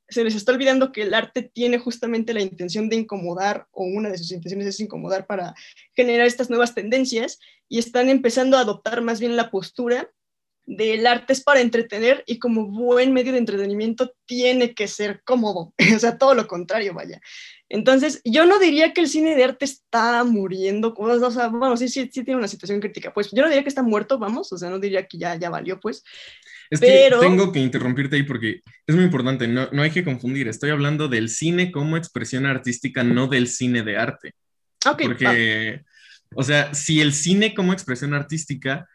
se 0.07 0.23
les 0.23 0.35
está 0.35 0.51
olvidando 0.51 0.91
que 0.91 1.03
el 1.03 1.13
arte 1.13 1.41
tiene 1.41 1.79
justamente 1.79 2.33
la 2.33 2.41
intención 2.41 2.89
de 2.89 2.97
incomodar, 2.97 3.67
o 3.71 3.85
una 3.85 4.09
de 4.09 4.17
sus 4.17 4.31
intenciones 4.31 4.67
es 4.67 4.79
incomodar 4.79 5.25
para 5.25 5.55
generar 5.95 6.27
estas 6.27 6.49
nuevas 6.49 6.75
tendencias, 6.75 7.39
y 7.67 7.79
están 7.79 8.09
empezando 8.09 8.57
a 8.57 8.61
adoptar 8.61 9.01
más 9.01 9.19
bien 9.19 9.35
la 9.35 9.49
postura 9.49 10.11
del 10.65 11.07
arte 11.07 11.33
es 11.33 11.41
para 11.41 11.59
entretener 11.59 12.23
y 12.27 12.39
como 12.39 12.67
buen 12.67 13.13
medio 13.13 13.31
de 13.31 13.39
entretenimiento 13.39 14.13
tiene 14.25 14.73
que 14.73 14.87
ser 14.87 15.21
cómodo, 15.23 15.73
o 15.95 15.99
sea, 15.99 16.17
todo 16.17 16.33
lo 16.35 16.47
contrario, 16.47 16.93
vaya. 16.93 17.19
Entonces, 17.69 18.21
yo 18.25 18.45
no 18.45 18.59
diría 18.59 18.91
que 18.91 19.01
el 19.01 19.07
cine 19.07 19.33
de 19.33 19.45
arte 19.45 19.63
está 19.63 20.23
muriendo, 20.25 20.93
o 20.93 21.31
sea, 21.31 21.47
bueno, 21.47 21.77
sí, 21.77 21.87
sí, 21.87 22.09
sí 22.11 22.23
tiene 22.23 22.37
una 22.37 22.49
situación 22.49 22.81
crítica, 22.81 23.13
pues 23.13 23.31
yo 23.31 23.41
no 23.41 23.47
diría 23.47 23.63
que 23.63 23.69
está 23.69 23.81
muerto, 23.81 24.19
vamos, 24.19 24.51
o 24.51 24.57
sea, 24.57 24.69
no 24.69 24.77
diría 24.77 25.05
que 25.07 25.17
ya, 25.17 25.35
ya 25.35 25.49
valió, 25.49 25.79
pues. 25.79 26.03
Es 26.69 26.79
pero... 26.79 27.19
que 27.19 27.27
tengo 27.27 27.51
que 27.51 27.59
interrumpirte 27.59 28.17
ahí 28.17 28.23
porque 28.23 28.61
es 28.85 28.95
muy 28.95 29.05
importante, 29.05 29.47
no, 29.47 29.69
no 29.71 29.81
hay 29.81 29.91
que 29.91 30.03
confundir, 30.03 30.47
estoy 30.47 30.69
hablando 30.69 31.07
del 31.07 31.29
cine 31.29 31.71
como 31.71 31.95
expresión 31.95 32.45
artística, 32.45 33.03
no 33.03 33.27
del 33.27 33.47
cine 33.47 33.83
de 33.83 33.97
arte. 33.97 34.33
Ok. 34.85 35.03
Porque, 35.03 35.81
o 36.35 36.43
sea, 36.43 36.73
si 36.73 36.99
el 36.99 37.13
cine 37.13 37.53
como 37.53 37.71
expresión 37.71 38.13
artística 38.13 38.87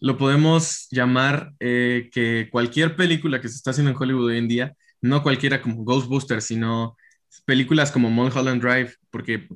lo 0.00 0.18
podemos 0.18 0.86
llamar 0.90 1.52
eh, 1.60 2.08
que 2.12 2.48
cualquier 2.50 2.96
película 2.96 3.40
que 3.40 3.48
se 3.48 3.56
está 3.56 3.70
haciendo 3.70 3.90
en 3.90 3.96
Hollywood 3.96 4.26
hoy 4.26 4.38
en 4.38 4.48
día, 4.48 4.74
no 5.00 5.22
cualquiera 5.22 5.60
como 5.60 5.84
Ghostbusters, 5.84 6.44
sino 6.44 6.96
películas 7.44 7.90
como 7.90 8.10
Mulholland 8.10 8.62
Drive, 8.62 8.94
porque 9.10 9.48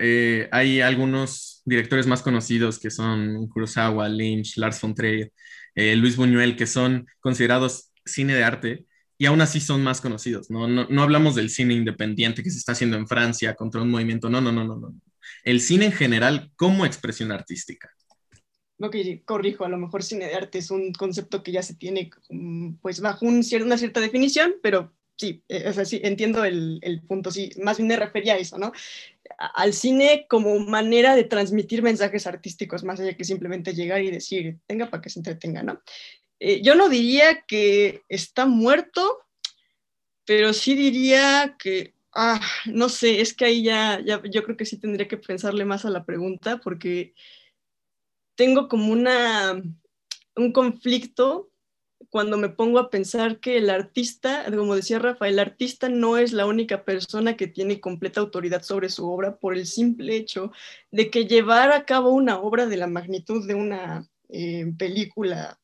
eh, 0.00 0.48
hay 0.52 0.80
algunos 0.80 1.62
directores 1.64 2.06
más 2.06 2.22
conocidos 2.22 2.78
que 2.78 2.90
son 2.90 3.48
Kurosawa, 3.48 4.08
Lynch, 4.08 4.56
Lars 4.56 4.80
von 4.80 4.94
Trier, 4.94 5.32
eh, 5.74 5.96
Luis 5.96 6.16
Buñuel, 6.16 6.56
que 6.56 6.66
son 6.66 7.06
considerados 7.20 7.92
cine 8.04 8.34
de 8.34 8.44
arte 8.44 8.84
y 9.18 9.26
aún 9.26 9.40
así 9.40 9.60
son 9.60 9.82
más 9.82 10.00
conocidos. 10.00 10.50
¿no? 10.50 10.68
No, 10.68 10.86
no 10.88 11.02
hablamos 11.02 11.34
del 11.34 11.50
cine 11.50 11.74
independiente 11.74 12.42
que 12.42 12.50
se 12.50 12.58
está 12.58 12.72
haciendo 12.72 12.96
en 12.96 13.06
Francia 13.06 13.54
contra 13.54 13.82
un 13.82 13.90
movimiento, 13.90 14.30
no, 14.30 14.40
no, 14.40 14.52
no, 14.52 14.64
no, 14.64 14.76
no. 14.76 14.94
El 15.42 15.60
cine 15.60 15.86
en 15.86 15.92
general 15.92 16.50
como 16.56 16.86
expresión 16.86 17.32
artística 17.32 17.90
no 18.78 18.90
que 18.90 19.22
corrijo, 19.24 19.64
a 19.64 19.68
lo 19.68 19.78
mejor 19.78 20.02
cine 20.02 20.26
de 20.26 20.34
arte 20.34 20.58
es 20.58 20.70
un 20.70 20.92
concepto 20.92 21.42
que 21.42 21.52
ya 21.52 21.62
se 21.62 21.74
tiene 21.74 22.10
mm, 22.28 22.74
pues 22.82 23.00
bajo 23.00 23.26
un, 23.26 23.44
una 23.62 23.78
cierta 23.78 24.00
definición, 24.00 24.56
pero 24.62 24.92
sí, 25.16 25.42
eh, 25.48 25.68
o 25.68 25.84
sí, 25.84 26.00
entiendo 26.04 26.44
el, 26.44 26.78
el, 26.82 27.02
punto, 27.02 27.30
sí, 27.30 27.50
más 27.62 27.78
bien 27.78 27.88
me 27.88 27.96
refería 27.96 28.34
a 28.34 28.38
eso, 28.38 28.58
¿no? 28.58 28.72
Al 29.38 29.72
cine 29.72 30.26
como 30.28 30.58
manera 30.58 31.16
de 31.16 31.24
transmitir 31.24 31.82
mensajes 31.82 32.26
artísticos, 32.26 32.84
más 32.84 33.00
allá 33.00 33.16
que 33.16 33.24
simplemente 33.24 33.74
llegar 33.74 34.02
y 34.02 34.10
decir, 34.10 34.58
tenga 34.66 34.90
para 34.90 35.00
que 35.02 35.10
se 35.10 35.20
entretenga, 35.20 35.62
¿no? 35.62 35.80
Eh, 36.38 36.60
yo 36.62 36.74
no 36.74 36.88
diría 36.88 37.42
que 37.46 38.02
está 38.08 38.46
muerto, 38.46 39.20
pero 40.26 40.52
sí 40.52 40.74
diría 40.74 41.56
que, 41.58 41.94
ah, 42.14 42.40
no 42.66 42.88
sé, 42.88 43.20
es 43.20 43.32
que 43.32 43.46
ahí 43.46 43.62
ya, 43.62 44.02
ya, 44.04 44.22
yo 44.30 44.42
creo 44.44 44.56
que 44.56 44.66
sí 44.66 44.76
tendría 44.76 45.08
que 45.08 45.16
pensarle 45.16 45.64
más 45.64 45.84
a 45.86 45.90
la 45.90 46.04
pregunta, 46.04 46.58
porque 46.58 47.14
tengo 48.36 48.68
como 48.68 48.92
una, 48.92 49.62
un 50.36 50.52
conflicto 50.52 51.50
cuando 52.10 52.36
me 52.36 52.48
pongo 52.48 52.78
a 52.78 52.90
pensar 52.90 53.40
que 53.40 53.56
el 53.56 53.70
artista, 53.70 54.44
como 54.54 54.76
decía 54.76 54.98
Rafa, 54.98 55.28
el 55.28 55.38
artista 55.38 55.88
no 55.88 56.18
es 56.18 56.32
la 56.32 56.46
única 56.46 56.84
persona 56.84 57.36
que 57.36 57.46
tiene 57.46 57.80
completa 57.80 58.20
autoridad 58.20 58.62
sobre 58.62 58.90
su 58.90 59.10
obra 59.10 59.38
por 59.38 59.54
el 59.54 59.66
simple 59.66 60.16
hecho 60.16 60.52
de 60.90 61.10
que 61.10 61.26
llevar 61.26 61.72
a 61.72 61.84
cabo 61.84 62.10
una 62.10 62.38
obra 62.38 62.66
de 62.66 62.76
la 62.76 62.86
magnitud 62.86 63.46
de 63.46 63.54
una 63.54 64.08
eh, 64.28 64.72
película 64.78 65.58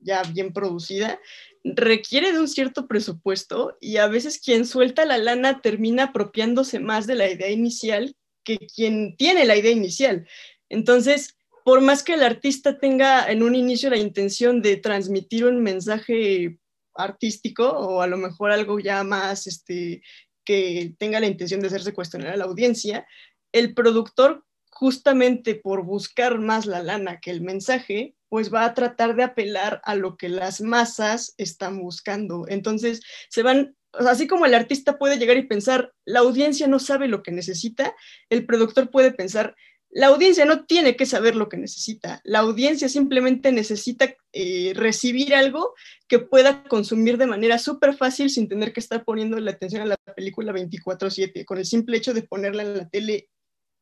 ya 0.00 0.22
bien 0.22 0.52
producida 0.52 1.18
requiere 1.64 2.32
de 2.32 2.40
un 2.40 2.48
cierto 2.48 2.86
presupuesto 2.86 3.76
y 3.80 3.96
a 3.96 4.06
veces 4.06 4.38
quien 4.38 4.66
suelta 4.66 5.04
la 5.04 5.18
lana 5.18 5.60
termina 5.60 6.04
apropiándose 6.04 6.78
más 6.80 7.06
de 7.06 7.14
la 7.14 7.30
idea 7.30 7.50
inicial 7.50 8.14
que 8.44 8.58
quien 8.58 9.16
tiene 9.16 9.44
la 9.44 9.56
idea 9.56 9.72
inicial. 9.72 10.26
Entonces, 10.68 11.37
por 11.64 11.80
más 11.80 12.02
que 12.02 12.14
el 12.14 12.22
artista 12.22 12.78
tenga 12.78 13.30
en 13.30 13.42
un 13.42 13.54
inicio 13.54 13.90
la 13.90 13.96
intención 13.96 14.62
de 14.62 14.76
transmitir 14.76 15.44
un 15.44 15.62
mensaje 15.62 16.58
artístico 16.94 17.68
o 17.68 18.02
a 18.02 18.06
lo 18.06 18.16
mejor 18.16 18.50
algo 18.50 18.78
ya 18.80 19.04
más 19.04 19.46
este, 19.46 20.02
que 20.44 20.94
tenga 20.98 21.20
la 21.20 21.26
intención 21.26 21.60
de 21.60 21.68
hacerse 21.68 21.92
cuestionar 21.92 22.32
a 22.32 22.36
la 22.36 22.44
audiencia, 22.44 23.06
el 23.52 23.74
productor 23.74 24.44
justamente 24.70 25.54
por 25.56 25.84
buscar 25.84 26.38
más 26.38 26.64
la 26.64 26.82
lana 26.82 27.20
que 27.20 27.30
el 27.30 27.42
mensaje, 27.42 28.14
pues 28.28 28.52
va 28.52 28.64
a 28.64 28.74
tratar 28.74 29.16
de 29.16 29.24
apelar 29.24 29.80
a 29.84 29.94
lo 29.94 30.16
que 30.16 30.28
las 30.28 30.60
masas 30.60 31.34
están 31.36 31.80
buscando. 31.80 32.44
Entonces, 32.48 33.00
se 33.28 33.42
van, 33.42 33.76
así 33.92 34.26
como 34.26 34.46
el 34.46 34.54
artista 34.54 34.96
puede 34.96 35.18
llegar 35.18 35.36
y 35.36 35.46
pensar, 35.46 35.92
la 36.04 36.20
audiencia 36.20 36.68
no 36.68 36.78
sabe 36.78 37.08
lo 37.08 37.22
que 37.22 37.32
necesita, 37.32 37.94
el 38.30 38.46
productor 38.46 38.90
puede 38.90 39.12
pensar, 39.12 39.56
la 39.90 40.08
audiencia 40.08 40.44
no 40.44 40.66
tiene 40.66 40.96
que 40.96 41.06
saber 41.06 41.34
lo 41.34 41.48
que 41.48 41.56
necesita, 41.56 42.20
la 42.24 42.40
audiencia 42.40 42.88
simplemente 42.88 43.52
necesita 43.52 44.14
eh, 44.32 44.72
recibir 44.74 45.34
algo 45.34 45.74
que 46.06 46.18
pueda 46.18 46.62
consumir 46.64 47.16
de 47.16 47.26
manera 47.26 47.58
súper 47.58 47.96
fácil 47.96 48.30
sin 48.30 48.48
tener 48.48 48.72
que 48.72 48.80
estar 48.80 49.04
poniendo 49.04 49.38
la 49.40 49.52
atención 49.52 49.82
a 49.82 49.86
la 49.86 49.96
película 50.14 50.52
24/7, 50.52 51.44
con 51.44 51.58
el 51.58 51.64
simple 51.64 51.96
hecho 51.96 52.12
de 52.12 52.22
ponerla 52.22 52.62
en 52.62 52.78
la 52.78 52.88
tele 52.88 53.28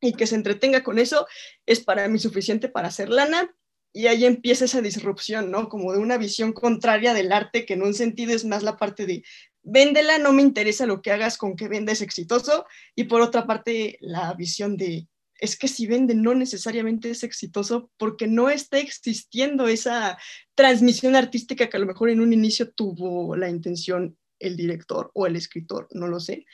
y 0.00 0.12
que 0.12 0.26
se 0.26 0.36
entretenga 0.36 0.82
con 0.82 0.98
eso, 0.98 1.26
es 1.64 1.80
para 1.80 2.06
mí 2.08 2.18
suficiente 2.18 2.68
para 2.68 2.88
hacer 2.88 3.08
lana, 3.08 3.54
y 3.92 4.08
ahí 4.08 4.26
empieza 4.26 4.66
esa 4.66 4.82
disrupción, 4.82 5.50
¿no? 5.50 5.70
Como 5.70 5.90
de 5.92 5.98
una 5.98 6.18
visión 6.18 6.52
contraria 6.52 7.14
del 7.14 7.32
arte, 7.32 7.64
que 7.64 7.72
en 7.72 7.82
un 7.82 7.94
sentido 7.94 8.34
es 8.34 8.44
más 8.44 8.62
la 8.62 8.76
parte 8.76 9.06
de 9.06 9.24
véndela, 9.62 10.18
no 10.18 10.34
me 10.34 10.42
interesa 10.42 10.84
lo 10.84 11.00
que 11.00 11.12
hagas 11.12 11.38
con 11.38 11.56
que 11.56 11.66
venda 11.66 11.92
es 11.92 12.02
exitoso, 12.02 12.66
y 12.94 13.04
por 13.04 13.22
otra 13.22 13.46
parte 13.46 13.96
la 14.02 14.34
visión 14.34 14.76
de 14.76 15.08
es 15.38 15.58
que 15.58 15.68
si 15.68 15.86
vende 15.86 16.14
no 16.14 16.34
necesariamente 16.34 17.10
es 17.10 17.22
exitoso 17.22 17.90
porque 17.96 18.26
no 18.26 18.48
está 18.48 18.78
existiendo 18.78 19.68
esa 19.68 20.18
transmisión 20.54 21.16
artística 21.16 21.68
que 21.68 21.76
a 21.76 21.80
lo 21.80 21.86
mejor 21.86 22.10
en 22.10 22.20
un 22.20 22.32
inicio 22.32 22.70
tuvo 22.72 23.36
la 23.36 23.48
intención 23.48 24.16
el 24.38 24.56
director 24.56 25.10
o 25.14 25.26
el 25.26 25.36
escritor, 25.36 25.88
no 25.92 26.08
lo 26.08 26.20
sé. 26.20 26.44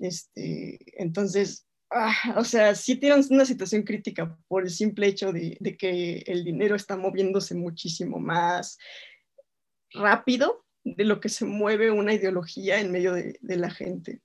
Este, 0.00 0.78
entonces, 1.00 1.66
Ah, 1.92 2.14
o 2.36 2.44
sea, 2.44 2.76
sí 2.76 2.96
tienen 2.96 3.24
una 3.30 3.44
situación 3.44 3.82
crítica 3.82 4.38
por 4.46 4.62
el 4.62 4.70
simple 4.70 5.08
hecho 5.08 5.32
de, 5.32 5.58
que 5.76 6.22
el 6.26 6.44
dinero 6.44 6.76
está 6.76 6.96
moviéndose 6.96 7.56
muchísimo 7.56 8.20
más 8.20 8.78
rápido 9.92 10.64
de 10.84 11.04
lo 11.04 11.18
que 11.18 11.28
se 11.28 11.44
mueve 11.44 11.90
una 11.90 12.14
ideología 12.14 12.78
en 12.78 12.92
medio 12.92 13.12
de, 13.14 13.38
la 13.42 13.70
gente. 13.70 14.20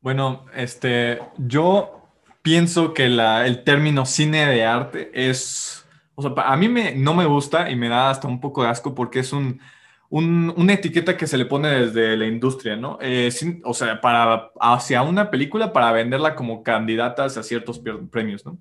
Bueno, 0.00 0.46
este, 0.54 1.20
yo 1.36 2.08
pienso 2.42 2.94
que 2.94 3.04
el 3.04 3.64
término 3.64 4.06
cine 4.06 4.46
de 4.46 4.64
arte 4.64 5.10
es, 5.12 5.86
o 6.14 6.22
sea, 6.22 6.32
a 6.36 6.56
mí 6.56 6.68
me, 6.68 6.94
no 6.94 7.14
me 7.14 7.26
gusta 7.26 7.70
y 7.70 7.76
me 7.76 7.88
da 7.88 8.10
hasta 8.10 8.26
un 8.26 8.40
poco 8.40 8.62
de 8.62 8.70
asco 8.70 8.94
porque 8.94 9.20
es 9.20 9.32
un, 9.32 9.60
una 10.08 10.72
etiqueta 10.72 11.16
que 11.16 11.26
se 11.26 11.36
le 11.36 11.44
pone 11.44 11.68
desde 11.68 12.16
la 12.16 12.26
industria, 12.26 12.76
¿no? 12.76 12.98
Eh, 13.00 13.30
o 13.64 13.74
sea, 13.74 14.00
para, 14.00 14.50
hacia 14.60 15.02
una 15.02 15.30
película 15.30 15.72
para 15.72 15.92
venderla 15.92 16.34
como 16.34 16.62
candidata 16.62 17.24
a 17.26 17.30
ciertos 17.30 17.80
premios, 18.10 18.44
¿no? 18.44 18.58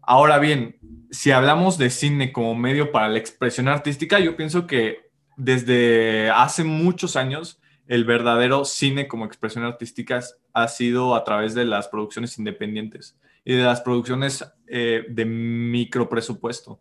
Ahora 0.00 0.38
bien, 0.38 0.76
si 1.10 1.32
hablamos 1.32 1.78
de 1.78 1.90
cine 1.90 2.32
como 2.32 2.54
medio 2.54 2.92
para 2.92 3.08
la 3.08 3.18
expresión 3.18 3.68
artística, 3.68 4.20
yo 4.20 4.36
pienso 4.36 4.66
que 4.66 5.10
desde 5.36 6.30
hace 6.30 6.64
muchos 6.64 7.16
años 7.16 7.60
el 7.88 8.04
verdadero 8.04 8.64
cine 8.64 9.08
como 9.08 9.24
expresión 9.24 9.64
artística 9.64 10.20
ha 10.52 10.68
sido 10.68 11.14
a 11.14 11.24
través 11.24 11.54
de 11.54 11.64
las 11.64 11.88
producciones 11.88 12.38
independientes 12.38 13.16
y 13.44 13.54
de 13.54 13.62
las 13.62 13.80
producciones 13.80 14.44
eh, 14.66 15.04
de 15.08 15.24
micro 15.24 16.08
presupuesto 16.08 16.80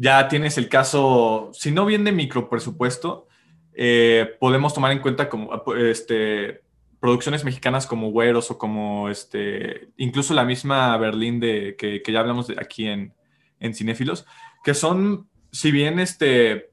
ya 0.00 0.28
tienes 0.28 0.56
el 0.56 0.70
caso, 0.70 1.50
si 1.52 1.70
no 1.70 1.84
bien 1.84 2.04
de 2.04 2.12
micro 2.12 2.48
presupuesto, 2.48 3.28
eh, 3.74 4.34
podemos 4.40 4.72
tomar 4.72 4.92
en 4.92 5.00
cuenta 5.00 5.28
como 5.28 5.62
este, 5.74 6.62
producciones 7.00 7.44
mexicanas 7.44 7.86
como 7.86 8.10
Güeros 8.10 8.50
o 8.50 8.56
como 8.56 9.10
este, 9.10 9.90
incluso 9.98 10.32
la 10.32 10.44
misma 10.44 10.96
Berlín 10.96 11.38
de, 11.38 11.76
que, 11.76 12.02
ya 12.10 12.20
hablamos 12.20 12.46
de 12.46 12.56
aquí 12.58 12.86
en, 12.86 13.12
en 13.58 13.74
Cinéfilos, 13.74 14.24
que 14.64 14.72
son, 14.72 15.28
si 15.52 15.70
bien 15.70 16.00
este, 16.00 16.69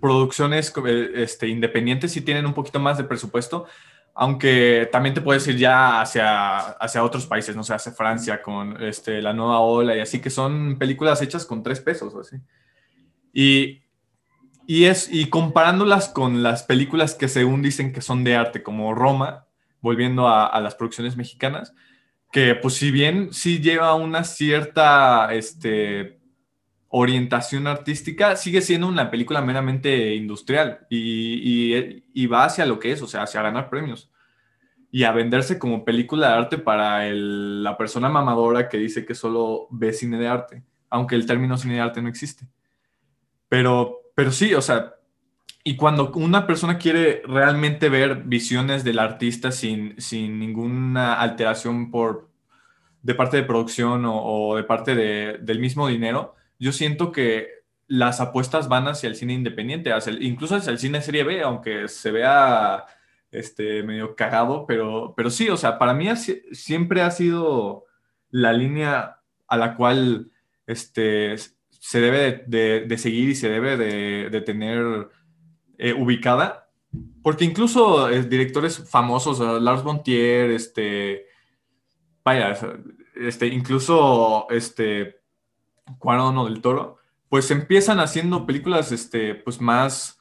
producciones 0.00 0.72
este, 1.14 1.48
independientes 1.48 2.12
sí 2.12 2.20
tienen 2.20 2.46
un 2.46 2.54
poquito 2.54 2.78
más 2.80 2.98
de 2.98 3.04
presupuesto, 3.04 3.66
aunque 4.14 4.88
también 4.90 5.14
te 5.14 5.20
puedes 5.20 5.46
ir 5.46 5.56
ya 5.56 6.00
hacia, 6.00 6.58
hacia 6.58 7.04
otros 7.04 7.26
países, 7.26 7.54
no 7.54 7.62
sé, 7.62 7.74
hacia 7.74 7.92
Francia 7.92 8.42
con 8.42 8.82
este, 8.82 9.22
La 9.22 9.32
Nueva 9.32 9.60
Ola 9.60 9.96
y 9.96 10.00
así, 10.00 10.20
que 10.20 10.30
son 10.30 10.76
películas 10.78 11.22
hechas 11.22 11.46
con 11.46 11.62
tres 11.62 11.80
pesos 11.80 12.14
o 12.14 12.20
así. 12.20 12.36
Y, 13.32 13.82
y, 14.66 14.86
es, 14.86 15.08
y 15.12 15.26
comparándolas 15.26 16.08
con 16.08 16.42
las 16.42 16.64
películas 16.64 17.14
que 17.14 17.28
según 17.28 17.62
dicen 17.62 17.92
que 17.92 18.00
son 18.00 18.24
de 18.24 18.34
arte, 18.34 18.62
como 18.62 18.94
Roma, 18.94 19.46
volviendo 19.80 20.26
a, 20.26 20.46
a 20.46 20.60
las 20.60 20.74
producciones 20.74 21.16
mexicanas, 21.16 21.72
que 22.32 22.54
pues 22.56 22.74
si 22.74 22.90
bien 22.90 23.32
sí 23.32 23.60
lleva 23.60 23.94
una 23.94 24.24
cierta 24.24 25.32
este, 25.32 26.17
orientación 26.88 27.66
artística 27.66 28.36
sigue 28.36 28.62
siendo 28.62 28.88
una 28.88 29.10
película 29.10 29.42
meramente 29.42 30.14
industrial 30.14 30.86
y, 30.88 32.26
va 32.26 32.44
hacia 32.44 32.66
lo 32.66 32.78
que 32.78 32.92
es, 32.92 33.02
o 33.02 33.06
sea, 33.06 33.22
hacia 33.22 33.42
ganar 33.42 33.70
premios 33.70 34.10
y 34.90 35.04
a 35.04 35.12
venderse 35.12 35.58
como 35.58 35.84
película 35.84 36.28
de 36.28 36.34
arte 36.34 36.58
para 36.58 37.04
la 37.10 37.76
persona 37.76 38.08
mamadora 38.08 38.68
que 38.68 38.78
dice 38.78 39.04
que 39.04 39.14
solo 39.14 39.68
ve 39.70 39.92
cine 39.92 40.18
de 40.18 40.28
arte, 40.28 40.62
aunque 40.88 41.14
el 41.14 41.26
término 41.26 41.58
cine 41.58 41.74
de 41.74 41.80
arte 41.80 42.00
no 42.00 42.08
existe. 42.08 42.46
Pero, 43.48 44.00
pero 44.14 44.32
sí, 44.32 44.54
o 44.54 44.62
sea, 44.62 44.94
y 45.64 45.76
cuando 45.76 46.12
una 46.12 46.46
persona 46.46 46.78
quiere 46.78 47.22
realmente 47.26 47.90
ver 47.90 48.22
visiones 48.24 48.84
del 48.84 48.98
artista 48.98 49.52
sin, 49.52 50.00
sin 50.00 50.38
ninguna 50.38 51.20
alteración 51.20 51.90
por, 51.90 52.30
de 53.02 53.14
parte 53.14 53.36
de 53.36 53.42
producción 53.42 54.04
o, 54.06 54.56
de 54.56 54.64
parte 54.64 54.94
del 54.94 55.58
mismo 55.60 55.88
dinero, 55.88 56.34
yo 56.58 56.72
siento 56.72 57.12
que 57.12 57.58
las 57.86 58.20
apuestas 58.20 58.68
van 58.68 58.86
hacia 58.86 59.08
el 59.08 59.16
cine 59.16 59.32
independiente, 59.32 59.92
incluso 60.20 60.56
hacia 60.56 60.72
el 60.72 60.78
cine 60.78 61.00
serie 61.00 61.24
B, 61.24 61.42
aunque 61.42 61.88
se 61.88 62.10
vea 62.10 62.84
este, 63.30 63.82
medio 63.82 64.14
cagado, 64.14 64.66
pero, 64.66 65.14
pero 65.16 65.30
sí, 65.30 65.48
o 65.48 65.56
sea, 65.56 65.78
para 65.78 65.94
mí 65.94 66.06
siempre 66.52 67.02
ha 67.02 67.10
sido 67.10 67.86
la 68.30 68.52
línea 68.52 69.20
a 69.46 69.56
la 69.56 69.74
cual 69.74 70.30
este, 70.66 71.36
se 71.70 72.00
debe 72.00 72.44
de, 72.46 72.98
seguir 72.98 73.30
y 73.30 73.34
se 73.34 73.48
debe 73.48 73.76
de, 73.76 74.40
tener 74.42 75.08
eh, 75.78 75.94
ubicada, 75.94 76.68
porque 77.22 77.44
incluso 77.44 78.10
eh, 78.10 78.22
directores 78.22 78.78
famosos, 78.88 79.40
Lars 79.62 79.82
von 79.82 80.02
Trier, 80.02 80.50
este, 80.50 81.26
vaya, 82.22 82.54
este, 83.14 83.46
incluso 83.46 84.46
este, 84.50 85.20
Cuarón 85.98 86.36
o 86.38 86.44
del 86.44 86.60
Toro, 86.60 86.98
pues 87.28 87.50
empiezan 87.50 88.00
haciendo 88.00 88.46
películas 88.46 88.92
este, 88.92 89.34
pues 89.34 89.60
más 89.60 90.18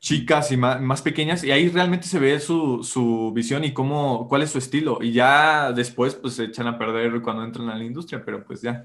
chicas 0.00 0.50
y 0.50 0.56
más, 0.56 1.02
pequeñas 1.02 1.44
y 1.44 1.50
ahí 1.50 1.68
realmente 1.68 2.06
se 2.06 2.18
ve 2.18 2.40
su, 2.40 3.32
visión 3.34 3.64
y 3.64 3.72
cómo, 3.72 4.26
cuál 4.28 4.42
es 4.42 4.50
su 4.50 4.58
estilo 4.58 4.98
y 5.02 5.12
ya 5.12 5.72
después 5.72 6.14
pues 6.14 6.34
se 6.34 6.44
echan 6.44 6.66
a 6.66 6.78
perder 6.78 7.20
cuando 7.20 7.44
entran 7.44 7.68
a 7.68 7.76
la 7.76 7.84
industria, 7.84 8.24
pero 8.24 8.44
pues 8.44 8.62
ya, 8.62 8.82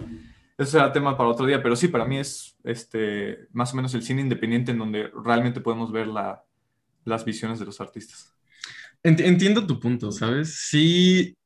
eso 0.58 0.72
será 0.72 0.92
tema 0.92 1.18
para 1.18 1.30
otro 1.30 1.46
día, 1.46 1.64
pero 1.64 1.76
sí, 1.76 1.88
para 1.88 2.06
mí 2.06 2.18
es 2.18 2.58
este, 2.64 3.48
más 3.54 3.74
o 3.74 3.78
menos 3.78 3.94
el 3.94 4.04
cine 4.04 4.22
independiente 4.22 4.72
en 4.72 4.80
donde 4.80 5.10
realmente 5.24 5.62
podemos 5.62 5.92
ver 5.92 6.08
las 6.08 7.26
visiones 7.26 7.60
de 7.60 7.66
los 7.66 7.80
artistas. 7.80 8.34
Entiendo 9.02 9.66
tu 9.68 9.80
punto, 9.80 10.12
¿sabes? 10.12 10.56
Sí, 10.56 11.38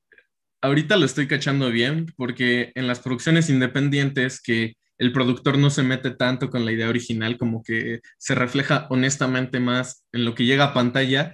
ahorita 0.61 0.97
lo 0.97 1.05
estoy 1.05 1.27
cachando 1.27 1.69
bien 1.69 2.07
porque 2.17 2.71
en 2.75 2.87
las 2.87 2.99
producciones 2.99 3.49
independientes 3.49 4.41
que 4.41 4.75
el 4.97 5.13
productor 5.13 5.57
no 5.57 5.69
se 5.69 5.81
mete 5.81 6.11
tanto 6.11 6.49
con 6.49 6.65
la 6.65 6.73
idea 6.73 6.89
original, 6.89 7.37
como 7.37 7.63
que 7.63 8.01
se 8.17 8.35
refleja 8.35 8.85
honestamente 8.89 9.59
más 9.59 10.05
en 10.11 10.25
lo 10.25 10.35
que 10.35 10.45
llega 10.45 10.65
a 10.65 10.73
pantalla, 10.73 11.33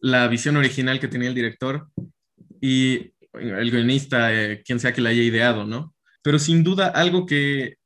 la 0.00 0.26
visión 0.26 0.56
original 0.56 0.98
que 0.98 1.08
tenía 1.08 1.28
el 1.28 1.34
director 1.34 1.88
y 2.60 3.12
el 3.32 3.70
guionista, 3.70 4.34
eh, 4.34 4.62
quien 4.64 4.80
sea 4.80 4.92
que 4.92 5.00
la 5.00 5.10
haya 5.10 5.22
ideado, 5.22 5.64
¿no? 5.64 5.94
Pero 6.22 6.38
sin 6.40 6.64
duda 6.64 6.88
algo 6.88 7.26
que, 7.26 7.76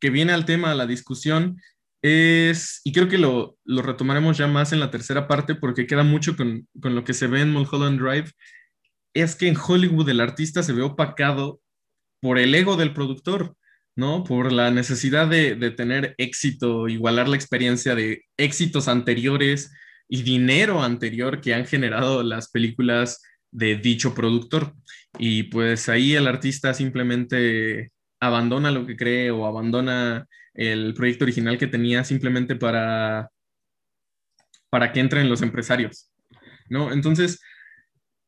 que 0.00 0.08
viene 0.08 0.32
al 0.32 0.46
tema, 0.46 0.70
a 0.70 0.74
la 0.74 0.86
discusión, 0.86 1.60
es, 2.00 2.80
y 2.84 2.92
creo 2.92 3.08
que 3.08 3.18
lo, 3.18 3.58
lo 3.64 3.82
retomaremos 3.82 4.38
ya 4.38 4.46
más 4.46 4.72
en 4.72 4.80
la 4.80 4.90
tercera 4.90 5.28
parte 5.28 5.56
porque 5.56 5.86
queda 5.86 6.04
mucho 6.04 6.36
con, 6.36 6.66
con 6.80 6.94
lo 6.94 7.04
que 7.04 7.12
se 7.12 7.26
ve 7.26 7.42
en 7.42 7.52
Mulholland 7.52 8.00
Drive, 8.00 8.30
es 9.20 9.36
que 9.36 9.48
en 9.48 9.56
Hollywood 9.56 10.08
el 10.08 10.20
artista 10.20 10.62
se 10.62 10.72
ve 10.72 10.82
opacado 10.82 11.60
por 12.20 12.38
el 12.38 12.54
ego 12.54 12.76
del 12.76 12.92
productor, 12.92 13.56
¿no? 13.96 14.24
Por 14.24 14.52
la 14.52 14.70
necesidad 14.70 15.28
de, 15.28 15.54
de 15.54 15.70
tener 15.70 16.14
éxito, 16.18 16.88
igualar 16.88 17.28
la 17.28 17.36
experiencia 17.36 17.94
de 17.94 18.24
éxitos 18.36 18.88
anteriores 18.88 19.72
y 20.08 20.22
dinero 20.22 20.82
anterior 20.82 21.40
que 21.40 21.54
han 21.54 21.66
generado 21.66 22.22
las 22.22 22.50
películas 22.50 23.22
de 23.50 23.76
dicho 23.76 24.14
productor. 24.14 24.74
Y 25.18 25.44
pues 25.44 25.88
ahí 25.88 26.14
el 26.14 26.26
artista 26.26 26.74
simplemente 26.74 27.92
abandona 28.20 28.70
lo 28.70 28.86
que 28.86 28.96
cree 28.96 29.30
o 29.30 29.46
abandona 29.46 30.26
el 30.54 30.94
proyecto 30.94 31.24
original 31.24 31.56
que 31.56 31.66
tenía 31.66 32.04
simplemente 32.04 32.56
para, 32.56 33.30
para 34.70 34.92
que 34.92 35.00
entren 35.00 35.28
los 35.28 35.42
empresarios, 35.42 36.10
¿no? 36.68 36.92
Entonces, 36.92 37.40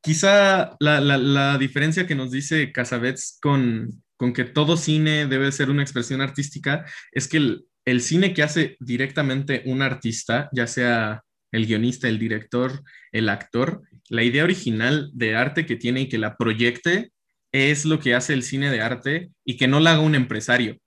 quizá 0.00 0.76
la, 0.80 1.00
la, 1.00 1.18
la 1.18 1.58
diferencia 1.58 2.06
que 2.06 2.14
nos 2.14 2.30
dice 2.30 2.72
Casabets 2.72 3.38
con, 3.40 4.02
con 4.16 4.32
que 4.32 4.44
todo 4.44 4.76
cine 4.76 5.26
debe 5.26 5.52
ser 5.52 5.70
una 5.70 5.82
expresión 5.82 6.20
artística 6.20 6.84
es 7.12 7.28
que 7.28 7.38
el, 7.38 7.64
el 7.84 8.00
cine 8.00 8.34
que 8.34 8.42
hace 8.42 8.76
directamente 8.80 9.62
un 9.66 9.82
artista, 9.82 10.48
ya 10.52 10.66
sea 10.66 11.22
el 11.52 11.66
guionista, 11.66 12.08
el 12.08 12.18
director, 12.18 12.82
el 13.12 13.28
actor, 13.28 13.82
la 14.08 14.22
idea 14.22 14.44
original 14.44 15.10
de 15.14 15.36
arte 15.36 15.66
que 15.66 15.76
tiene 15.76 16.02
y 16.02 16.08
que 16.08 16.18
la 16.18 16.36
proyecte 16.36 17.12
es 17.52 17.84
lo 17.84 17.98
que 17.98 18.14
hace 18.14 18.32
el 18.32 18.42
cine 18.42 18.70
de 18.70 18.80
arte 18.80 19.30
y 19.44 19.56
que 19.56 19.68
no 19.68 19.80
la 19.80 19.92
haga 19.92 20.00
un 20.00 20.14
empresario. 20.14 20.78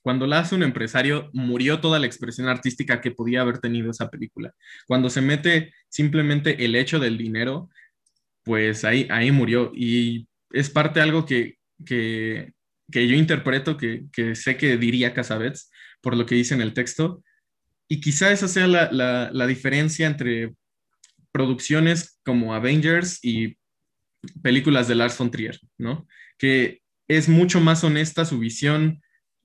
Cuando 0.00 0.26
la 0.26 0.40
hace 0.40 0.54
un 0.54 0.62
empresario, 0.62 1.30
murió 1.32 1.80
toda 1.80 1.98
la 1.98 2.06
expresión 2.06 2.48
artística 2.48 3.00
que 3.00 3.10
podía 3.10 3.40
haber 3.40 3.58
tenido 3.58 3.90
esa 3.90 4.10
película. 4.10 4.52
Cuando 4.86 5.08
se 5.08 5.22
mete 5.22 5.72
simplemente 5.88 6.64
el 6.64 6.74
hecho 6.74 6.98
del 6.98 7.16
dinero, 7.16 7.70
pues 8.44 8.84
ahí, 8.84 9.08
ahí 9.10 9.30
murió. 9.30 9.72
Y 9.74 10.28
es 10.50 10.70
parte 10.70 11.00
de 11.00 11.04
algo 11.04 11.26
que, 11.26 11.56
que, 11.84 12.52
que 12.90 13.08
yo 13.08 13.16
interpreto, 13.16 13.76
que, 13.76 14.04
que, 14.12 14.34
sé 14.34 14.56
que 14.56 14.76
diría 14.76 15.14
Casabets, 15.14 15.70
por 16.00 16.16
lo 16.16 16.26
que 16.26 16.34
dice 16.34 16.54
en 16.54 16.60
el 16.60 16.74
texto. 16.74 17.22
Y 17.88 18.00
quizá 18.00 18.32
esa 18.32 18.48
sea 18.48 18.66
la, 18.66 18.90
la, 18.92 19.30
la 19.32 19.46
diferencia 19.46 20.06
entre 20.06 20.54
producciones 21.32 22.20
como 22.24 22.54
Avengers 22.54 23.18
y 23.22 23.56
películas 24.42 24.88
de 24.88 24.94
Lars 24.94 25.18
von 25.18 25.30
Trier, 25.30 25.58
¿no? 25.78 26.06
Que 26.38 26.80
es 27.08 27.28
mucho 27.28 27.60
más 27.60 27.84
honesta 27.84 28.24
su 28.24 28.38
visión 28.38 29.02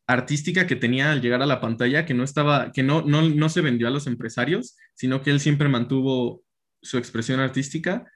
artística 0.07 0.65
que 0.65 0.75
tenía 0.75 1.11
al 1.11 1.21
llegar 1.21 1.41
a 1.41 1.45
la 1.45 1.61
pantalla, 1.61 2.05
que 2.05 2.13
no 2.13 2.23
estaba, 2.23 2.71
que 2.71 2.83
no, 2.83 3.03
no, 3.03 3.21
no 3.21 3.49
se 3.49 3.61
vendió 3.61 3.87
a 3.87 3.91
los 3.91 4.07
empresarios, 4.07 4.75
sino 4.95 5.21
que 5.21 5.29
él 5.29 5.39
siempre 5.39 5.69
mantuvo 5.69 6.43
su 6.81 6.97
expresión 6.97 7.39
artística. 7.39 8.11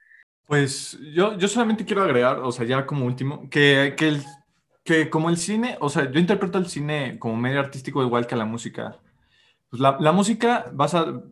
Pues 0.46 0.98
yo, 1.14 1.38
yo 1.38 1.48
solamente 1.48 1.84
quiero 1.84 2.02
agregar, 2.02 2.38
o 2.38 2.52
sea, 2.52 2.66
ya 2.66 2.84
como 2.86 3.06
último, 3.06 3.48
que, 3.48 3.94
que, 3.96 4.08
el, 4.08 4.22
que 4.84 5.08
como 5.08 5.30
el 5.30 5.38
cine, 5.38 5.76
o 5.80 5.88
sea, 5.88 6.10
yo 6.10 6.20
interpreto 6.20 6.58
el 6.58 6.66
cine 6.66 7.18
como 7.18 7.36
medio 7.36 7.60
artístico 7.60 8.02
igual 8.02 8.26
que 8.26 8.36
la 8.36 8.44
música. 8.44 8.98
Pues 9.70 9.80
la, 9.80 9.96
la 10.00 10.12
música 10.12 10.66
vas 10.72 10.94
a, 10.94 11.22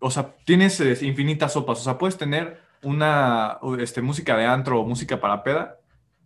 o 0.00 0.10
sea, 0.10 0.34
tienes 0.44 0.80
eh, 0.80 0.98
infinitas 1.02 1.52
sopas, 1.52 1.80
o 1.80 1.84
sea, 1.84 1.98
puedes 1.98 2.16
tener 2.16 2.60
una 2.82 3.58
este, 3.78 4.02
música 4.02 4.36
de 4.36 4.46
antro 4.46 4.80
o 4.80 4.86
música 4.86 5.20
para 5.20 5.42
peda, 5.42 5.78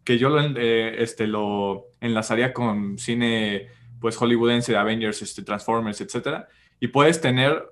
que 0.05 0.19
yo 0.19 0.29
lo, 0.29 0.41
eh, 0.41 1.03
este, 1.03 1.27
lo 1.27 1.87
enlazaría 2.01 2.53
con 2.53 2.99
cine 2.99 3.69
pues 4.01 4.17
hollywoodense 4.17 4.73
de 4.73 4.79
Avengers, 4.79 5.23
este, 5.23 5.43
Transformers, 5.43 6.01
etc. 6.01 6.47
Y 6.81 6.89
puedes 6.89 7.21
tener, 7.21 7.63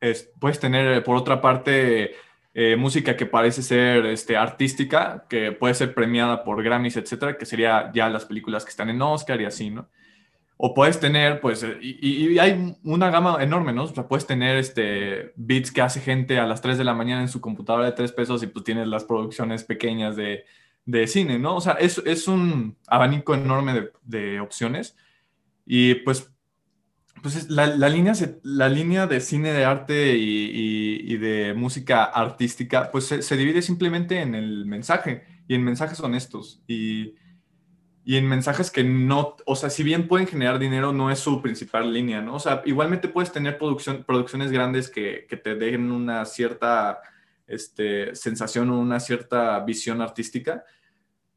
es, 0.00 0.30
puedes 0.40 0.58
tener 0.58 1.04
por 1.04 1.16
otra 1.16 1.40
parte 1.40 2.14
eh, 2.58 2.74
música 2.74 3.18
que 3.18 3.26
parece 3.26 3.60
ser 3.60 4.06
este, 4.06 4.34
artística, 4.34 5.26
que 5.28 5.52
puede 5.52 5.74
ser 5.74 5.92
premiada 5.92 6.42
por 6.42 6.62
Grammys, 6.62 6.96
etc., 6.96 7.36
que 7.38 7.44
sería 7.44 7.92
ya 7.92 8.08
las 8.08 8.24
películas 8.24 8.64
que 8.64 8.70
están 8.70 8.88
en 8.88 9.02
Oscar 9.02 9.38
y 9.42 9.44
así, 9.44 9.68
¿no? 9.68 9.90
O 10.56 10.72
puedes 10.72 10.98
tener, 10.98 11.42
pues, 11.42 11.62
eh, 11.62 11.76
y, 11.82 12.32
y, 12.32 12.38
hay 12.38 12.74
una 12.82 13.10
gama 13.10 13.36
enorme, 13.42 13.74
¿no? 13.74 13.84
O 13.84 13.88
sea, 13.88 14.08
puedes 14.08 14.26
tener 14.26 14.56
este, 14.56 15.34
beats 15.36 15.70
que 15.70 15.82
hace 15.82 16.00
gente 16.00 16.38
a 16.38 16.46
las 16.46 16.62
3 16.62 16.78
de 16.78 16.84
la 16.84 16.94
mañana 16.94 17.20
en 17.20 17.28
su 17.28 17.42
computadora 17.42 17.84
de 17.84 17.92
3 17.92 18.12
pesos 18.12 18.42
y 18.42 18.46
pues 18.46 18.64
tienes 18.64 18.88
las 18.88 19.04
producciones 19.04 19.62
pequeñas 19.62 20.16
de, 20.16 20.46
de 20.86 21.06
cine, 21.08 21.38
¿no? 21.38 21.56
O 21.56 21.60
sea, 21.60 21.74
es, 21.74 21.98
es 22.06 22.26
un 22.26 22.78
abanico 22.86 23.34
enorme 23.34 23.74
de, 23.74 23.92
de, 24.02 24.40
opciones. 24.40 24.96
Y 25.66 25.96
pues, 25.96 26.32
pues 27.22 27.50
la, 27.50 27.66
la, 27.66 27.88
línea, 27.88 28.12
la 28.42 28.68
línea 28.68 29.06
de 29.06 29.20
cine 29.20 29.52
de 29.52 29.64
arte 29.64 30.16
y, 30.16 31.00
y, 31.02 31.16
de 31.16 31.54
música 31.54 32.04
artística, 32.04 32.90
pues 32.90 33.06
se, 33.06 33.22
se, 33.22 33.36
divide 33.36 33.62
simplemente 33.62 34.20
en 34.20 34.34
el 34.34 34.66
mensaje 34.66 35.24
y 35.48 35.54
en 35.54 35.64
mensajes 35.64 36.00
honestos. 36.00 36.62
Y 36.66 37.14
y 38.08 38.18
en 38.18 38.28
mensajes 38.28 38.70
que 38.70 38.84
no, 38.84 39.34
o 39.46 39.56
sea, 39.56 39.68
si 39.68 39.82
bien 39.82 40.06
pueden 40.06 40.28
generar 40.28 40.60
dinero, 40.60 40.92
no 40.92 41.10
es 41.10 41.18
su 41.18 41.42
principal 41.42 41.92
línea, 41.92 42.22
¿no? 42.22 42.36
O 42.36 42.38
sea, 42.38 42.62
igualmente 42.64 43.08
puedes 43.08 43.32
tener 43.32 43.58
producción, 43.58 44.04
producciones 44.04 44.52
grandes 44.52 44.88
que, 44.88 45.26
que 45.28 45.36
te 45.36 45.56
den 45.56 45.90
una 45.90 46.24
cierta 46.24 47.00
este, 47.48 48.14
sensación 48.14 48.70
o 48.70 48.78
una 48.78 49.00
cierta 49.00 49.58
visión 49.58 50.00
artística 50.00 50.62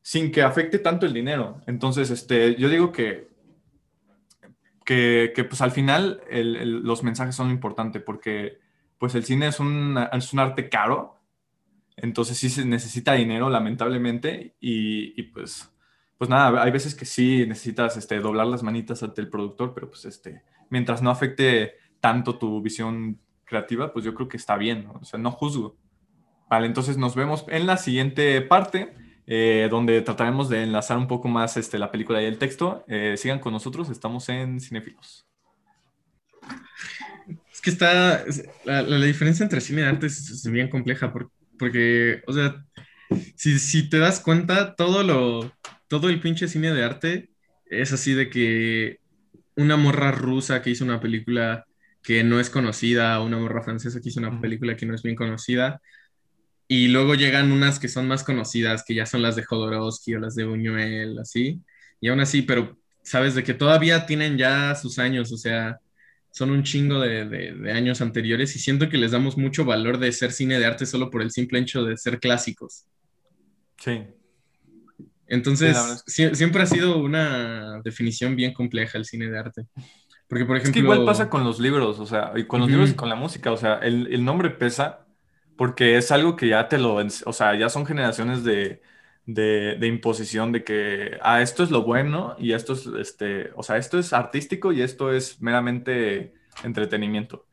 sin 0.04 0.32
que 0.32 0.44
afecte 0.44 0.78
tanto 0.78 1.08
el 1.08 1.14
dinero. 1.14 1.60
Entonces, 1.66 2.12
este, 2.12 2.54
yo 2.54 2.70
digo 2.70 2.92
que, 2.92 3.30
que, 4.90 5.46
pues 5.48 5.62
al 5.62 5.72
final 5.72 6.22
los 6.32 7.04
mensajes 7.04 7.36
son 7.36 7.52
importantes 7.52 8.02
porque 8.02 8.58
pues 8.98 9.14
el 9.14 9.24
cine 9.24 9.48
es 9.48 9.60
un, 9.60 9.98
es 10.12 10.34
un 10.34 10.40
arte 10.40 10.68
caro, 10.68 11.20
entonces 11.96 12.38
sí 12.38 12.50
se 12.50 12.66
necesita 12.66 13.14
dinero, 13.14 13.50
lamentablemente, 13.50 14.56
y, 14.60 15.20
y 15.20 15.24
pues 15.24 15.72
pues 16.18 16.30
nada, 16.30 16.62
hay 16.62 16.72
veces 16.72 16.96
que 16.96 17.06
sí 17.06 17.46
necesitas 17.48 17.96
este, 17.96 18.20
doblar 18.20 18.48
las 18.48 18.62
manitas 18.62 19.02
ante 19.04 19.22
el 19.22 19.30
productor, 19.30 19.74
pero 19.74 19.90
pues 19.90 20.04
este, 20.04 20.44
mientras 20.70 21.02
no 21.02 21.12
afecte 21.12 21.76
tanto 22.02 22.38
tu 22.38 22.62
visión 22.62 23.22
creativa, 23.46 23.94
pues 23.94 24.04
yo 24.04 24.14
creo 24.14 24.28
que 24.28 24.36
está 24.36 24.58
bien, 24.58 24.84
¿no? 24.84 25.00
o 25.02 25.06
sea, 25.06 25.18
no 25.18 25.32
juzgo. 25.32 25.78
Vale, 26.50 26.66
entonces 26.66 26.98
nos 26.98 27.16
vemos 27.16 27.46
en 27.48 27.66
la 27.68 27.78
siguiente 27.78 28.42
parte, 28.42 28.94
eh, 29.32 29.68
donde 29.70 30.02
trataremos 30.02 30.50
de 30.50 30.64
enlazar 30.64 30.98
un 30.98 31.08
poco 31.08 31.28
más 31.28 31.56
este, 31.56 31.78
la 31.78 31.92
película 31.92 32.20
y 32.22 32.26
el 32.26 32.40
texto. 32.40 32.84
Eh, 32.88 33.16
sigan 33.16 33.40
con 33.40 33.54
nosotros, 33.54 33.90
estamos 33.92 34.28
en 34.30 34.60
Cinefilos. 34.60 35.28
Es 37.54 37.62
que 37.62 37.70
está, 37.70 38.24
la, 38.66 38.82
la 38.82 39.06
diferencia 39.06 39.44
entre 39.44 39.62
cine 39.62 39.82
y 39.82 39.86
arte 39.86 40.08
es, 40.08 40.30
es 40.32 40.52
bien 40.52 40.70
compleja, 40.70 41.14
porque, 41.14 41.32
porque, 41.60 42.24
o 42.26 42.34
sea, 42.34 42.66
si, 43.36 43.60
si 43.60 43.88
te 43.88 44.00
das 44.00 44.20
cuenta, 44.20 44.76
todo 44.76 45.04
lo, 45.04 45.54
todo 45.88 46.10
el 46.10 46.22
pinche 46.22 46.48
cine 46.48 46.74
de 46.74 46.84
arte 46.84 47.30
es 47.66 47.94
así 47.94 48.14
de 48.14 48.32
que 48.32 48.98
una 49.56 49.78
morra 49.78 50.12
rusa 50.12 50.64
que 50.64 50.72
hizo 50.72 50.86
una 50.86 51.00
película 51.00 51.66
que 52.02 52.24
no 52.24 52.40
es 52.40 52.50
conocida, 52.50 53.22
una 53.22 53.38
morra 53.38 53.62
francesa 53.62 54.02
que 54.02 54.10
hizo 54.10 54.22
una 54.22 54.42
película 54.42 54.76
que 54.76 54.88
no 54.88 54.96
es 54.96 55.04
bien 55.04 55.16
conocida, 55.16 55.82
y 56.70 56.88
luego 56.88 57.16
llegan 57.16 57.52
unas 57.52 57.80
que 57.80 57.90
son 57.90 58.08
más 58.08 58.24
conocidas, 58.24 58.86
que 58.88 58.96
ya 58.96 59.06
son 59.06 59.22
las 59.22 59.36
de 59.36 59.44
Jodorowsky 59.44 60.16
o 60.16 60.20
las 60.20 60.36
de 60.36 60.46
Buñuel, 60.46 61.20
así, 61.20 61.60
y 62.00 62.08
aún 62.08 62.22
así, 62.22 62.44
pero 62.44 62.78
sabes 63.04 63.36
de 63.36 63.44
que 63.44 63.54
todavía 63.54 64.06
tienen 64.06 64.38
ya 64.38 64.74
sus 64.76 65.00
años, 65.00 65.34
o 65.34 65.38
sea, 65.38 65.80
son 66.32 66.52
un 66.52 66.64
chingo 66.64 67.02
de, 67.02 67.26
de, 67.26 67.54
de 67.54 67.72
años 67.74 68.00
anteriores 68.00 68.56
y 68.56 68.60
siento 68.60 68.88
que 68.88 68.98
les 68.98 69.12
damos 69.12 69.38
mucho 69.38 69.66
valor 69.66 69.98
de 69.98 70.14
ser 70.14 70.32
cine 70.32 70.58
de 70.60 70.66
arte 70.66 70.86
solo 70.86 71.10
por 71.10 71.22
el 71.22 71.32
simple 71.32 71.60
hecho 71.60 71.84
de 71.84 71.98
ser 71.98 72.20
clásicos. 72.22 72.86
Sí, 73.78 74.04
entonces, 75.30 76.04
sí, 76.08 76.28
siempre 76.34 76.64
ha 76.64 76.66
sido 76.66 76.98
una 76.98 77.82
definición 77.84 78.36
bien 78.36 78.52
compleja 78.52 78.98
el 78.98 79.06
cine 79.06 79.30
de 79.30 79.38
arte. 79.38 79.66
Porque, 80.28 80.46
por 80.46 80.58
ejemplo... 80.58 80.70
Es 80.70 80.74
que 80.74 80.80
igual 80.80 81.06
pasa 81.06 81.30
con 81.30 81.44
los 81.44 81.60
libros, 81.60 82.00
o 82.00 82.06
sea, 82.06 82.34
y 82.36 82.46
con 82.46 82.60
los 82.60 82.68
uh 82.68 82.70
-huh. 82.70 82.74
libros 82.74 82.90
y 82.92 82.96
con 82.96 83.10
la 83.10 83.16
música, 83.16 83.52
o 83.52 83.58
sea, 83.58 83.76
el, 83.76 84.12
el, 84.12 84.26
nombre 84.26 84.50
pesa 84.50 85.06
porque 85.60 85.98
es 85.98 86.10
algo 86.14 86.38
que 86.38 86.48
ya 86.48 86.70
te 86.70 86.78
lo... 86.78 86.96
O 87.26 87.34
sea, 87.34 87.54
ya 87.54 87.68
son 87.68 87.86
generaciones 87.86 88.46
de, 88.46 88.82
de, 89.26 89.88
imposición 89.88 90.54
de 90.54 90.64
que, 90.64 91.18
ah, 91.22 91.42
esto 91.42 91.64
es 91.64 91.70
lo 91.70 91.84
bueno 91.84 92.38
y 92.40 92.54
esto 92.54 92.72
es, 92.72 92.86
este, 92.86 93.52
o 93.56 93.62
sea, 93.64 93.76
esto 93.76 94.00
es 94.00 94.14
artístico 94.14 94.72
y 94.72 94.82
esto 94.82 95.12
es 95.12 95.42
meramente 95.42 96.34
entretenimiento. 96.64 97.46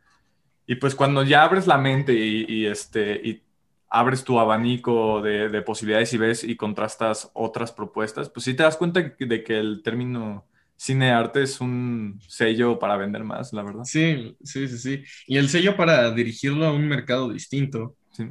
Y 0.66 0.76
pues 0.76 0.94
cuando 0.94 1.24
ya 1.24 1.42
abres 1.42 1.66
la 1.66 1.78
mente 1.78 2.12
y, 2.14 2.46
y 2.48 2.66
este, 2.66 3.20
y 3.24 3.42
abres 3.88 4.22
tu 4.22 4.38
abanico 4.38 5.20
de, 5.20 5.48
de, 5.48 5.62
posibilidades 5.62 6.12
y 6.12 6.18
ves 6.18 6.44
y 6.44 6.54
contrastas 6.56 7.32
otras 7.34 7.72
propuestas, 7.72 8.30
pues 8.30 8.44
sí 8.44 8.54
te 8.54 8.62
das 8.62 8.76
cuenta 8.76 9.00
de 9.18 9.42
que 9.42 9.58
el 9.58 9.82
término 9.82 10.46
cine 10.76 11.10
arte 11.10 11.42
es 11.42 11.60
un 11.60 12.20
sello 12.28 12.78
para 12.78 12.96
vender 12.96 13.24
más, 13.24 13.52
la 13.52 13.62
verdad. 13.62 13.84
Sí, 13.84 14.36
sí, 14.42 14.68
sí, 14.68 14.78
sí. 14.78 15.02
Y 15.26 15.38
el 15.38 15.48
sello 15.48 15.76
para 15.76 16.10
dirigirlo 16.12 16.66
a 16.66 16.72
un 16.72 16.86
mercado 16.86 17.32
distinto. 17.32 17.96
Sí. 18.12 18.24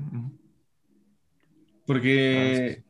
Porque 1.85 2.75
ah, 2.75 2.75
sí. 2.75 2.83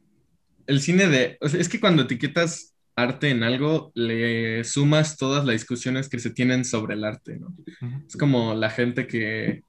el 0.68 0.82
cine 0.82 1.08
de... 1.08 1.38
O 1.42 1.50
sea, 1.50 1.60
es 1.60 1.70
que 1.70 1.80
cuando 1.80 2.04
etiquetas 2.04 2.76
arte 2.96 3.30
en 3.30 3.44
algo, 3.44 3.92
le 3.94 4.64
sumas 4.64 5.18
todas 5.18 5.46
las 5.46 5.54
discusiones 5.54 6.10
que 6.10 6.20
se 6.20 6.30
tienen 6.30 6.64
sobre 6.64 6.96
el 6.96 7.04
arte, 7.04 7.38
¿no? 7.38 7.54
Es 8.08 8.16
como 8.16 8.56
la 8.56 8.70
gente 8.70 9.06
que, 9.06 9.64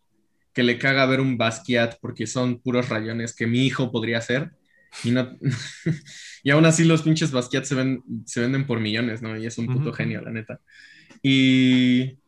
que 0.52 0.62
le 0.62 0.78
caga 0.78 1.06
ver 1.06 1.20
un 1.20 1.36
Basquiat 1.36 1.96
porque 2.00 2.26
son 2.26 2.60
puros 2.60 2.88
rayones 2.88 3.34
que 3.34 3.46
mi 3.46 3.66
hijo 3.66 3.90
podría 3.90 4.18
hacer. 4.18 4.52
Y, 5.02 5.10
no, 5.12 5.38
y 6.42 6.50
aún 6.50 6.66
así 6.66 6.84
los 6.84 7.02
pinches 7.02 7.32
Basquiat 7.32 7.64
se, 7.64 7.74
ven, 7.74 8.02
se 8.26 8.40
venden 8.40 8.66
por 8.66 8.80
millones, 8.80 9.22
¿no? 9.22 9.36
Y 9.36 9.46
es 9.46 9.58
un 9.58 9.70
puto 9.70 9.90
Ujú. 9.90 9.96
genio, 9.96 10.22
la 10.22 10.32
neta. 10.32 10.60
Y, 11.22 12.18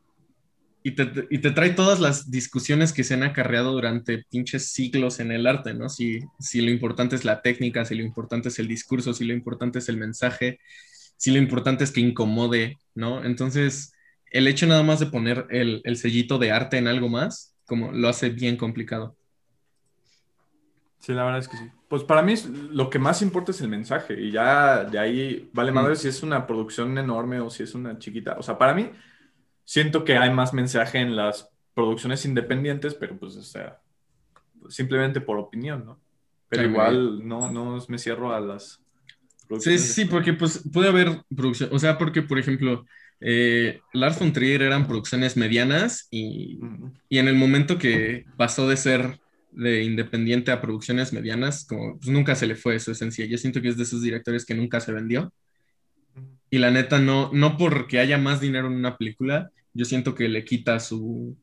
y, 0.83 0.93
te, 0.93 1.12
y 1.31 1.41
te 1.41 1.53
trae 1.53 1.71
todas 1.73 2.01
las 2.01 2.31
discusiones 2.31 2.95
que 2.95 3.05
se 3.05 3.14
han 3.14 3.25
acarreado 3.25 3.73
durante 3.73 4.25
pinches 4.31 4.73
siglos 4.73 5.21
en 5.21 5.33
el 5.33 5.47
arte, 5.47 5.75
¿no? 5.75 5.91
Si, 5.91 6.21
si 6.41 6.62
lo 6.62 6.71
importante 6.73 7.16
es 7.16 7.27
la 7.27 7.43
técnica, 7.43 7.85
si 7.85 7.97
lo 7.97 8.05
importante 8.05 8.51
es 8.51 8.59
el 8.61 8.69
discurso, 8.69 9.14
si 9.14 9.27
lo 9.27 9.35
importante 9.35 9.81
es 9.81 9.91
el 9.91 9.99
mensaje, 9.99 10.61
si 11.19 11.33
lo 11.33 11.39
importante 11.39 11.85
es 11.85 11.93
que 11.93 12.01
incomode, 12.01 12.79
¿no? 12.97 13.25
Entonces, 13.25 13.93
el 14.31 14.49
hecho 14.49 14.66
nada 14.66 14.85
más 14.85 15.01
de 15.01 15.09
poner 15.09 15.47
el, 15.51 15.83
el 15.85 15.99
sellito 15.99 16.39
de 16.39 16.53
arte 16.53 16.79
en 16.79 16.89
algo 16.89 17.11
más, 17.11 17.57
como 17.66 17.93
lo 17.93 18.09
hace 18.09 18.31
bien 18.31 18.57
complicado. 18.57 19.18
Sí, 20.99 21.13
la 21.13 21.25
verdad 21.25 21.41
es 21.41 21.49
que 21.49 21.57
sí. 21.57 21.65
Pues 21.89 22.03
para 22.05 22.23
mí 22.23 22.35
lo 22.71 22.91
que 22.91 22.99
más 22.99 23.23
importa 23.23 23.51
es 23.53 23.61
el 23.61 23.69
mensaje 23.69 24.21
y 24.21 24.31
ya 24.31 24.85
de 24.85 24.99
ahí 24.99 25.49
vale 25.53 25.73
madre 25.73 25.93
Mm. 25.93 25.97
si 25.97 26.09
es 26.09 26.23
una 26.23 26.47
producción 26.47 26.97
enorme 26.99 27.41
o 27.41 27.49
si 27.51 27.63
es 27.63 27.75
una 27.75 27.99
chiquita. 27.99 28.37
O 28.39 28.43
sea, 28.43 28.59
para 28.59 28.75
mí 28.75 28.91
siento 29.65 30.05
que 30.05 30.19
hay 30.19 30.31
más 30.33 30.53
mensaje 30.53 30.99
en 30.99 31.17
las 31.17 31.49
producciones 31.75 32.25
independientes, 32.25 32.95
pero 32.95 33.17
pues, 33.19 33.37
o 33.37 33.43
sea, 33.43 33.81
simplemente 34.69 35.21
por 35.21 35.39
opinión, 35.39 35.85
¿no? 35.87 36.01
Pero 36.49 36.65
Sí, 36.65 36.69
igual 36.71 37.27
no, 37.27 37.51
no 37.51 37.79
me 37.89 37.99
cierro 37.99 38.35
a 38.35 38.41
las 38.41 38.81
Sí, 39.37 39.47
producciones. 39.47 39.95
sí, 39.95 40.05
porque 40.05 40.33
pues 40.35 40.63
puede 40.73 40.89
haber 40.89 41.23
producción, 41.35 41.71
o 41.73 41.79
sea, 41.79 41.97
porque 41.97 42.23
por 42.23 42.39
ejemplo, 42.39 42.85
eh, 43.21 43.81
Lars 43.93 44.19
von 44.19 44.33
Trier 44.33 44.63
eran 44.63 44.87
producciones 44.87 45.37
medianas 45.37 46.07
y, 46.11 46.59
y 47.09 47.19
en 47.19 47.29
el 47.29 47.35
momento 47.37 47.79
que 47.79 48.27
pasó 48.37 48.69
de 48.69 48.77
ser 48.77 49.21
de 49.59 49.83
independiente 49.83 50.53
a 50.53 50.61
producciones 50.61 51.13
medianas, 51.13 51.67
como 51.67 51.99
pues, 51.99 52.09
nunca 52.09 52.37
se 52.37 52.47
le 52.47 52.55
fue 52.55 52.79
su 52.79 52.93
esencia. 52.93 53.27
Yo 53.27 53.37
siento 53.39 53.61
que 53.61 53.69
es 53.69 53.77
de 53.77 53.83
esos 53.83 54.03
directores 54.03 54.47
que 54.47 54.55
nunca 54.55 54.79
se 54.79 54.93
vendió. 54.93 55.33
Y 56.49 56.59
la 56.59 56.71
neta, 56.71 57.01
no, 57.01 57.31
no 57.33 57.57
porque 57.57 57.99
haya 57.99 58.19
más 58.19 58.41
dinero 58.41 58.69
en 58.69 58.75
una 58.75 58.97
película, 58.97 59.51
yo 59.75 59.85
siento 59.85 60.15
que 60.15 60.29
le 60.29 60.45
quita 60.45 60.79
su, 60.79 61.37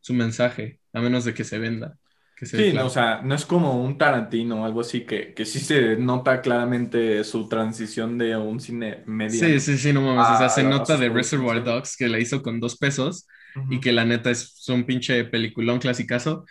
su 0.00 0.14
mensaje, 0.14 0.78
a 0.92 1.00
menos 1.00 1.24
de 1.24 1.34
que 1.34 1.42
se 1.42 1.58
venda. 1.58 1.98
Que 2.36 2.46
se 2.46 2.56
Sí, 2.56 2.72
no, 2.72 2.86
o 2.86 2.90
sea, 2.90 3.22
no 3.22 3.34
es 3.34 3.44
como 3.44 3.82
un 3.82 3.98
Tarantino 3.98 4.62
o 4.62 4.64
algo 4.64 4.80
así 4.80 5.00
que, 5.00 5.34
que 5.34 5.44
sí 5.44 5.58
se 5.58 5.96
nota 5.96 6.40
claramente 6.40 7.24
su 7.24 7.48
transición 7.48 8.18
de 8.18 8.36
un 8.36 8.60
cine 8.60 9.02
mediano. 9.06 9.48
Sí, 9.48 9.58
sí, 9.58 9.78
sí, 9.78 9.92
no 9.92 10.02
mames. 10.02 10.36
O 10.36 10.38
sea, 10.38 10.48
se 10.48 10.62
nota 10.62 10.96
de. 10.96 11.08
Reservoir 11.08 11.64
Dogs 11.64 11.96
que 11.96 12.06
la 12.06 12.20
hizo 12.20 12.40
con 12.40 12.60
dos 12.60 12.76
pesos 12.76 13.26
y 13.68 13.80
que 13.80 13.92
la 13.92 14.04
neta 14.04 14.30
es 14.30 14.64
un 14.68 14.84
pinche 14.84 15.24
peliculón 15.24 15.80
clasicazo. 15.80 16.46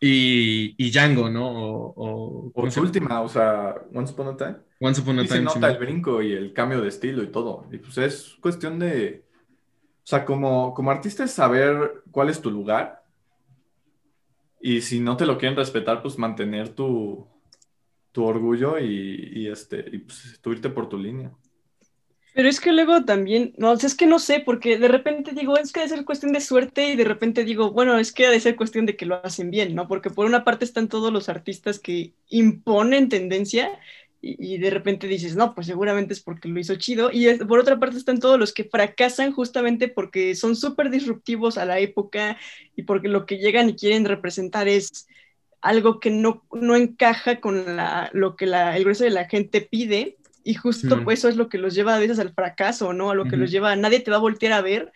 Y, 0.00 0.74
y 0.78 0.90
Django, 0.90 1.28
¿no? 1.30 1.48
O, 1.50 1.94
o, 1.96 2.52
O 2.52 2.52
¿cómo 2.52 2.70
se 2.70 2.80
su 2.80 2.80
última, 2.80 3.20
o 3.22 3.28
sea, 3.28 3.74
Once 3.94 4.12
Upon 4.12 4.28
a 4.28 4.36
Time. 4.36 4.56
Once 4.80 5.00
Upon 5.00 5.18
a 5.20 5.22
Sí 5.22 5.28
se 5.28 5.34
Time. 5.34 5.44
nota 5.44 5.68
el 5.68 5.78
brinco 5.78 6.22
y 6.22 6.32
el 6.32 6.52
cambio 6.52 6.80
de 6.80 6.88
estilo 6.88 7.22
y 7.22 7.28
todo. 7.32 7.66
Y 7.72 7.78
pues 7.78 7.98
es 7.98 8.36
cuestión 8.40 8.78
de, 8.78 9.24
o 10.04 10.06
sea, 10.06 10.24
como, 10.24 10.74
como 10.74 10.90
artista 10.90 11.24
es 11.24 11.32
saber 11.32 12.02
cuál 12.10 12.28
es 12.30 12.40
tu 12.40 12.50
lugar. 12.50 13.04
Y 14.60 14.80
si 14.82 15.00
no 15.00 15.16
te 15.16 15.26
lo 15.26 15.38
quieren 15.38 15.56
respetar, 15.56 16.02
pues 16.02 16.18
mantener 16.18 16.70
tu, 16.70 17.26
tu 18.12 18.24
orgullo 18.24 18.78
y, 18.78 19.30
y, 19.34 19.48
este, 19.48 19.84
y 19.92 19.98
pues 19.98 20.38
tú 20.42 20.52
irte 20.52 20.70
por 20.70 20.88
tu 20.88 20.98
línea. 20.98 21.32
Pero 22.38 22.48
es 22.48 22.60
que 22.60 22.70
luego 22.70 23.04
también, 23.04 23.52
no, 23.58 23.72
es 23.72 23.96
que 23.96 24.06
no 24.06 24.20
sé, 24.20 24.38
porque 24.38 24.78
de 24.78 24.86
repente 24.86 25.32
digo, 25.32 25.58
es 25.58 25.72
que 25.72 25.80
ha 25.80 25.82
de 25.82 25.88
ser 25.88 26.04
cuestión 26.04 26.32
de 26.32 26.40
suerte 26.40 26.90
y 26.90 26.94
de 26.94 27.02
repente 27.02 27.42
digo, 27.44 27.72
bueno, 27.72 27.98
es 27.98 28.12
que 28.12 28.26
ha 28.26 28.30
de 28.30 28.38
ser 28.38 28.54
cuestión 28.54 28.86
de 28.86 28.96
que 28.96 29.06
lo 29.06 29.20
hacen 29.26 29.50
bien, 29.50 29.74
¿no? 29.74 29.88
Porque 29.88 30.08
por 30.10 30.24
una 30.24 30.44
parte 30.44 30.64
están 30.64 30.86
todos 30.88 31.12
los 31.12 31.28
artistas 31.28 31.80
que 31.80 32.14
imponen 32.28 33.08
tendencia 33.08 33.68
y, 34.20 34.58
de 34.58 34.70
repente 34.70 35.08
dices, 35.08 35.34
no, 35.34 35.52
pues 35.54 35.66
seguramente 35.66 36.12
es 36.12 36.20
porque 36.20 36.48
lo 36.48 36.60
hizo 36.60 36.76
chido. 36.76 37.10
Y 37.12 37.26
es- 37.26 37.38
por 37.44 37.58
otra 37.58 37.80
parte 37.80 37.96
están 37.96 38.20
todos 38.20 38.38
los 38.38 38.52
que 38.52 38.62
fracasan 38.64 39.32
justamente 39.32 39.88
porque 39.88 40.34
son 40.36 40.54
súper 40.54 40.90
disruptivos 40.90 41.58
a 41.58 41.64
la 41.64 41.80
época 41.80 42.38
y 42.76 42.82
porque 42.84 43.08
lo 43.08 43.26
que 43.26 43.38
llegan 43.38 43.68
y 43.68 43.74
quieren 43.76 44.04
representar 44.04 44.68
es 44.68 45.08
algo 45.60 45.98
que 46.00 46.10
no, 46.10 46.44
no 46.52 46.76
encaja 46.76 47.40
con 47.40 47.64
lo 48.12 48.36
que 48.36 48.44
el 48.44 48.82
grueso 48.84 49.04
de 49.04 49.10
la 49.10 49.28
gente 49.28 49.60
pide. 49.60 50.17
Y 50.48 50.54
justo 50.54 51.04
pues, 51.04 51.18
eso 51.18 51.28
es 51.28 51.36
lo 51.36 51.50
que 51.50 51.58
los 51.58 51.74
lleva 51.74 51.94
a 51.94 51.98
veces 51.98 52.18
al 52.18 52.32
fracaso, 52.32 52.94
¿no? 52.94 53.10
A 53.10 53.14
lo 53.14 53.26
que 53.26 53.36
los 53.36 53.50
lleva 53.50 53.72
a 53.72 53.76
nadie 53.76 54.00
te 54.00 54.10
va 54.10 54.16
a 54.16 54.20
voltear 54.20 54.54
a 54.54 54.62
ver 54.62 54.90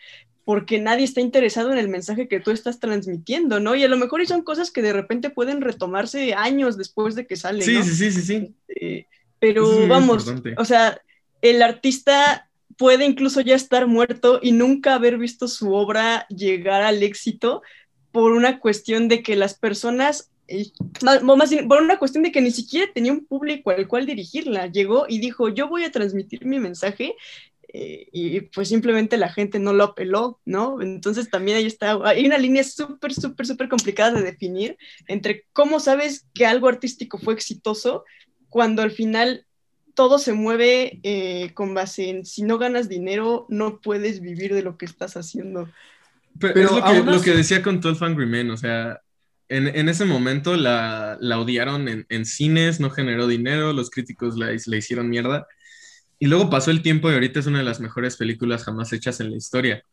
porque 0.45 0.81
nadie 0.81 1.05
está 1.05 1.21
interesado 1.21 1.71
en 1.71 1.77
el 1.77 1.89
mensaje 1.89 2.27
que 2.27 2.39
tú 2.39 2.49
estás 2.49 2.79
transmitiendo, 2.79 3.59
¿no? 3.59 3.75
Y 3.75 3.83
a 3.83 3.87
lo 3.87 3.97
mejor 3.97 4.21
y 4.21 4.25
son 4.25 4.41
cosas 4.41 4.71
que 4.71 4.81
de 4.81 4.93
repente 4.93 5.29
pueden 5.29 5.61
retomarse 5.61 6.33
años 6.33 6.75
después 6.75 7.13
de 7.13 7.27
que 7.27 7.35
salen, 7.35 7.61
Sí, 7.61 7.75
¿no? 7.75 7.83
sí, 7.83 7.93
sí, 7.93 8.11
sí, 8.11 8.21
sí. 8.23 8.55
Eh, 8.67 9.05
pero 9.37 9.87
vamos, 9.87 10.27
importante. 10.27 10.55
o 10.59 10.65
sea, 10.65 10.99
el 11.43 11.61
artista 11.61 12.49
puede 12.75 13.05
incluso 13.05 13.39
ya 13.41 13.53
estar 13.53 13.85
muerto 13.85 14.39
y 14.41 14.53
nunca 14.53 14.95
haber 14.95 15.19
visto 15.19 15.47
su 15.47 15.71
obra 15.73 16.25
llegar 16.29 16.81
al 16.81 17.03
éxito 17.03 17.61
por 18.11 18.31
una 18.31 18.59
cuestión 18.59 19.07
de 19.07 19.21
que 19.21 19.35
las 19.35 19.53
personas, 19.53 20.31
más, 21.03 21.23
más 21.23 21.55
por 21.67 21.81
una 21.81 21.97
cuestión 21.97 22.23
de 22.23 22.31
que 22.31 22.41
ni 22.41 22.51
siquiera 22.51 22.91
tenía 22.93 23.11
un 23.11 23.25
público 23.25 23.71
al 23.71 23.87
cual 23.87 24.05
dirigirla. 24.05 24.67
Llegó 24.67 25.05
y 25.07 25.19
dijo, 25.19 25.49
yo 25.49 25.67
voy 25.67 25.83
a 25.83 25.91
transmitir 25.91 26.45
mi 26.45 26.59
mensaje 26.59 27.15
eh, 27.75 28.07
y 28.11 28.41
pues 28.41 28.69
simplemente 28.69 29.17
la 29.17 29.29
gente 29.29 29.57
no 29.57 29.73
lo 29.73 29.83
apeló, 29.83 30.39
¿no? 30.45 30.79
Entonces 30.79 31.31
también 31.31 31.57
ahí 31.57 31.65
está, 31.65 31.97
hay 32.05 32.25
una 32.25 32.37
línea 32.37 32.63
súper, 32.63 33.13
súper, 33.13 33.47
súper 33.47 33.67
complicada 33.67 34.11
de 34.11 34.21
definir 34.21 34.77
entre 35.07 35.45
cómo 35.53 35.79
sabes 35.79 36.27
que 36.35 36.45
algo 36.45 36.67
artístico 36.67 37.17
fue 37.17 37.33
exitoso 37.33 38.03
cuando 38.49 38.83
al 38.83 38.91
final 38.91 39.47
todo 39.95 40.19
se 40.19 40.33
mueve 40.33 40.99
eh, 41.01 41.51
con 41.55 41.73
base 41.73 42.09
en 42.09 42.25
si 42.25 42.43
no 42.43 42.59
ganas 42.59 42.89
dinero, 42.89 43.47
no 43.49 43.79
puedes 43.79 44.21
vivir 44.21 44.53
de 44.53 44.61
lo 44.61 44.77
que 44.77 44.85
estás 44.85 45.17
haciendo. 45.17 45.67
Pero, 46.39 46.53
Pero 46.53 46.69
es 46.69 46.75
lo 46.75 46.83
que, 46.83 47.11
lo 47.11 47.21
que 47.21 47.31
decía 47.31 47.63
con 47.63 47.81
12 47.81 48.05
Angry 48.05 48.27
Men, 48.27 48.51
o 48.51 48.57
sea, 48.57 49.01
en, 49.49 49.67
en 49.67 49.89
ese 49.89 50.05
momento 50.05 50.55
la, 50.55 51.17
la 51.21 51.39
odiaron 51.39 51.87
en, 51.87 52.05
en 52.09 52.25
cines, 52.25 52.79
no 52.79 52.89
generó 52.89 53.27
dinero, 53.27 53.73
los 53.73 53.89
críticos 53.89 54.37
la, 54.37 54.47
la 54.65 54.77
hicieron 54.77 55.09
mierda. 55.09 55.47
Y 56.19 56.27
luego 56.27 56.49
pasó 56.49 56.71
el 56.71 56.81
tiempo 56.81 57.09
y 57.11 57.13
ahorita 57.15 57.39
es 57.39 57.47
una 57.47 57.59
de 57.59 57.65
las 57.65 57.79
mejores 57.81 58.17
películas 58.17 58.63
jamás 58.63 58.93
hechas 58.93 59.19
en 59.19 59.31
la 59.31 59.37
historia. 59.37 59.83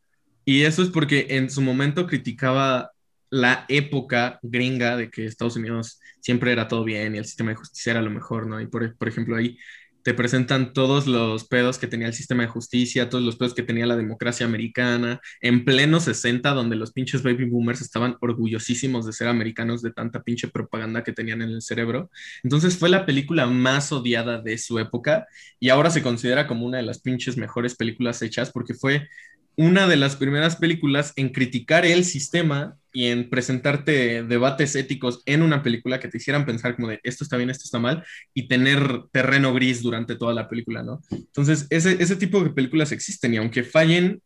Y 0.45 0.63
eso 0.63 0.83
es 0.83 0.91
porque 0.91 1.27
en 1.31 1.51
su 1.51 1.63
momento 1.63 2.07
criticaba 2.07 2.93
la 3.31 3.65
época 3.69 4.39
gringa 4.43 4.97
de 4.97 5.11
que 5.11 5.27
Estados 5.27 5.57
Unidos 5.57 6.01
siempre 6.21 6.53
era 6.53 6.69
todo 6.69 6.85
bien 6.85 7.15
y 7.15 7.19
el 7.19 7.25
sistema 7.27 7.51
de 7.51 7.57
justicia 7.57 7.93
era 7.93 8.03
lo 8.03 8.11
mejor, 8.11 8.47
¿no? 8.47 8.61
Y 8.61 8.67
por, 8.67 8.97
por 8.97 9.09
ejemplo 9.09 9.37
ahí 9.37 9.59
te 10.03 10.15
presentan 10.15 10.73
todos 10.73 11.07
los 11.07 11.47
pedos 11.47 11.79
que 11.79 11.87
tenía 11.87 12.07
el 12.07 12.15
sistema 12.15 12.43
de 12.43 12.49
justicia, 12.49 13.09
todos 13.09 13.25
los 13.25 13.37
pedos 13.37 13.55
que 13.55 13.63
tenía 13.63 13.87
la 13.87 13.97
democracia 13.97 14.47
americana, 14.47 15.21
en 15.41 15.65
pleno 15.65 16.01
60, 16.01 16.51
donde 16.51 16.77
los 16.77 16.93
pinches 16.93 17.23
baby 17.23 17.45
boomers 17.45 17.81
estaban 17.81 18.17
orgullosísimos 18.21 19.07
de 19.07 19.13
ser 19.13 19.29
americanos 19.29 19.83
de 19.83 19.93
tanta 19.93 20.23
pinche 20.23 20.49
propaganda 20.49 21.05
que 21.05 21.13
tenían 21.13 21.43
en 21.43 21.51
el 21.51 21.63
cerebro. 21.63 22.11
Entonces 22.43 22.77
fue 22.77 22.89
la 22.89 23.07
película 23.07 23.47
más 23.47 23.93
odiada 23.93 24.41
de 24.41 24.59
su 24.59 24.79
época 24.79 25.27
y 25.59 25.69
ahora 25.69 25.91
se 25.91 26.03
considera 26.03 26.47
como 26.47 26.67
una 26.67 26.79
de 26.79 26.85
las 26.85 27.01
pinches 27.01 27.37
mejores 27.37 27.75
películas 27.75 28.23
hechas 28.23 28.51
porque 28.51 28.75
fue 28.75 29.09
una 29.57 29.87
de 29.87 29.97
las 29.97 30.17
primeras 30.17 30.57
películas 30.57 31.13
en 31.17 31.31
criticar 31.31 31.85
el 31.85 32.05
sistema 32.05 32.77
y 32.93 33.07
en 33.07 33.31
presentarte 33.31 34.25
debates 34.25 34.75
éticos 34.75 35.23
en 35.27 35.43
una 35.43 35.63
película 35.63 36.01
que 36.01 36.09
te 36.09 36.17
hicieran 36.19 36.47
pensar 36.47 36.75
como 36.75 36.89
de 36.89 37.01
esto 37.03 37.25
está 37.25 37.37
bien, 37.37 37.51
esto 37.51 37.65
está 37.65 37.79
mal 37.79 38.05
y 38.35 38.49
tener 38.49 39.03
terreno 39.13 39.55
gris 39.55 39.83
durante 39.83 40.17
toda 40.17 40.35
la 40.35 40.49
película, 40.49 40.83
¿no? 40.83 41.01
Entonces, 41.11 41.67
ese, 41.71 42.03
ese 42.03 42.17
tipo 42.17 42.43
de 42.43 42.51
películas 42.51 42.91
existen 42.93 43.35
y 43.35 43.37
aunque 43.37 43.63
fallen, 43.63 44.23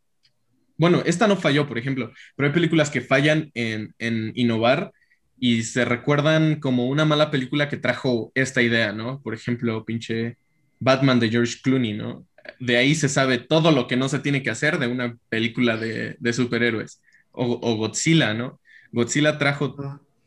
bueno, 0.77 1.03
esta 1.05 1.27
no 1.27 1.37
falló, 1.37 1.69
por 1.69 1.79
ejemplo, 1.79 2.13
pero 2.37 2.49
hay 2.49 2.55
películas 2.55 2.91
que 2.91 3.01
fallan 3.01 3.51
en, 3.55 3.95
en 3.99 4.33
innovar 4.35 4.93
y 5.39 5.63
se 5.65 5.85
recuerdan 5.85 6.61
como 6.61 6.87
una 6.87 7.05
mala 7.05 7.31
película 7.31 7.69
que 7.69 7.77
trajo 7.77 8.33
esta 8.35 8.63
idea, 8.63 8.93
¿no? 8.93 9.21
Por 9.21 9.35
ejemplo, 9.35 9.85
pinche 9.85 10.39
Batman 10.81 11.21
de 11.21 11.29
George 11.29 11.59
Clooney, 11.63 11.93
¿no? 11.93 12.27
De 12.59 12.77
ahí 12.77 12.95
se 12.95 13.09
sabe 13.09 13.39
todo 13.39 13.73
lo 13.73 13.87
que 13.87 13.97
no 13.97 14.09
se 14.09 14.19
tiene 14.19 14.43
que 14.43 14.51
hacer 14.51 14.79
de 14.79 14.87
una 14.87 15.17
película 15.29 15.77
de, 15.77 16.17
de 16.19 16.33
superhéroes. 16.33 17.01
O, 17.33 17.59
o 17.61 17.77
Godzilla, 17.77 18.35
¿no? 18.35 18.61
Godzilla 18.93 19.39
trajo, 19.39 19.75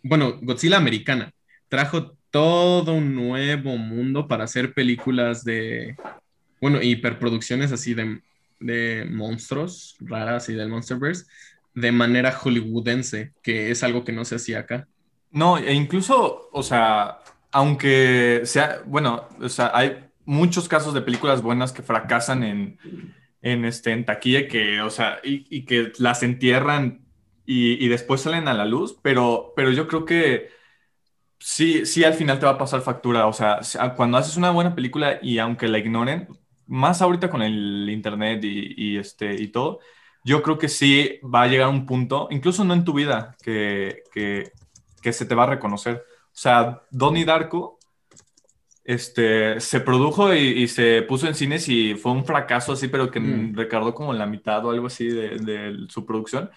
bueno, 0.04 0.40
Godzilla 0.42 0.78
americana, 0.78 1.32
trajo 1.70 2.18
todo 2.32 2.94
un 2.94 3.16
nuevo 3.16 3.78
mundo 3.78 4.28
para 4.28 4.44
hacer 4.44 4.74
películas 4.74 5.46
de, 5.46 5.96
bueno, 6.60 6.82
hiperproducciones 6.82 7.72
así 7.72 7.94
de, 7.94 8.22
de 8.60 9.08
monstruos 9.10 9.96
raras 10.02 10.50
y 10.50 10.54
del 10.54 10.70
Monsterverse 10.70 11.26
de 11.78 11.92
manera 11.92 12.32
hollywoodense, 12.32 13.34
que 13.44 13.70
es 13.70 13.84
algo 13.84 14.04
que 14.04 14.12
no 14.12 14.26
se 14.26 14.36
hacía 14.36 14.60
acá. 14.60 14.88
No, 15.32 15.60
e 15.60 15.74
incluso, 15.74 16.50
o 16.52 16.64
sea, 16.64 17.20
aunque 17.52 18.42
sea, 18.46 18.82
bueno, 18.86 19.30
o 19.40 19.48
sea, 19.48 19.72
hay 19.76 20.07
muchos 20.28 20.68
casos 20.68 20.94
de 20.94 21.02
películas 21.02 21.42
buenas 21.42 21.72
que 21.72 21.82
fracasan 21.82 22.44
en, 22.44 22.78
en, 23.42 23.66
este, 23.66 23.92
en 23.94 24.06
taquilla, 24.06 24.48
que, 24.48 24.82
o 24.82 24.90
sea, 24.90 25.20
y, 25.24 25.48
y 25.50 25.66
que 25.66 25.94
las 25.98 26.22
entierran 26.22 27.06
y, 27.46 27.84
y, 27.84 27.88
después 27.88 28.22
salen 28.22 28.50
a 28.50 28.54
la 28.54 28.66
luz, 28.66 28.98
pero, 29.02 29.54
pero 29.56 29.72
yo 29.72 29.88
creo 29.88 30.04
que 30.06 30.50
sí, 31.40 31.86
sí 31.86 32.04
al 32.04 32.14
final 32.14 32.40
te 32.40 32.46
va 32.46 32.54
a 32.54 32.58
pasar 32.58 32.82
factura, 32.82 33.26
o 33.28 33.34
sea, 33.34 33.62
cuando 33.96 34.18
haces 34.18 34.36
una 34.36 34.52
buena 34.52 34.76
película 34.76 35.20
y 35.22 35.40
aunque 35.40 35.70
la 35.70 35.80
ignoren, 35.80 36.28
más 36.66 37.02
ahorita 37.02 37.30
con 37.30 37.42
el 37.42 37.90
internet 37.90 38.44
y, 38.44 38.74
y 38.76 38.98
este, 38.98 39.34
y 39.42 39.48
todo, 39.48 39.80
yo 40.26 40.44
creo 40.44 40.58
que 40.58 40.68
sí 40.68 41.20
va 41.24 41.44
a 41.44 41.48
llegar 41.48 41.70
un 41.70 41.86
punto, 41.86 42.28
incluso 42.32 42.66
no 42.66 42.74
en 42.74 42.84
tu 42.84 42.92
vida, 42.92 43.38
que, 43.42 44.04
que, 44.14 44.52
que 45.02 45.14
se 45.14 45.26
te 45.26 45.36
va 45.36 45.44
a 45.44 45.48
reconocer. 45.48 46.04
O 46.26 46.40
sea, 46.40 46.82
Donnie 46.92 47.24
Darko 47.24 47.77
este, 48.88 49.60
se 49.60 49.82
produjo 49.82 50.34
y, 50.34 50.64
y, 50.64 50.70
se 50.70 51.02
puso 51.02 51.28
en 51.28 51.36
cines 51.36 51.68
y 51.68 51.96
fue 51.96 52.14
un 52.14 52.24
fracaso 52.24 52.72
así, 52.72 52.88
pero 52.88 53.12
que 53.12 53.20
mm. 53.20 53.54
recaudó 53.54 53.94
como 53.94 54.14
la 54.14 54.26
mitad 54.26 54.66
o 54.66 54.72
algo 54.72 54.88
así 54.88 55.10
de, 55.10 55.38
de 55.40 55.88
su 55.90 56.06
producción. 56.06 56.50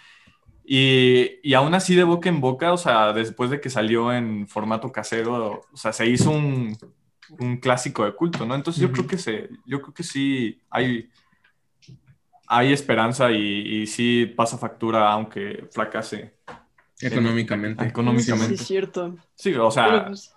Y, 0.64 1.40
y, 1.42 1.54
aún 1.54 1.74
así 1.74 1.96
de 1.96 2.04
boca 2.04 2.28
en 2.28 2.40
boca, 2.40 2.72
o 2.72 2.76
sea, 2.76 3.12
después 3.12 3.50
de 3.50 3.60
que 3.60 3.68
salió 3.68 4.12
en 4.12 4.46
formato 4.46 4.92
casero, 4.92 5.62
o 5.72 5.76
sea, 5.76 5.92
se 5.92 6.06
hizo 6.06 6.30
un, 6.30 6.78
un 7.40 7.56
clásico 7.56 8.04
de 8.04 8.14
culto, 8.14 8.46
¿no? 8.46 8.54
Entonces 8.54 8.80
yo 8.80 8.92
creo 8.92 9.08
que 9.08 9.18
se, 9.18 9.50
yo 9.66 9.82
creo 9.82 9.92
que 9.92 10.04
sí 10.04 10.62
hay, 10.70 11.10
hay 12.46 12.72
esperanza 12.72 13.32
y, 13.32 13.82
y 13.82 13.86
sí 13.88 14.32
pasa 14.36 14.56
factura 14.56 15.10
aunque 15.10 15.66
fracase. 15.72 16.36
Económicamente. 17.00 17.84
económicamente. 17.84 18.56
Sí, 18.56 18.62
es 18.62 18.68
cierto. 18.68 19.16
Sí, 19.34 19.52
o 19.54 19.70
sea, 19.72 20.06
Pues, 20.06 20.32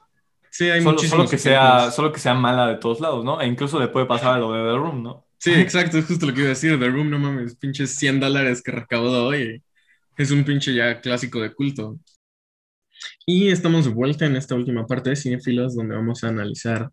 Sí, 0.53 0.65
hay 0.65 0.83
solo, 0.83 0.91
muchísimos 0.93 1.17
solo 1.17 1.29
que 1.31 1.37
sea, 1.39 1.67
ejemplos. 1.67 1.95
solo 1.95 2.11
que 2.11 2.19
sea 2.19 2.35
mala 2.35 2.67
de 2.67 2.75
todos 2.75 2.99
lados, 2.99 3.25
¿no? 3.25 3.41
E 3.41 3.47
incluso 3.47 3.79
le 3.79 3.87
puede 3.87 4.05
pasar 4.05 4.35
a 4.35 4.37
lo 4.37 4.53
de 4.53 4.59
The 4.59 4.77
Room, 4.77 5.01
¿no? 5.01 5.25
Sí, 5.39 5.51
exacto, 5.51 5.97
es 5.97 6.05
justo 6.05 6.27
lo 6.27 6.33
que 6.33 6.41
iba 6.41 6.47
a 6.47 6.49
decir. 6.49 6.79
The 6.79 6.89
Room, 6.89 7.09
no 7.09 7.17
mames, 7.17 7.55
pinches 7.55 7.95
100 7.95 8.19
dólares 8.19 8.61
que 8.61 8.71
recaudó 8.71 9.25
hoy. 9.25 9.63
Es 10.15 10.29
un 10.29 10.43
pinche 10.43 10.75
ya 10.75 11.01
clásico 11.01 11.41
de 11.41 11.55
culto. 11.55 11.99
Y 13.25 13.47
estamos 13.47 13.85
de 13.85 13.91
vuelta 13.91 14.27
en 14.27 14.35
esta 14.35 14.53
última 14.53 14.85
parte 14.85 15.09
de 15.09 15.15
Cinefilos, 15.15 15.75
donde 15.75 15.95
vamos 15.95 16.23
a 16.23 16.27
analizar 16.27 16.91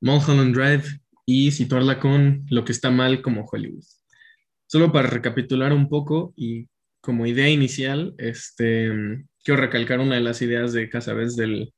Mulholland 0.00 0.56
Drive 0.56 0.84
y 1.26 1.50
situarla 1.50 2.00
con 2.00 2.46
lo 2.48 2.64
que 2.64 2.72
está 2.72 2.90
mal 2.90 3.20
como 3.20 3.44
Hollywood. 3.44 3.84
Solo 4.66 4.90
para 4.92 5.10
recapitular 5.10 5.74
un 5.74 5.90
poco 5.90 6.32
y 6.36 6.68
como 7.02 7.26
idea 7.26 7.50
inicial, 7.50 8.14
este, 8.16 8.90
quiero 9.44 9.60
recalcar 9.60 10.00
una 10.00 10.14
de 10.14 10.22
las 10.22 10.40
ideas 10.40 10.72
de 10.72 10.88
Casabés 10.88 11.36
del, 11.36 11.74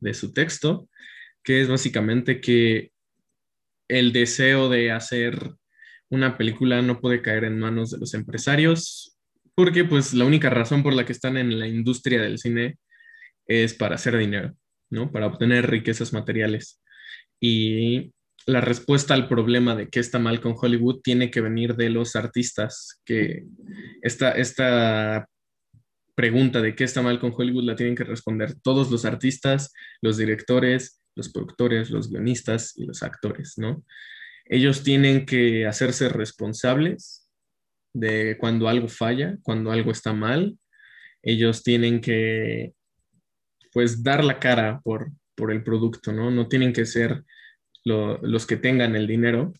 de 0.00 0.14
su 0.14 0.32
texto, 0.32 0.88
que 1.42 1.60
es 1.60 1.68
básicamente 1.68 2.40
que 2.40 2.90
el 3.88 4.12
deseo 4.12 4.68
de 4.68 4.92
hacer 4.92 5.52
una 6.10 6.36
película 6.36 6.82
no 6.82 7.00
puede 7.00 7.22
caer 7.22 7.44
en 7.44 7.58
manos 7.58 7.90
de 7.90 7.98
los 7.98 8.14
empresarios, 8.14 9.16
porque 9.54 9.84
pues 9.84 10.12
la 10.14 10.24
única 10.24 10.50
razón 10.50 10.82
por 10.82 10.94
la 10.94 11.04
que 11.04 11.12
están 11.12 11.36
en 11.36 11.58
la 11.58 11.66
industria 11.66 12.20
del 12.20 12.38
cine 12.38 12.78
es 13.46 13.74
para 13.74 13.96
hacer 13.96 14.16
dinero, 14.16 14.54
¿no? 14.90 15.10
Para 15.10 15.26
obtener 15.26 15.70
riquezas 15.70 16.12
materiales. 16.12 16.80
Y 17.40 18.12
la 18.46 18.60
respuesta 18.60 19.14
al 19.14 19.28
problema 19.28 19.76
de 19.76 19.88
qué 19.88 20.00
está 20.00 20.18
mal 20.18 20.40
con 20.40 20.54
Hollywood 20.60 21.00
tiene 21.02 21.30
que 21.30 21.40
venir 21.40 21.76
de 21.76 21.90
los 21.90 22.16
artistas, 22.16 23.00
que 23.04 23.44
esta, 24.02 24.32
esta 24.32 25.28
pregunta 26.14 26.60
de 26.60 26.74
qué 26.74 26.84
está 26.84 27.02
mal 27.02 27.18
con 27.18 27.32
Hollywood 27.36 27.64
la 27.64 27.76
tienen 27.76 27.96
que 27.96 28.04
responder 28.04 28.54
todos 28.62 28.90
los 28.90 29.04
artistas, 29.04 29.72
los 30.00 30.16
directores, 30.16 31.00
los 31.14 31.28
productores, 31.30 31.90
los 31.90 32.10
guionistas 32.10 32.76
y 32.76 32.86
los 32.86 33.02
actores, 33.02 33.54
¿no? 33.56 33.84
Ellos 34.46 34.82
tienen 34.82 35.26
que 35.26 35.66
hacerse 35.66 36.08
responsables 36.08 37.28
de 37.92 38.36
cuando 38.38 38.68
algo 38.68 38.88
falla, 38.88 39.38
cuando 39.42 39.70
algo 39.70 39.90
está 39.92 40.12
mal. 40.12 40.58
Ellos 41.22 41.62
tienen 41.62 42.00
que, 42.00 42.72
pues, 43.72 44.02
dar 44.02 44.24
la 44.24 44.38
cara 44.38 44.80
por, 44.82 45.12
por 45.34 45.52
el 45.52 45.62
producto, 45.62 46.12
¿no? 46.12 46.30
No 46.30 46.48
tienen 46.48 46.72
que 46.72 46.86
ser 46.86 47.22
lo, 47.84 48.18
los 48.22 48.46
que 48.46 48.56
tengan 48.56 48.96
el 48.96 49.06
dinero. 49.06 49.52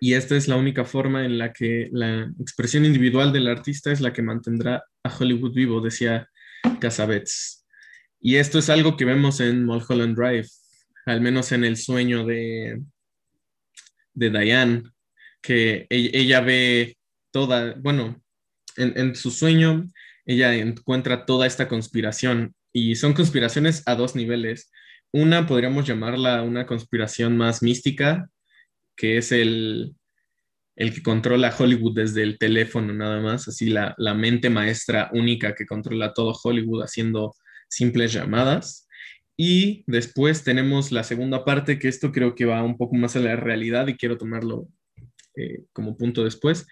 Y 0.00 0.14
esta 0.14 0.36
es 0.36 0.48
la 0.48 0.56
única 0.56 0.84
forma 0.84 1.24
en 1.24 1.38
la 1.38 1.52
que 1.52 1.88
la 1.92 2.32
expresión 2.40 2.84
individual 2.84 3.32
del 3.32 3.48
artista 3.48 3.90
es 3.92 4.00
la 4.00 4.12
que 4.12 4.22
mantendrá 4.22 4.84
a 5.02 5.14
Hollywood 5.14 5.52
vivo, 5.52 5.80
decía 5.80 6.28
Casabets. 6.80 7.66
Y 8.20 8.36
esto 8.36 8.58
es 8.58 8.68
algo 8.68 8.96
que 8.96 9.04
vemos 9.04 9.40
en 9.40 9.64
Mulholland 9.64 10.16
Drive, 10.16 10.48
al 11.06 11.20
menos 11.20 11.52
en 11.52 11.64
el 11.64 11.76
sueño 11.76 12.26
de, 12.26 12.82
de 14.14 14.30
Diane, 14.30 14.82
que 15.40 15.86
ella, 15.88 16.10
ella 16.12 16.40
ve 16.40 16.96
toda, 17.30 17.74
bueno, 17.78 18.20
en, 18.76 18.98
en, 18.98 19.14
su 19.14 19.30
sueño 19.30 19.86
ella 20.26 20.54
encuentra 20.54 21.24
toda 21.26 21.46
esta 21.46 21.68
conspiración 21.68 22.54
y 22.72 22.96
son 22.96 23.14
conspiraciones 23.14 23.82
a 23.86 23.94
dos 23.94 24.14
niveles. 24.14 24.70
Una 25.12 25.46
podríamos 25.46 25.86
llamarla 25.86 26.42
una 26.42 26.66
conspiración 26.66 27.36
más 27.36 27.62
mística, 27.62 28.28
que 28.96 29.18
es 29.18 29.32
el, 29.32 29.94
el 30.78 30.94
que 30.94 31.02
controla 31.02 31.54
Hollywood 31.58 31.96
desde 31.96 32.22
el 32.22 32.38
teléfono 32.38 32.94
nada 32.94 33.20
más, 33.20 33.48
así 33.48 33.68
la, 33.68 33.96
la 33.98 34.14
mente 34.14 34.48
maestra 34.48 35.10
única 35.12 35.56
que 35.56 35.66
controla 35.66 36.14
todo 36.14 36.38
Hollywood 36.40 36.84
haciendo 36.84 37.34
simples 37.68 38.12
llamadas. 38.12 38.86
Y 39.36 39.82
después 39.88 40.44
tenemos 40.44 40.92
la 40.92 41.02
segunda 41.02 41.44
parte, 41.44 41.80
que 41.80 41.88
esto 41.88 42.12
creo 42.12 42.36
que 42.36 42.44
va 42.44 42.62
un 42.62 42.76
poco 42.76 42.94
más 42.94 43.16
a 43.16 43.20
la 43.20 43.34
realidad 43.34 43.88
y 43.88 43.96
quiero 43.96 44.18
tomarlo 44.18 44.68
eh, 45.34 45.64
como 45.72 45.96
punto 45.96 46.22
después, 46.22 46.64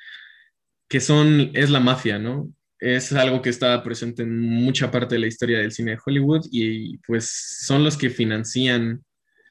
que 0.88 1.00
son, 1.00 1.50
es 1.54 1.70
la 1.70 1.80
mafia, 1.80 2.20
¿no? 2.20 2.48
Es 2.78 3.12
algo 3.12 3.42
que 3.42 3.50
está 3.50 3.82
presente 3.82 4.22
en 4.22 4.38
mucha 4.38 4.92
parte 4.92 5.16
de 5.16 5.20
la 5.20 5.26
historia 5.26 5.58
del 5.58 5.72
cine 5.72 5.92
de 5.92 5.98
Hollywood 6.06 6.46
y 6.52 6.98
pues 6.98 7.28
son 7.64 7.82
los 7.82 7.96
que 7.96 8.10
financian 8.10 9.02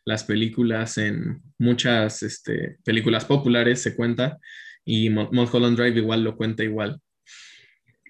las 0.05 0.23
películas 0.23 0.97
en 0.97 1.41
muchas 1.57 2.23
este, 2.23 2.77
películas 2.83 3.25
populares, 3.25 3.81
se 3.81 3.95
cuenta, 3.95 4.37
y 4.85 5.09
Mulholland 5.09 5.77
Drive 5.77 5.97
igual 5.97 6.23
lo 6.23 6.37
cuenta 6.37 6.63
igual, 6.63 7.01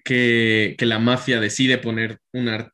que, 0.04 0.76
que 0.78 0.86
la 0.86 0.98
mafia 0.98 1.40
decide 1.40 1.78
poner 1.78 2.18
una, 2.32 2.70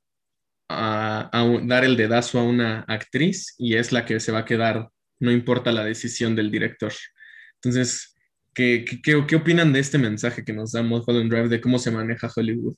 a, 0.68 1.30
a, 1.32 1.60
dar 1.64 1.84
el 1.84 1.96
dedazo 1.96 2.40
a 2.40 2.42
una 2.42 2.80
actriz 2.88 3.54
y 3.58 3.76
es 3.76 3.92
la 3.92 4.04
que 4.04 4.18
se 4.20 4.32
va 4.32 4.40
a 4.40 4.44
quedar, 4.44 4.88
no 5.20 5.30
importa 5.30 5.70
la 5.70 5.84
decisión 5.84 6.34
del 6.34 6.50
director. 6.50 6.92
Entonces, 7.62 8.16
¿qué, 8.52 8.84
qué, 8.84 9.24
qué 9.26 9.36
opinan 9.36 9.72
de 9.72 9.78
este 9.80 9.98
mensaje 9.98 10.44
que 10.44 10.52
nos 10.52 10.72
da 10.72 10.82
Mulholland 10.82 11.30
Drive 11.30 11.48
de 11.48 11.60
cómo 11.60 11.78
se 11.78 11.92
maneja 11.92 12.30
Hollywood? 12.34 12.76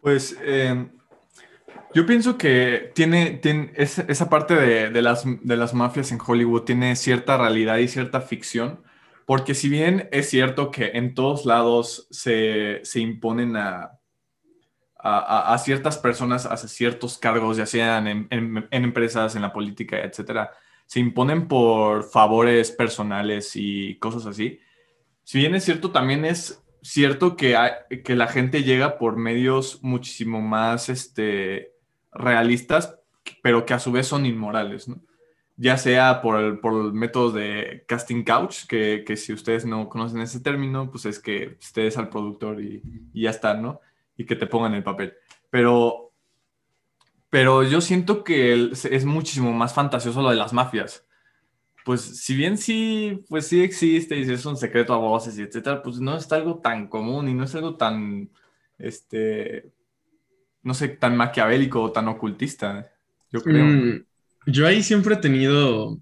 Pues 0.00 0.36
eh, 0.42 0.86
yo 1.94 2.06
pienso 2.06 2.36
que 2.36 2.90
tiene, 2.94 3.38
tiene 3.38 3.72
esa, 3.76 4.02
esa 4.08 4.28
parte 4.28 4.54
de, 4.54 4.90
de, 4.90 5.02
las, 5.02 5.24
de 5.24 5.56
las 5.56 5.74
mafias 5.74 6.10
en 6.10 6.18
Hollywood 6.24 6.62
tiene 6.62 6.96
cierta 6.96 7.38
realidad 7.38 7.78
y 7.78 7.88
cierta 7.88 8.20
ficción, 8.20 8.82
porque 9.26 9.54
si 9.54 9.68
bien 9.68 10.08
es 10.10 10.28
cierto 10.28 10.70
que 10.70 10.92
en 10.94 11.14
todos 11.14 11.46
lados 11.46 12.08
se, 12.10 12.80
se 12.82 13.00
imponen 13.00 13.56
a, 13.56 13.92
a, 14.98 15.54
a, 15.54 15.58
ciertas 15.58 15.98
personas 15.98 16.46
a 16.46 16.56
ciertos 16.56 17.18
cargos, 17.18 17.58
ya 17.58 17.66
sean 17.66 18.08
en, 18.08 18.26
en, 18.30 18.66
en, 18.70 18.84
empresas, 18.84 19.36
en 19.36 19.42
la 19.42 19.52
política, 19.52 20.00
etcétera, 20.02 20.50
se 20.86 20.98
imponen 20.98 21.46
por 21.46 22.04
favores 22.04 22.70
personales 22.70 23.52
y 23.54 23.98
cosas 23.98 24.26
así. 24.26 24.58
Si 25.22 25.38
bien 25.38 25.54
es 25.54 25.64
cierto, 25.64 25.90
también 25.90 26.24
es 26.24 26.62
cierto 26.82 27.36
que, 27.36 27.56
hay, 27.56 27.72
que 28.04 28.16
la 28.16 28.26
gente 28.26 28.62
llega 28.62 28.98
por 28.98 29.16
medios 29.16 29.82
muchísimo 29.82 30.40
más 30.40 30.88
este, 30.88 31.73
realistas, 32.14 32.98
pero 33.42 33.66
que 33.66 33.74
a 33.74 33.78
su 33.78 33.92
vez 33.92 34.06
son 34.06 34.26
inmorales, 34.26 34.88
¿no? 34.88 35.00
Ya 35.56 35.76
sea 35.76 36.20
por 36.20 36.40
el, 36.40 36.58
por 36.58 36.86
el 36.86 36.92
método 36.92 37.30
de 37.30 37.84
casting 37.86 38.24
couch, 38.24 38.66
que, 38.66 39.04
que, 39.06 39.16
si 39.16 39.32
ustedes 39.32 39.64
no 39.64 39.88
conocen 39.88 40.20
ese 40.20 40.40
término, 40.40 40.90
pues 40.90 41.06
es 41.06 41.20
que 41.20 41.56
ustedes 41.60 41.96
al 41.96 42.08
productor 42.08 42.60
y, 42.60 42.82
y 43.12 43.22
ya 43.22 43.30
está, 43.30 43.54
¿no? 43.54 43.80
Y 44.16 44.26
que 44.26 44.34
te 44.34 44.46
pongan 44.46 44.74
el 44.74 44.82
papel. 44.82 45.14
Pero, 45.50 46.12
pero 47.30 47.62
yo 47.62 47.80
siento 47.80 48.24
que 48.24 48.70
es 48.72 49.04
muchísimo 49.04 49.52
más 49.52 49.74
fantasioso 49.74 50.22
lo 50.22 50.30
de 50.30 50.36
las 50.36 50.52
mafias. 50.52 51.06
Pues 51.84 52.00
si 52.00 52.34
bien 52.34 52.56
sí, 52.56 53.24
pues 53.28 53.46
sí 53.46 53.62
existe 53.62 54.16
y 54.16 54.22
es 54.22 54.46
un 54.46 54.56
secreto 54.56 54.94
a 54.94 54.98
voces 54.98 55.38
y 55.38 55.42
etcétera, 55.42 55.82
pues 55.82 56.00
no 56.00 56.16
es 56.16 56.30
algo 56.32 56.58
tan 56.60 56.88
común 56.88 57.28
y 57.28 57.34
no 57.34 57.44
es 57.44 57.54
algo 57.54 57.76
tan, 57.76 58.30
este, 58.78 59.73
no 60.64 60.74
sé, 60.74 60.88
tan 60.88 61.16
maquiavélico 61.16 61.82
o 61.82 61.92
tan 61.92 62.08
ocultista, 62.08 62.90
yo 63.30 63.42
creo. 63.42 63.64
Mm, 63.66 64.04
yo 64.46 64.66
ahí 64.66 64.82
siempre 64.82 65.14
he 65.14 65.18
tenido 65.18 66.00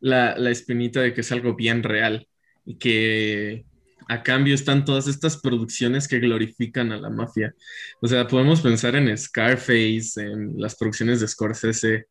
la, 0.00 0.36
la, 0.36 0.50
espinita 0.50 1.00
de 1.00 1.14
que 1.14 1.22
es 1.22 1.32
algo 1.32 1.54
bien 1.54 1.82
real 1.82 2.28
y 2.64 2.76
que 2.76 3.64
a 4.08 4.22
cambio 4.22 4.54
están 4.54 4.84
todas 4.84 5.06
estas 5.06 5.36
producciones 5.36 6.08
que 6.08 6.18
glorifican 6.18 6.92
a 6.92 6.98
la 6.98 7.08
mafia. 7.08 7.54
O 8.00 8.08
sea, 8.08 8.26
podemos 8.26 8.60
pensar 8.60 8.96
en 8.96 9.16
Scarface, 9.16 10.20
en 10.20 10.54
las 10.60 10.76
producciones 10.76 11.20
de 11.20 11.28
Scorsese, 11.28 12.06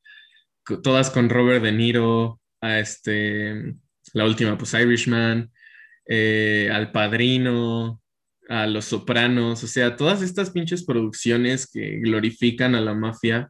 co- 0.64 0.82
todas 0.82 1.10
con 1.10 1.30
Robert 1.30 1.64
De 1.64 1.72
Niro, 1.72 2.40
a 2.62 2.80
este, 2.80 3.76
la 4.14 4.26
última, 4.26 4.58
pues 4.58 4.74
Irishman, 4.74 5.52
eh, 6.08 6.70
al 6.72 6.92
Padrino, 6.92 8.01
a 8.52 8.68
Los 8.68 8.86
Sopranos, 8.86 9.64
o 9.64 9.68
sea, 9.68 9.96
todas 9.96 10.22
estas 10.22 10.50
pinches 10.50 10.84
producciones 10.84 11.72
que 11.72 12.00
glorifican 12.00 12.76
a 12.76 12.82
la 12.82 12.94
mafia 12.94 13.50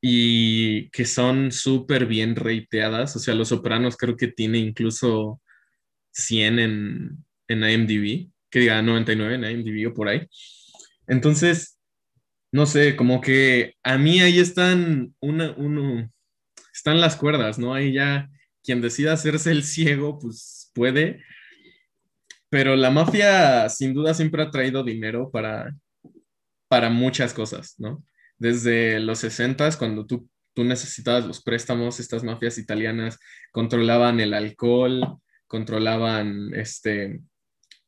y 0.00 0.88
que 0.90 1.04
son 1.04 1.50
súper 1.50 2.06
bien 2.06 2.36
reiteadas, 2.36 3.16
o 3.16 3.18
sea, 3.18 3.34
Los 3.34 3.48
Sopranos 3.48 3.96
creo 3.96 4.16
que 4.16 4.28
tiene 4.28 4.58
incluso 4.58 5.42
100 6.12 6.58
en, 6.60 7.24
en 7.48 7.64
IMDb, 7.68 8.30
que 8.48 8.60
diga 8.60 8.80
99 8.80 9.34
en 9.34 9.44
IMDb 9.44 9.90
o 9.90 9.94
por 9.94 10.06
ahí. 10.06 10.24
Entonces, 11.08 11.76
no 12.52 12.64
sé, 12.66 12.94
como 12.94 13.20
que 13.20 13.74
a 13.82 13.98
mí 13.98 14.20
ahí 14.20 14.38
están 14.38 15.16
una, 15.18 15.52
uno, 15.56 16.08
están 16.72 17.00
las 17.00 17.16
cuerdas, 17.16 17.58
¿no? 17.58 17.74
Ahí 17.74 17.92
ya 17.92 18.30
quien 18.62 18.80
decida 18.80 19.14
hacerse 19.14 19.50
el 19.50 19.64
ciego, 19.64 20.20
pues 20.20 20.70
puede. 20.74 21.24
Pero 22.50 22.76
la 22.76 22.90
mafia 22.90 23.68
sin 23.68 23.92
duda 23.94 24.14
siempre 24.14 24.42
ha 24.42 24.50
traído 24.50 24.84
dinero 24.84 25.30
para, 25.30 25.74
para 26.68 26.90
muchas 26.90 27.34
cosas, 27.34 27.74
¿no? 27.78 28.04
Desde 28.38 29.00
los 29.00 29.18
60 29.20 29.76
cuando 29.78 30.06
tú, 30.06 30.28
tú 30.54 30.62
necesitabas 30.64 31.26
los 31.26 31.42
préstamos, 31.42 31.98
estas 32.00 32.22
mafias 32.22 32.58
italianas 32.58 33.18
controlaban 33.50 34.20
el 34.20 34.34
alcohol, 34.34 35.18
controlaban 35.46 36.52
este, 36.54 37.20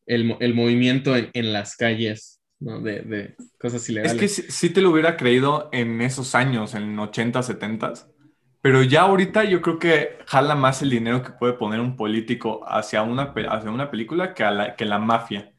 el, 0.06 0.36
el 0.40 0.54
movimiento 0.54 1.16
en, 1.16 1.30
en 1.34 1.52
las 1.52 1.76
calles, 1.76 2.40
¿no? 2.60 2.80
De, 2.80 3.02
de 3.02 3.36
cosas 3.60 3.82
Es 3.82 3.88
ilegales. 3.90 4.20
que 4.20 4.28
sí, 4.28 4.42
sí 4.48 4.70
te 4.70 4.80
lo 4.80 4.90
hubiera 4.90 5.16
creído 5.16 5.68
en 5.72 6.00
esos 6.00 6.34
años, 6.34 6.74
en 6.74 6.98
80, 6.98 7.42
70, 7.42 7.92
pero 8.60 8.82
ya 8.82 9.02
ahorita 9.02 9.44
yo 9.44 9.62
creo 9.62 9.78
que 9.78 10.18
jala 10.26 10.54
más 10.54 10.82
el 10.82 10.90
dinero 10.90 11.22
que 11.22 11.32
puede 11.32 11.52
poner 11.54 11.80
un 11.80 11.96
político 11.96 12.60
hacia 12.66 13.02
una, 13.02 13.34
hacia 13.48 13.70
una 13.70 13.90
película 13.90 14.34
que, 14.34 14.44
a 14.44 14.50
la, 14.50 14.76
que 14.76 14.84
la 14.84 14.98
mafia. 14.98 15.52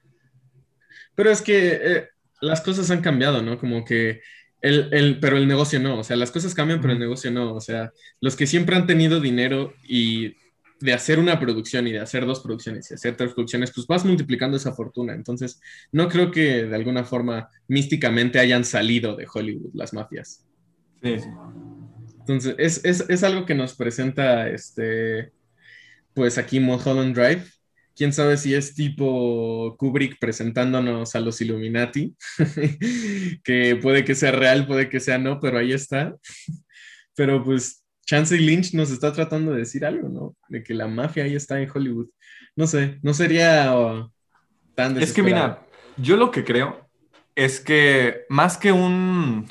Pero 1.15 1.31
es 1.31 1.41
que 1.41 1.79
eh, 1.81 2.07
las 2.41 2.61
cosas 2.61 2.91
han 2.91 3.01
cambiado, 3.01 3.41
¿no? 3.41 3.57
Como 3.57 3.85
que 3.85 4.21
el, 4.61 4.89
el, 4.93 5.19
pero 5.19 5.37
el 5.37 5.47
negocio 5.47 5.79
no, 5.79 5.99
o 5.99 6.03
sea, 6.03 6.17
las 6.17 6.31
cosas 6.31 6.53
cambian, 6.53 6.81
pero 6.81 6.93
el 6.93 6.99
negocio 6.99 7.31
no, 7.31 7.53
o 7.53 7.61
sea, 7.61 7.93
los 8.19 8.35
que 8.35 8.47
siempre 8.47 8.75
han 8.75 8.87
tenido 8.87 9.21
dinero 9.21 9.73
y 9.87 10.35
de 10.81 10.93
hacer 10.93 11.19
una 11.19 11.39
producción 11.39 11.87
y 11.87 11.91
de 11.91 11.99
hacer 11.99 12.25
dos 12.25 12.39
producciones 12.39 12.89
y 12.89 12.93
hacer 12.93 13.15
tres 13.15 13.33
producciones, 13.33 13.71
pues 13.73 13.85
vas 13.87 14.05
multiplicando 14.05 14.57
esa 14.57 14.73
fortuna. 14.73 15.13
Entonces, 15.13 15.61
no 15.91 16.07
creo 16.07 16.31
que 16.31 16.65
de 16.65 16.75
alguna 16.75 17.03
forma 17.03 17.49
místicamente 17.67 18.39
hayan 18.39 18.63
salido 18.63 19.15
de 19.15 19.27
Hollywood 19.31 19.71
las 19.73 19.93
mafias. 19.93 20.45
Sí, 21.01 21.19
sí. 21.19 21.29
Entonces, 22.29 22.53
es, 22.59 22.85
es, 22.85 23.09
es 23.09 23.23
algo 23.23 23.47
que 23.47 23.55
nos 23.55 23.73
presenta, 23.73 24.47
este, 24.49 25.31
pues 26.13 26.37
aquí 26.37 26.59
Mulholland 26.59 27.15
Drive. 27.15 27.43
Quién 27.95 28.13
sabe 28.13 28.37
si 28.37 28.53
es 28.53 28.75
tipo 28.75 29.75
Kubrick 29.79 30.19
presentándonos 30.19 31.15
a 31.15 31.21
los 31.21 31.41
Illuminati, 31.41 32.15
que 33.43 33.79
puede 33.81 34.05
que 34.05 34.13
sea 34.13 34.31
real, 34.31 34.67
puede 34.67 34.89
que 34.89 34.99
sea 34.99 35.17
no, 35.17 35.39
pero 35.39 35.57
ahí 35.57 35.73
está. 35.73 36.15
Pero 37.15 37.43
pues 37.43 37.83
Chancey 38.05 38.37
Lynch 38.37 38.75
nos 38.75 38.91
está 38.91 39.11
tratando 39.11 39.51
de 39.51 39.61
decir 39.61 39.83
algo, 39.83 40.07
¿no? 40.07 40.37
De 40.49 40.61
que 40.61 40.75
la 40.75 40.87
mafia 40.87 41.23
ahí 41.23 41.33
está 41.33 41.59
en 41.59 41.67
Hollywood. 41.73 42.09
No 42.55 42.67
sé, 42.67 42.99
no 43.01 43.15
sería 43.15 43.75
oh, 43.75 44.13
tan 44.75 44.91
Es 45.01 45.13
que 45.13 45.23
desesperado. 45.23 45.65
mira, 45.65 45.67
yo 45.97 46.15
lo 46.15 46.29
que 46.29 46.43
creo 46.43 46.87
es 47.35 47.59
que 47.59 48.21
más 48.29 48.55
que 48.55 48.71
un, 48.71 49.49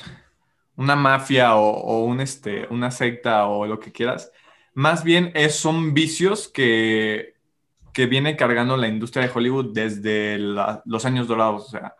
una 0.79 0.95
mafia 0.95 1.55
o, 1.55 1.69
o 1.69 2.03
un, 2.05 2.21
este, 2.21 2.65
una 2.71 2.89
secta 2.89 3.45
o 3.47 3.67
lo 3.67 3.79
que 3.79 3.91
quieras, 3.91 4.31
más 4.73 5.03
bien 5.03 5.31
es, 5.35 5.55
son 5.55 5.93
vicios 5.93 6.47
que, 6.47 7.35
que 7.93 8.05
viene 8.07 8.35
cargando 8.35 8.77
la 8.77 8.87
industria 8.87 9.25
de 9.27 9.31
Hollywood 9.33 9.73
desde 9.73 10.37
la- 10.39 10.81
los 10.85 11.03
años 11.05 11.27
dorados. 11.27 11.67
O 11.67 11.69
sea, 11.69 11.95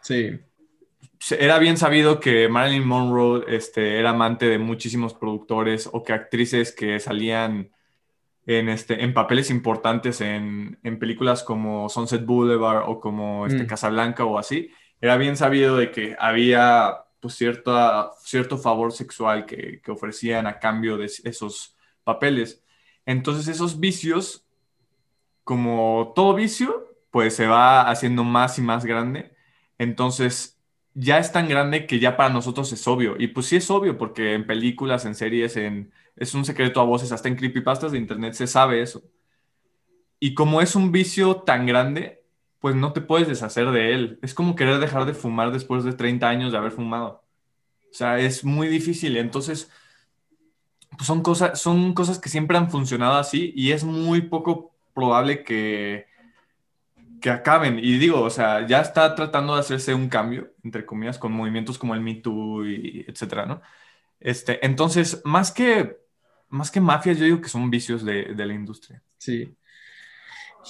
Sí, 1.22 1.36
era 1.38 1.60
bien 1.60 1.76
sabido 1.78 2.20
que 2.22 2.48
Marilyn 2.48 2.88
Monroe 2.88 3.44
este, 3.50 4.00
era 4.00 4.12
amante 4.12 4.48
de 4.48 4.58
muchísimos 4.58 5.14
productores 5.14 5.90
o 5.92 6.02
que 6.04 6.14
actrices 6.14 6.72
que 6.74 7.00
salían 7.02 7.72
en, 8.46 8.70
este, 8.70 9.04
en 9.04 9.14
papeles 9.14 9.50
importantes 9.50 10.22
en, 10.22 10.80
en 10.84 10.98
películas 11.00 11.44
como 11.44 11.90
Sunset 11.90 12.26
Boulevard 12.26 12.84
o 12.88 13.00
como 13.02 13.46
este, 13.46 13.64
Mm. 13.64 13.68
Casablanca 13.68 14.24
o 14.24 14.40
así, 14.40 14.72
era 15.02 15.18
bien 15.18 15.36
sabido 15.36 15.76
de 15.78 15.92
que 15.92 16.16
había 16.18 17.04
pues, 17.20 17.36
cierta, 17.36 18.12
cierto 18.24 18.58
favor 18.58 18.92
sexual 18.92 19.46
que, 19.46 19.82
que 19.82 19.92
ofrecían 19.92 20.48
a 20.48 20.60
cambio 20.60 20.98
de 20.98 21.06
esos 21.06 21.76
papeles. 22.04 22.64
Entonces 23.06 23.48
esos 23.48 23.80
vicios, 23.80 24.46
como 25.44 26.14
todo 26.16 26.34
vicio, 26.36 26.96
pues 27.12 27.36
se 27.36 27.48
va 27.48 27.90
haciendo 27.90 28.24
más 28.24 28.60
y 28.60 28.62
más 28.62 28.86
grande. 28.86 29.34
Entonces 29.78 30.60
ya 30.94 31.18
es 31.18 31.32
tan 31.32 31.48
grande 31.48 31.86
que 31.88 32.00
ya 32.00 32.18
para 32.18 32.34
nosotros 32.34 32.72
es 32.74 32.88
obvio. 32.88 33.16
Y 33.18 33.28
pues 33.28 33.48
sí 33.48 33.56
es 33.56 33.70
obvio 33.72 33.98
porque 33.98 34.34
en 34.34 34.46
películas, 34.46 35.06
en 35.06 35.16
series, 35.16 35.56
en, 35.58 35.92
es 36.16 36.34
un 36.34 36.46
secreto 36.46 36.82
a 36.82 36.84
voces, 36.84 37.12
hasta 37.12 37.30
en 37.30 37.36
creepypastas 37.36 37.92
de 37.92 37.98
internet 37.98 38.34
se 38.34 38.48
sabe 38.48 38.82
eso. 38.82 39.04
Y 40.20 40.34
como 40.34 40.62
es 40.62 40.76
un 40.76 40.92
vicio 40.92 41.38
tan 41.38 41.66
grande, 41.66 42.19
pues 42.60 42.76
no 42.76 42.94
te 42.94 43.02
puedes 43.02 43.28
deshacer 43.28 43.72
de 43.72 43.94
él. 43.94 44.20
Es 44.22 44.34
como 44.34 44.56
querer 44.56 44.80
dejar 44.80 45.06
de 45.06 45.14
fumar 45.14 45.52
después 45.52 45.84
de 45.84 45.94
30 45.94 46.28
años 46.28 46.52
de 46.52 46.58
haber 46.58 46.72
fumado. 46.72 47.24
O 47.92 47.94
sea, 47.94 48.20
es 48.20 48.44
muy 48.44 48.68
difícil. 48.68 49.18
Entonces, 49.18 49.72
pues 50.92 51.08
son 51.08 51.22
cosas, 51.24 51.60
son 51.60 51.94
cosas 51.94 52.20
que 52.20 52.30
siempre 52.30 52.58
han 52.58 52.70
funcionado 52.70 53.18
así 53.18 53.54
y 53.56 53.72
es 53.72 53.84
muy 53.84 54.22
poco 54.22 54.76
probable 54.94 55.44
que, 55.44 56.08
que 57.22 57.30
acaben. 57.30 57.80
Y 57.80 57.98
digo, 57.98 58.22
o 58.22 58.30
sea, 58.30 58.66
ya 58.68 58.82
está 58.82 59.16
tratando 59.16 59.54
de 59.56 59.62
hacerse 59.62 59.94
un 59.94 60.10
cambio, 60.10 60.54
entre 60.64 60.86
comillas, 60.86 61.18
con 61.18 61.32
movimientos 61.32 61.78
como 61.78 61.96
el 61.96 62.02
Me 62.02 62.16
Too 62.16 62.66
y 62.68 63.06
etcétera, 63.08 63.46
¿no? 63.46 63.62
Este, 64.20 64.66
entonces, 64.66 65.22
más 65.24 65.52
que, 65.52 65.98
más 66.50 66.72
que 66.72 66.82
mafias, 66.82 67.18
yo 67.18 67.26
digo 67.26 67.42
que 67.42 67.50
son 67.50 67.70
vicios 67.70 68.04
de, 68.04 68.34
de 68.36 68.46
la 68.46 68.54
industria. 68.54 69.02
Sí. 69.18 69.56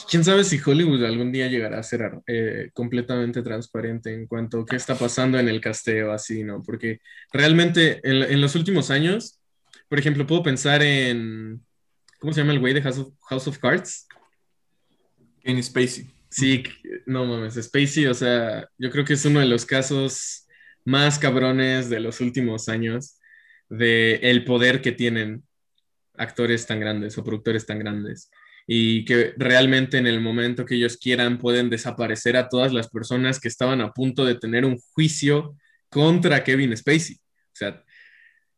Quién 0.10 0.24
sabe 0.24 0.44
si 0.44 0.60
Hollywood 0.64 1.04
algún 1.04 1.32
día 1.32 1.48
llegará 1.48 1.80
a 1.80 1.84
ser 1.84 2.22
eh, 2.28 2.70
completamente 2.74 3.42
transparente 3.42 4.14
en 4.14 4.28
cuanto 4.28 4.62
a 4.62 4.66
qué 4.66 4.76
está 4.76 4.96
pasando 4.96 5.40
en 5.40 5.50
el 5.50 5.60
casteo, 5.60 6.12
así, 6.12 6.44
¿no? 6.44 6.62
Porque 6.64 7.00
realmente 7.34 8.00
en, 8.04 8.24
en 8.24 8.42
los 8.42 8.56
últimos 8.56 8.92
años, 8.92 9.40
por 9.88 10.00
ejemplo, 10.00 10.28
puedo 10.28 10.44
pensar 10.44 10.84
en. 10.84 11.62
¿Cómo 12.20 12.34
se 12.34 12.42
llama 12.42 12.54
el 12.54 12.60
güey 12.60 12.74
de 12.74 12.82
House 12.82 13.00
of, 13.00 13.14
House 13.30 13.48
of 13.48 13.58
Cards? 13.58 14.08
Kevin 15.42 15.64
Spacey. 15.64 16.10
Sí, 16.30 16.64
no 17.06 17.26
mames, 17.26 17.56
Spacey, 17.56 18.06
o 18.06 18.14
sea, 18.14 18.70
yo 18.78 18.92
creo 18.92 19.04
que 19.04 19.14
es 19.14 19.26
uno 19.26 19.40
de 19.40 19.48
los 19.48 19.66
casos 19.66 20.48
más 20.86 21.18
cabrones 21.18 21.90
de 21.90 22.00
los 22.00 22.22
últimos 22.22 22.70
años 22.70 23.20
de 23.70 24.16
el 24.16 24.46
poder 24.46 24.82
que 24.82 24.92
tienen 24.92 25.44
actores 26.16 26.68
tan 26.68 26.80
grandes 26.80 27.18
o 27.18 27.24
productores 27.24 27.66
tan 27.66 27.80
grandes 27.80 28.30
y 28.72 29.04
que 29.04 29.34
realmente 29.36 29.98
en 29.98 30.06
el 30.06 30.22
momento 30.22 30.64
que 30.64 30.76
ellos 30.76 30.96
quieran 30.98 31.40
pueden 31.40 31.72
desaparecer 31.72 32.38
a 32.38 32.50
todas 32.50 32.72
las 32.72 32.88
personas 32.88 33.40
que 33.40 33.48
estaban 33.48 33.82
a 33.82 33.92
punto 33.94 34.26
de 34.26 34.36
tener 34.36 34.64
un 34.64 34.78
juicio 34.94 35.56
contra 35.90 36.44
Kevin 36.44 36.78
Spacey. 36.78 37.16
O 37.16 37.56
sea, 37.56 37.84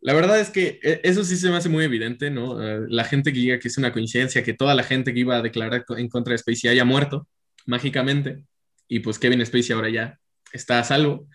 la 0.02 0.14
verdad 0.14 0.42
es 0.42 0.50
que 0.50 0.82
eh, 0.84 1.00
eso 1.06 1.24
sí 1.24 1.38
se 1.38 1.50
me 1.50 1.56
hace 1.56 1.70
muy 1.70 1.86
evidente, 1.86 2.30
¿no? 2.30 2.56
Uh, 2.56 2.88
la 2.90 3.06
gente 3.06 3.32
que 3.32 3.40
diga 3.40 3.60
que 3.60 3.70
es 3.70 3.78
una 3.78 3.94
coincidencia 3.94 4.44
que 4.44 4.54
toda 4.54 4.76
la 4.76 4.84
gente 4.84 5.14
que 5.14 5.22
iba 5.22 5.38
a 5.38 5.42
declarar 5.42 5.86
en 5.98 6.10
contra 6.10 6.34
de 6.34 6.40
Spacey 6.40 6.70
haya 6.70 6.84
muerto 6.84 7.26
mágicamente 7.66 8.44
y 8.90 9.00
pues 9.00 9.18
Kevin 9.18 9.46
Spacey 9.46 9.74
ahora 9.74 9.90
ya 9.90 10.20
está 10.52 10.80
a 10.80 10.84
salvo. 10.84 11.30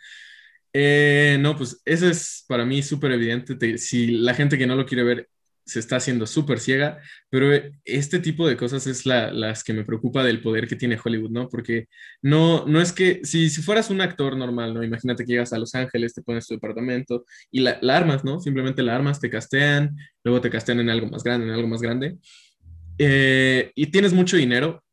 Eh, 0.74 1.39
no, 1.41 1.57
pues 1.57 1.81
eso 1.87 2.11
es 2.11 2.45
para 2.47 2.66
mí 2.66 2.83
súper 2.83 3.12
evidente. 3.12 3.55
Te, 3.55 3.79
si 3.79 4.09
la 4.09 4.35
gente 4.35 4.59
que 4.59 4.66
no 4.66 4.77
lo 4.77 4.85
quiere 4.85 5.03
ver 5.03 5.31
se 5.67 5.81
está 5.81 5.97
haciendo 5.97 6.27
súper 6.27 6.61
ciega, 6.61 7.01
pero 7.29 7.51
este 7.85 8.21
tipo 8.21 8.47
de 8.47 8.57
cosas 8.57 8.87
es 8.87 9.05
la, 9.05 9.33
las 9.33 9.64
que 9.64 9.73
me 9.73 9.85
preocupa 9.85 10.23
del 10.23 10.41
poder 10.41 10.69
que 10.69 10.77
tiene 10.77 10.99
Hollywood, 11.03 11.31
¿no? 11.31 11.49
Porque 11.49 11.89
no, 12.23 12.64
no 12.67 12.81
es 12.81 12.93
que, 12.93 13.21
si, 13.25 13.51
si 13.51 13.62
fueras 13.62 13.91
un 13.91 14.01
actor 14.01 14.37
normal, 14.37 14.75
¿no? 14.75 14.85
Imagínate 14.85 15.25
que 15.25 15.33
llegas 15.33 15.53
a 15.53 15.59
Los 15.59 15.75
Ángeles, 15.75 16.14
te 16.14 16.23
pones 16.23 16.47
tu 16.47 16.55
departamento 16.55 17.25
y 17.51 17.61
la, 17.61 17.79
la 17.83 17.97
armas, 17.97 18.25
¿no? 18.25 18.39
Simplemente 18.39 18.83
la 18.85 18.95
armas, 18.95 19.21
te 19.21 19.29
castean, 19.29 19.97
luego 20.23 20.41
te 20.41 20.51
castean 20.51 20.79
en 20.79 20.89
algo 20.89 21.09
más 21.09 21.25
grande, 21.25 21.47
en 21.47 21.53
algo 21.53 21.67
más 21.67 21.83
grande, 21.83 22.17
eh, 22.99 23.73
y 23.75 23.89
tienes 23.89 24.12
mucho 24.12 24.37
dinero. 24.37 24.85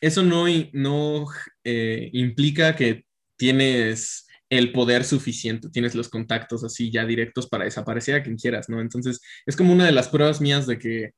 Eso 0.00 0.22
no, 0.22 0.44
no 0.74 1.26
eh, 1.64 2.10
implica 2.12 2.76
que 2.76 3.06
tienes 3.36 4.26
el 4.54 4.72
poder 4.72 5.04
suficiente, 5.04 5.68
tienes 5.70 5.94
los 5.94 6.08
contactos 6.08 6.64
así 6.64 6.90
ya 6.90 7.04
directos 7.04 7.48
para 7.48 7.64
desaparecer 7.64 8.14
a 8.14 8.22
quien 8.22 8.36
quieras, 8.36 8.68
¿no? 8.68 8.80
Entonces, 8.80 9.20
es 9.46 9.56
como 9.56 9.72
una 9.72 9.86
de 9.86 9.92
las 9.92 10.08
pruebas 10.08 10.40
mías 10.40 10.66
de 10.66 10.78
que 10.78 11.10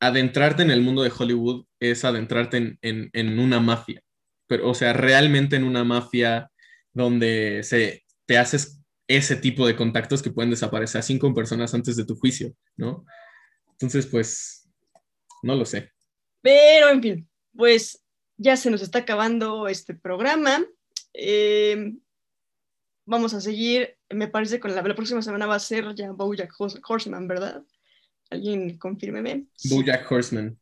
adentrarte 0.00 0.62
en 0.62 0.70
el 0.70 0.82
mundo 0.82 1.02
de 1.02 1.12
Hollywood 1.16 1.66
es 1.80 2.04
adentrarte 2.04 2.78
en, 2.82 3.10
en, 3.12 3.38
una 3.38 3.60
mafia, 3.60 4.02
pero, 4.46 4.68
o 4.68 4.74
sea, 4.74 4.92
realmente 4.92 5.56
en 5.56 5.64
una 5.64 5.84
mafia 5.84 6.50
donde 6.92 7.62
se, 7.62 8.04
te 8.26 8.38
haces 8.38 8.82
ese 9.08 9.36
tipo 9.36 9.66
de 9.66 9.76
contactos 9.76 10.22
que 10.22 10.30
pueden 10.30 10.50
desaparecer 10.50 10.98
a 10.98 11.02
cinco 11.02 11.32
personas 11.34 11.72
antes 11.74 11.96
de 11.96 12.04
tu 12.04 12.16
juicio, 12.16 12.52
¿no? 12.76 13.04
Entonces, 13.72 14.06
pues, 14.06 14.68
no 15.42 15.54
lo 15.54 15.64
sé. 15.64 15.92
Pero, 16.42 16.90
en 16.90 17.02
fin, 17.02 17.28
pues 17.54 18.02
ya 18.36 18.56
se 18.56 18.70
nos 18.70 18.82
está 18.82 19.00
acabando 19.00 19.68
este 19.68 19.94
programa. 19.94 20.64
Eh, 21.12 21.94
vamos 23.06 23.32
a 23.32 23.40
seguir, 23.40 23.96
me 24.10 24.28
parece 24.28 24.60
con 24.60 24.74
la, 24.74 24.82
la, 24.82 24.94
próxima 24.94 25.22
semana 25.22 25.46
va 25.46 25.54
a 25.54 25.60
ser 25.60 25.94
ya 25.94 26.12
Bojack 26.12 26.52
Horseman, 26.86 27.26
¿verdad? 27.26 27.62
Alguien 28.30 28.76
confírmeme. 28.76 29.46
Bojack 29.70 30.10
Horseman. 30.10 30.58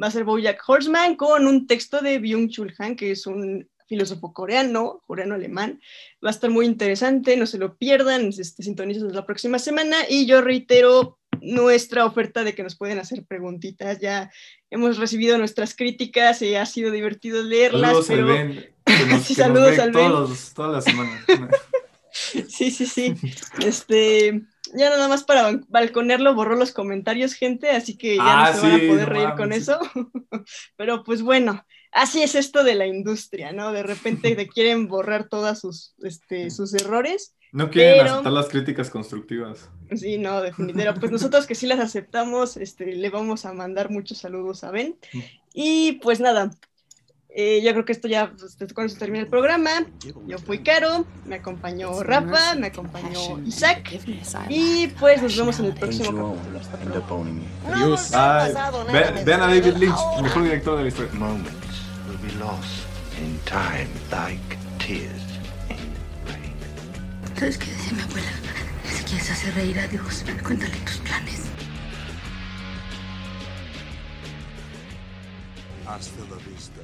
Va 0.00 0.08
a 0.08 0.10
ser 0.10 0.24
Bojack 0.24 0.62
Horseman 0.66 1.16
con 1.16 1.46
un 1.46 1.66
texto 1.66 2.00
de 2.00 2.20
Byung-Chul 2.20 2.74
Han, 2.78 2.96
que 2.96 3.12
es 3.12 3.26
un 3.26 3.68
filósofo 3.86 4.32
coreano, 4.32 5.02
coreano-alemán. 5.06 5.80
Va 6.24 6.28
a 6.28 6.32
estar 6.32 6.50
muy 6.50 6.66
interesante, 6.66 7.36
no 7.36 7.46
se 7.46 7.58
lo 7.58 7.76
pierdan, 7.76 8.28
este, 8.28 8.62
sintonicen 8.62 9.12
la 9.12 9.26
próxima 9.26 9.58
semana 9.58 9.96
y 10.08 10.26
yo 10.26 10.40
reitero 10.40 11.18
nuestra 11.42 12.04
oferta 12.04 12.44
de 12.44 12.54
que 12.54 12.62
nos 12.62 12.76
pueden 12.76 12.98
hacer 12.98 13.24
preguntitas. 13.24 13.98
Ya 14.00 14.30
hemos 14.70 14.98
recibido 14.98 15.38
nuestras 15.38 15.74
críticas 15.74 16.40
y 16.42 16.54
ha 16.54 16.66
sido 16.66 16.90
divertido 16.90 17.42
leerlas. 17.42 18.06
Saludos 18.06 18.06
pero... 18.08 18.62
que 18.98 19.06
nos, 19.06 19.22
sí, 19.24 19.34
que 19.34 19.42
saludos 19.42 19.68
nos 19.68 19.76
ve 19.76 19.82
al 19.82 19.92
todos, 19.92 20.54
todas 20.54 20.72
las 20.72 20.84
semanas. 20.84 21.24
sí, 22.48 22.70
sí, 22.70 22.86
sí. 22.86 23.14
Este, 23.64 24.42
ya 24.74 24.90
nada 24.90 25.08
más 25.08 25.24
para 25.24 25.60
balconearlo 25.68 26.34
borró 26.34 26.56
los 26.56 26.72
comentarios, 26.72 27.34
gente, 27.34 27.70
así 27.70 27.96
que 27.96 28.16
ya 28.16 28.22
Ah, 28.46 28.52
no 28.52 28.60
se 28.60 28.66
van 28.68 28.74
a 28.74 28.88
poder 28.88 29.08
no 29.08 29.14
reír 29.14 29.34
con 29.36 29.52
sí. 29.52 29.58
eso. 29.58 29.78
Pero 30.76 31.02
pues 31.04 31.22
bueno, 31.22 31.64
así 31.92 32.22
es 32.22 32.34
esto 32.34 32.64
de 32.64 32.74
la 32.74 32.86
industria, 32.86 33.52
¿no? 33.52 33.72
De 33.72 33.82
repente 33.82 34.34
te 34.34 34.48
quieren 34.48 34.88
borrar 34.88 35.28
todas 35.28 35.60
sus, 35.60 35.94
este, 36.02 36.50
sus 36.50 36.74
errores. 36.74 37.34
No 37.52 37.68
quieren 37.68 37.98
Pero- 37.98 38.10
aceptar 38.12 38.32
las 38.32 38.48
críticas 38.48 38.90
constructivas. 38.90 39.70
Sí, 39.96 40.18
no, 40.18 40.40
definitivamente. 40.40 41.00
Pues 41.00 41.10
nosotros 41.10 41.46
que 41.48 41.56
sí 41.56 41.66
las 41.66 41.80
aceptamos, 41.80 42.56
este, 42.56 42.94
le 42.94 43.10
vamos 43.10 43.44
a 43.44 43.52
mandar 43.52 43.90
muchos 43.90 44.18
saludos 44.18 44.62
a 44.62 44.70
Ben. 44.70 44.96
Y 45.52 45.94
pues 46.00 46.20
nada, 46.20 46.52
eh, 47.34 47.62
yo 47.62 47.72
creo 47.72 47.84
que 47.84 47.92
esto 47.92 48.08
ya, 48.08 48.32
pues, 48.32 48.56
con 48.72 48.86
eso 48.86 48.98
termina 48.98 49.22
el 49.22 49.28
programa. 49.28 49.70
Yo 50.26 50.38
fui 50.38 50.62
Caro, 50.62 51.06
me 51.26 51.36
acompañó 51.36 52.02
Rafa, 52.02 52.54
me 52.56 52.68
acompañó 52.68 53.38
Isaac. 53.46 54.00
Y 54.48 54.88
pues 54.98 55.22
nos 55.22 55.36
vemos 55.36 55.58
en 55.60 55.66
el 55.66 55.74
próximo 55.74 56.36
capítulo. 56.70 57.04
Adiós. 57.72 58.10
Vean 59.24 59.42
a 59.42 59.46
David 59.46 59.76
Lynch, 59.76 59.98
el 60.16 60.22
mejor 60.24 60.42
director 60.42 60.76
de 60.76 60.82
la 60.82 60.88
historia. 60.88 61.12
Moments 61.14 61.54
will 62.08 62.18
be 62.18 62.32
lost 62.38 62.86
in 63.18 63.38
time 63.44 63.88
like 64.10 64.58
tears 64.78 65.22
in 65.68 65.76
rain. 66.26 66.54
¿Sabes 67.38 67.58
qué 67.58 67.70
decía 67.70 67.92
mi 67.92 68.02
abuela? 68.02 68.28
Si 68.92 69.04
quieres 69.04 69.30
hacer 69.30 69.54
reír 69.54 69.78
a 69.78 69.86
Dios, 69.86 70.24
cuéntale 70.42 70.76
tus 70.78 70.96
planes. 70.98 71.42
Hasta 75.86 76.20
la 76.30 76.36
vista. 76.50 76.79